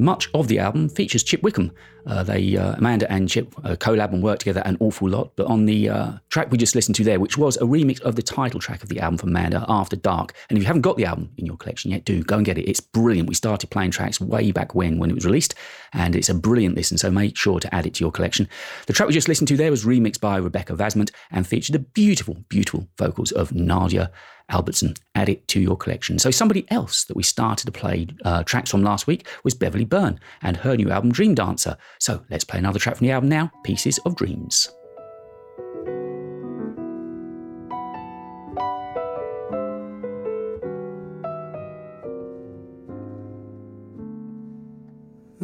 Much 0.04 0.30
of 0.34 0.48
the 0.48 0.58
album 0.58 0.88
features 0.88 1.22
Chip 1.22 1.42
Wickham. 1.42 1.72
Uh, 2.06 2.22
they 2.22 2.56
uh, 2.56 2.74
Amanda 2.76 3.10
and 3.10 3.28
Chip 3.28 3.54
uh, 3.64 3.76
collab 3.76 4.12
and 4.12 4.22
work 4.22 4.38
together 4.38 4.62
an 4.64 4.76
awful 4.80 5.08
lot. 5.08 5.32
But 5.36 5.46
on 5.46 5.66
the 5.66 5.88
uh, 5.88 6.12
track 6.34 6.50
we 6.50 6.58
just 6.58 6.74
listened 6.74 6.96
to 6.96 7.04
there, 7.04 7.20
which 7.20 7.38
was 7.38 7.56
a 7.58 7.60
remix 7.60 8.00
of 8.00 8.16
the 8.16 8.22
title 8.22 8.58
track 8.58 8.82
of 8.82 8.88
the 8.88 8.98
album 8.98 9.16
from 9.16 9.32
Manda, 9.32 9.64
After 9.68 9.94
Dark. 9.94 10.34
And 10.50 10.58
if 10.58 10.64
you 10.64 10.66
haven't 10.66 10.82
got 10.82 10.96
the 10.96 11.04
album 11.04 11.30
in 11.36 11.46
your 11.46 11.56
collection 11.56 11.92
yet, 11.92 12.04
do 12.04 12.24
go 12.24 12.38
and 12.38 12.44
get 12.44 12.58
it. 12.58 12.68
It's 12.68 12.80
brilliant. 12.80 13.28
We 13.28 13.36
started 13.36 13.70
playing 13.70 13.92
tracks 13.92 14.20
way 14.20 14.50
back 14.50 14.74
when 14.74 14.98
when 14.98 15.10
it 15.10 15.14
was 15.14 15.24
released, 15.24 15.54
and 15.92 16.16
it's 16.16 16.28
a 16.28 16.34
brilliant 16.34 16.74
listen. 16.74 16.98
So 16.98 17.08
make 17.08 17.36
sure 17.36 17.60
to 17.60 17.72
add 17.72 17.86
it 17.86 17.94
to 17.94 18.04
your 18.04 18.10
collection. 18.10 18.48
The 18.86 18.92
track 18.92 19.06
we 19.06 19.14
just 19.14 19.28
listened 19.28 19.46
to 19.46 19.56
there 19.56 19.70
was 19.70 19.84
remixed 19.84 20.18
by 20.18 20.38
Rebecca 20.38 20.72
Vasmant 20.72 21.12
and 21.30 21.46
featured 21.46 21.72
the 21.72 21.78
beautiful, 21.78 22.36
beautiful 22.48 22.88
vocals 22.98 23.30
of 23.30 23.54
Nadia 23.54 24.10
Albertson. 24.48 24.94
Add 25.14 25.28
it 25.28 25.46
to 25.48 25.60
your 25.60 25.76
collection. 25.76 26.18
So 26.18 26.32
somebody 26.32 26.68
else 26.68 27.04
that 27.04 27.16
we 27.16 27.22
started 27.22 27.66
to 27.66 27.72
play 27.72 28.08
uh, 28.24 28.42
tracks 28.42 28.72
from 28.72 28.82
last 28.82 29.06
week 29.06 29.28
was 29.44 29.54
Beverley 29.54 29.86
Beirne 29.86 30.18
and 30.42 30.56
her 30.56 30.76
new 30.76 30.90
album 30.90 31.12
Dream 31.12 31.36
Dancer. 31.36 31.76
So 32.00 32.24
let's 32.28 32.42
play 32.42 32.58
another 32.58 32.80
track 32.80 32.96
from 32.96 33.06
the 33.06 33.12
album 33.12 33.28
now, 33.28 33.52
Pieces 33.62 33.98
of 33.98 34.16
Dreams. 34.16 34.68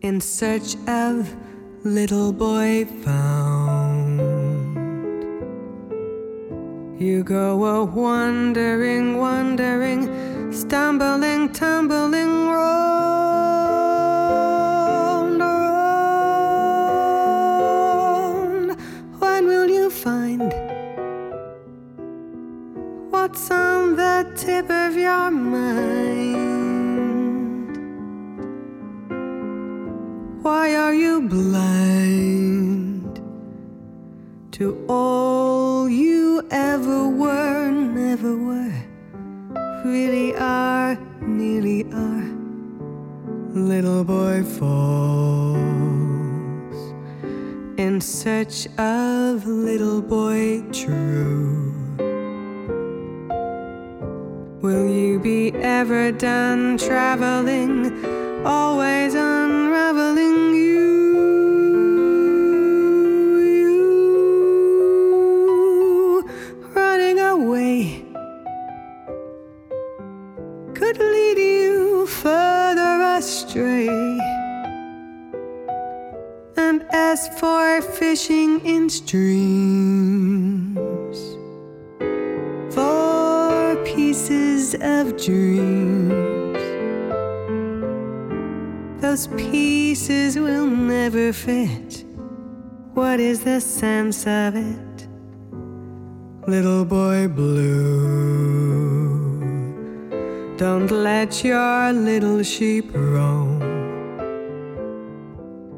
in 0.00 0.22
search 0.22 0.74
of 0.88 1.36
little 1.84 2.32
boy 2.32 2.86
found. 3.04 4.20
You 6.98 7.22
go 7.24 7.62
a 7.66 7.84
wandering, 7.84 9.18
wandering, 9.18 10.50
stumbling, 10.50 11.52
tumbling 11.52 12.48
round, 12.48 13.25
tip 24.46 24.70
of 24.70 24.94
your 24.94 25.28
mind? 25.32 26.36
Why 30.44 30.76
are 30.76 30.94
you 30.94 31.22
blind 31.22 33.20
to 34.52 34.86
all 34.88 35.88
you 35.88 36.46
ever 36.52 37.08
were, 37.08 37.72
never 37.72 38.36
were, 38.36 38.84
really 39.84 40.36
are, 40.36 40.96
nearly 41.20 41.82
are? 41.92 42.30
Little 43.52 44.04
boy 44.04 44.44
falls 44.44 45.56
in 47.78 48.00
search 48.00 48.68
of 48.78 49.44
little 49.44 50.00
boy 50.00 50.62
true. 50.70 51.75
Will 54.62 54.88
you 54.88 55.18
be 55.18 55.52
ever 55.54 56.10
done 56.12 56.78
traveling? 56.78 58.25
Dreams 85.16 86.36
those 89.16 89.28
pieces 89.28 90.36
will 90.36 90.66
never 90.66 91.32
fit. 91.32 92.04
What 92.92 93.18
is 93.18 93.44
the 93.44 93.60
sense 93.62 94.26
of 94.26 94.54
it? 94.56 95.08
Little 96.46 96.84
boy 96.84 97.28
blue, 97.28 97.70
don't 100.58 100.90
let 100.90 101.42
your 101.44 101.92
little 101.92 102.42
sheep 102.42 102.92
roam. 102.92 103.62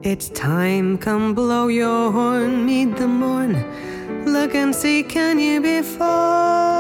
It's 0.03 0.31
time, 0.31 0.99
come 0.99 1.35
blow 1.35 1.69
your 1.69 2.11
horn, 2.11 2.67
meet 2.67 2.97
the 2.97 3.07
morn. 3.07 3.53
Look 4.25 4.55
and 4.55 4.75
see, 4.75 5.03
can 5.03 5.39
you 5.39 5.61
be 5.61 5.83
far 5.83 6.78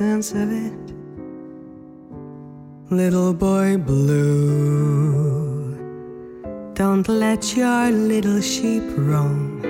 sense 0.00 0.32
of 0.32 0.50
it? 0.50 0.72
Little 2.90 3.34
boy 3.34 3.76
blue, 3.76 5.76
don't 6.72 7.06
let 7.06 7.54
your 7.54 7.90
little 7.90 8.40
sheep 8.40 8.82
roam. 8.96 9.60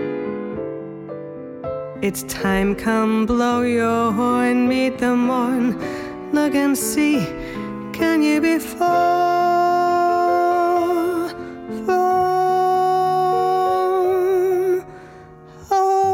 It's 2.01 2.23
time, 2.43 2.77
come 2.77 3.27
blow 3.27 3.63
your 3.63 4.13
horn, 4.13 4.69
meet 4.69 4.99
the 4.99 5.17
morn. 5.17 5.77
Look 6.33 6.55
and 6.55 6.79
see, 6.79 7.27
can 7.93 8.23
you 8.23 8.41
be 8.41 8.61
far 8.61 8.89
from 11.85 14.85
home? 15.69 16.11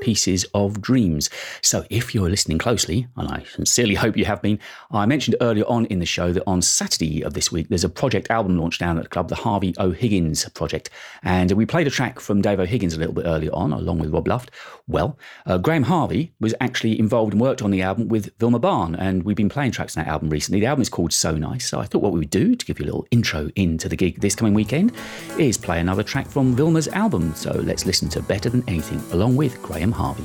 Pieces 0.00 0.44
of 0.54 0.80
Dreams. 0.80 1.30
So, 1.62 1.84
if 1.90 2.14
you're 2.14 2.30
listening 2.30 2.58
closely, 2.58 3.06
and 3.16 3.28
I 3.28 3.44
sincerely 3.44 3.94
hope 3.94 4.16
you 4.16 4.24
have 4.24 4.42
been, 4.42 4.58
I 4.90 5.06
mentioned 5.06 5.36
earlier 5.40 5.64
on 5.64 5.86
in 5.86 5.98
the 5.98 6.06
show 6.06 6.32
that 6.32 6.44
on 6.46 6.62
Saturday 6.62 7.22
of 7.22 7.34
this 7.34 7.52
week, 7.52 7.68
there's 7.68 7.84
a 7.84 7.88
project 7.88 8.30
album 8.30 8.58
launch 8.58 8.78
down 8.78 8.98
at 8.98 9.04
the 9.04 9.08
club, 9.08 9.28
the 9.28 9.34
Harvey 9.34 9.74
O'Higgins 9.78 10.48
Project. 10.50 10.90
And 11.22 11.52
we 11.52 11.66
played 11.66 11.86
a 11.86 11.90
track 11.90 12.20
from 12.20 12.42
Dave 12.42 12.60
O'Higgins 12.60 12.94
a 12.94 12.98
little 12.98 13.14
bit 13.14 13.26
earlier 13.26 13.50
on, 13.52 13.72
along 13.72 13.98
with 13.98 14.12
Rob 14.12 14.28
Luft. 14.28 14.50
Well, 14.86 15.18
uh, 15.46 15.58
Graham 15.58 15.84
Harvey 15.84 16.32
was 16.40 16.54
actually 16.60 16.98
involved 16.98 17.32
and 17.32 17.40
worked 17.40 17.62
on 17.62 17.70
the 17.70 17.82
album 17.82 18.08
with 18.08 18.30
Wilma 18.40 18.58
Baan, 18.58 18.96
and 18.98 19.22
we've 19.22 19.36
been 19.36 19.48
playing 19.48 19.72
tracks 19.72 19.96
on 19.96 20.04
that 20.04 20.10
album 20.10 20.30
recently. 20.30 20.60
The 20.60 20.66
album 20.66 20.82
is 20.82 20.88
called 20.88 21.12
So 21.12 21.36
Nice, 21.36 21.68
so 21.68 21.80
I 21.80 21.84
thought 21.84 22.02
what 22.02 22.12
we 22.12 22.20
would 22.20 22.30
do 22.30 22.54
to 22.54 22.66
give 22.66 22.78
you 22.78 22.84
a 22.84 22.86
little 22.86 23.06
intro 23.10 23.50
into 23.56 23.88
the 23.88 23.96
gig 23.96 24.20
this 24.20 24.34
coming 24.34 24.54
weekend 24.54 24.92
is 25.38 25.56
play 25.56 25.80
another 25.80 26.02
track 26.02 26.26
from 26.26 26.56
Wilma's 26.56 26.88
album. 26.88 27.34
So 27.34 27.52
let's 27.52 27.86
listen 27.86 28.08
to 28.10 28.22
Better 28.22 28.48
Than 28.48 28.64
Anything 28.68 29.02
along 29.12 29.36
with 29.36 29.60
Graham 29.62 29.87
Harvey. 29.92 30.24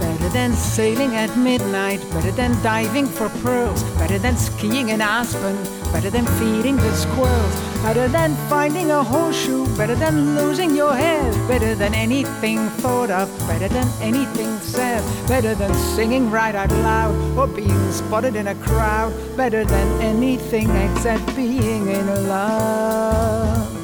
Better 0.00 0.28
than 0.28 0.52
sailing 0.52 1.16
at 1.16 1.36
midnight, 1.36 2.00
better 2.12 2.30
than 2.30 2.52
diving 2.62 3.06
for 3.06 3.28
pearls, 3.42 3.82
better 3.98 4.18
than 4.18 4.36
skiing 4.36 4.90
in 4.90 5.00
Aspen, 5.00 5.56
better 5.92 6.10
than 6.10 6.26
feeding 6.38 6.76
the 6.76 6.92
squirrels, 6.94 7.54
better 7.82 8.08
than 8.08 8.34
finding 8.48 8.90
a 8.90 9.02
horseshoe, 9.02 9.66
better 9.76 9.94
than 9.94 10.36
losing 10.36 10.74
your 10.76 10.94
head, 10.94 11.32
better 11.48 11.74
than 11.74 11.94
anything 11.94 12.58
thought 12.80 13.10
of, 13.10 13.28
better 13.46 13.68
than 13.68 13.88
anything 14.02 14.58
said, 14.58 15.02
better 15.28 15.54
than 15.54 15.72
singing 15.96 16.30
right 16.30 16.54
out 16.54 16.70
loud 16.70 17.14
or 17.38 17.46
being 17.46 17.92
spotted 17.92 18.36
in 18.36 18.48
a 18.48 18.54
crowd, 18.56 19.12
better 19.36 19.64
than 19.64 20.02
anything 20.02 20.68
except 20.76 21.24
being 21.34 21.88
in 21.88 22.06
love. 22.28 23.74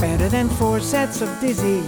Better 0.00 0.28
than 0.28 0.48
four 0.48 0.80
sets 0.80 1.20
of 1.20 1.28
Dizzy, 1.40 1.82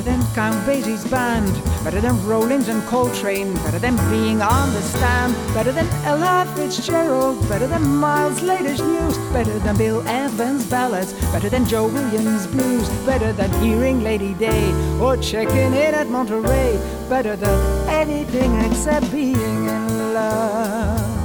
better 0.00 0.16
than 0.16 0.34
Count 0.34 0.66
Basie's 0.66 1.04
band, 1.10 1.52
better 1.84 2.00
than 2.00 2.26
Rollins 2.26 2.68
and 2.68 2.82
Coltrane, 2.84 3.52
better 3.56 3.78
than 3.78 3.96
being 4.08 4.40
on 4.40 4.72
the 4.72 4.80
stand, 4.80 5.34
better 5.52 5.72
than 5.72 5.86
Ella 6.04 6.50
Fitzgerald, 6.56 7.46
better 7.50 7.66
than 7.66 7.82
Miles' 7.82 8.40
latest 8.40 8.82
news, 8.82 9.18
better 9.30 9.58
than 9.58 9.76
Bill 9.76 10.00
Evans' 10.08 10.64
ballads, 10.70 11.12
better 11.32 11.50
than 11.50 11.66
Joe 11.66 11.88
Williams' 11.88 12.46
blues, 12.46 12.88
better 13.04 13.32
than 13.34 13.52
hearing 13.62 14.02
Lady 14.02 14.32
Day 14.32 14.72
or 15.00 15.18
checking 15.18 15.74
in 15.74 15.94
at 15.94 16.08
Monterey, 16.08 16.78
better 17.10 17.36
than 17.36 17.88
anything 17.90 18.58
except 18.60 19.10
being 19.12 19.66
in 19.66 20.14
love. 20.14 21.19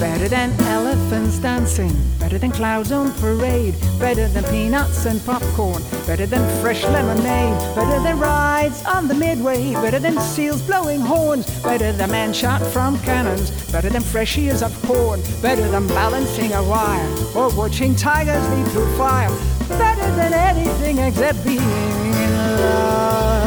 Better 0.00 0.28
than 0.28 0.58
elephants 0.62 1.38
dancing, 1.40 1.94
better 2.18 2.38
than 2.38 2.52
clouds 2.52 2.90
on 2.90 3.12
parade, 3.20 3.74
better 3.98 4.28
than 4.28 4.44
peanuts 4.44 5.04
and 5.04 5.22
popcorn, 5.26 5.82
better 6.06 6.24
than 6.24 6.40
fresh 6.62 6.82
lemonade, 6.84 7.54
better 7.74 8.02
than 8.02 8.18
rides 8.18 8.82
on 8.86 9.08
the 9.08 9.14
midway, 9.14 9.74
better 9.74 9.98
than 9.98 10.18
seals 10.18 10.62
blowing 10.62 11.00
horns, 11.00 11.44
better 11.60 11.92
than 11.92 12.10
men 12.10 12.32
shot 12.32 12.62
from 12.72 12.98
cannons, 13.00 13.50
better 13.70 13.90
than 13.90 14.00
fresh 14.00 14.38
ears 14.38 14.62
of 14.62 14.72
corn, 14.86 15.20
better 15.42 15.68
than 15.68 15.86
balancing 15.88 16.50
a 16.54 16.62
wire 16.62 17.06
or 17.36 17.54
watching 17.54 17.94
tigers 17.94 18.48
leap 18.56 18.66
through 18.68 18.96
fire, 18.96 19.28
better 19.68 20.10
than 20.16 20.32
anything 20.32 20.96
except 20.96 21.44
being 21.44 21.60
in 21.60 22.32
love. 22.56 23.39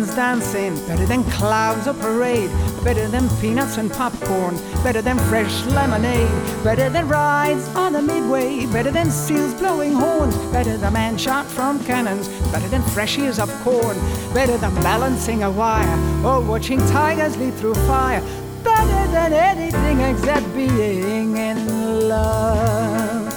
Elephants 0.00 0.14
dancing, 0.14 0.86
better 0.86 1.06
than 1.06 1.24
clouds 1.24 1.86
or 1.86 1.94
parade, 1.94 2.50
better 2.82 3.06
than 3.08 3.28
peanuts 3.40 3.76
and 3.76 3.90
popcorn, 3.90 4.56
better 4.82 5.02
than 5.02 5.18
fresh 5.28 5.64
lemonade, 5.66 6.28
better 6.64 6.88
than 6.88 7.06
rides 7.08 7.68
on 7.74 7.92
the 7.92 8.02
midway, 8.02 8.66
better 8.66 8.90
than 8.90 9.10
seals 9.10 9.52
blowing 9.54 9.92
horns, 9.92 10.36
better 10.52 10.76
than 10.76 10.92
man 10.92 11.18
shot 11.18 11.44
from 11.46 11.78
cannons, 11.84 12.28
better 12.50 12.68
than 12.68 12.82
fresh 12.82 13.18
ears 13.18 13.38
of 13.38 13.50
corn, 13.62 13.96
better 14.32 14.56
than 14.58 14.74
balancing 14.76 15.42
a 15.42 15.50
wire 15.50 15.98
or 16.24 16.40
watching 16.40 16.78
tigers 16.88 17.36
leap 17.36 17.54
through 17.54 17.74
fire, 17.86 18.22
better 18.62 19.12
than 19.12 19.32
anything 19.32 20.00
except 20.00 20.46
being 20.54 21.36
in 21.36 22.08
love. 22.08 23.28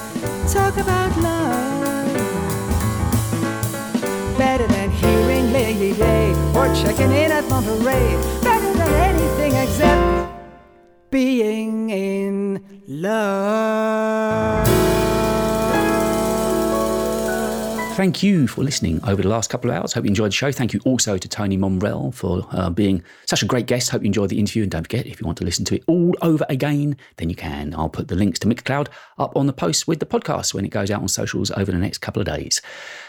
Talk 0.52 0.77
about 0.77 1.18
love 1.18 1.73
better 4.38 4.68
than 4.68 4.82
Day 6.54 6.60
or 6.60 6.74
checking 6.76 7.12
in 7.12 7.32
at 7.32 7.48
Monterey. 7.50 8.16
Better 8.42 8.74
than 8.74 8.94
anything 8.94 9.54
except 9.56 10.32
being 11.10 11.90
in 11.90 12.82
love. 12.88 14.64
Thank 17.96 18.24
you 18.24 18.48
for 18.48 18.64
listening 18.64 19.00
over 19.06 19.22
the 19.22 19.28
last 19.28 19.52
couple 19.52 19.70
of 19.70 19.78
hours. 19.78 19.94
Hope 19.94 20.06
you 20.06 20.10
enjoyed 20.10 20.32
the 20.32 20.36
show. 20.36 20.52
Thank 20.52 20.74
you 20.74 20.80
also 20.84 21.20
to 21.20 21.28
Tony 21.28 21.60
Momrelle 21.60 22.12
for 22.12 22.44
uh, 22.50 22.72
being 22.72 23.04
such 23.28 23.44
a 23.44 23.46
great 23.46 23.68
guest. 23.68 23.92
Hope 23.92 24.02
you 24.02 24.08
enjoyed 24.08 24.30
the 24.30 24.40
interview. 24.40 24.64
And 24.64 24.72
don't 24.72 24.82
forget, 24.82 25.06
if 25.06 25.22
you 25.22 25.28
want 25.28 25.38
to 25.38 25.46
listen 25.46 25.64
to 25.66 25.76
it 25.76 25.84
all 25.88 26.16
over 26.24 26.44
again, 26.50 26.98
then 27.18 27.30
you 27.30 27.36
can. 27.36 27.76
I'll 27.76 27.90
put 27.90 28.08
the 28.08 28.16
links 28.16 28.40
to 28.40 28.48
Mixcloud 28.48 28.88
up 29.20 29.38
on 29.38 29.46
the 29.46 29.54
post 29.54 29.88
with 29.88 30.00
the 30.00 30.08
podcast 30.08 30.56
when 30.56 30.66
it 30.66 30.70
goes 30.70 30.90
out 30.90 31.04
on 31.04 31.08
socials 31.08 31.52
over 31.52 31.72
the 31.72 31.78
next 31.78 32.00
couple 32.00 32.20
of 32.20 32.26
days. 32.26 32.64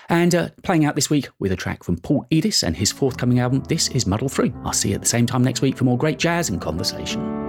And 0.09 0.35
uh, 0.35 0.49
playing 0.63 0.85
out 0.85 0.95
this 0.95 1.11
week 1.11 1.29
with 1.39 1.53
a 1.53 1.57
track 1.57 1.85
from 1.85 1.99
Paul 1.99 2.27
Edis 2.31 2.63
and 2.63 2.77
his 2.77 2.93
forthcoming 2.93 3.41
album, 3.41 3.63
this 3.65 3.89
is 3.89 4.07
Muddle 4.07 4.29
Through. 4.29 4.55
I'll 4.65 4.73
see 4.73 4.91
you 4.91 4.95
at 4.95 5.01
the 5.01 5.07
same 5.07 5.27
time 5.27 5.43
next 5.43 5.63
week 5.63 5.77
for 5.77 5.85
more 5.85 5.99
great 5.99 6.19
jazz 6.19 6.49
and 6.49 6.61
conversation. 6.61 7.44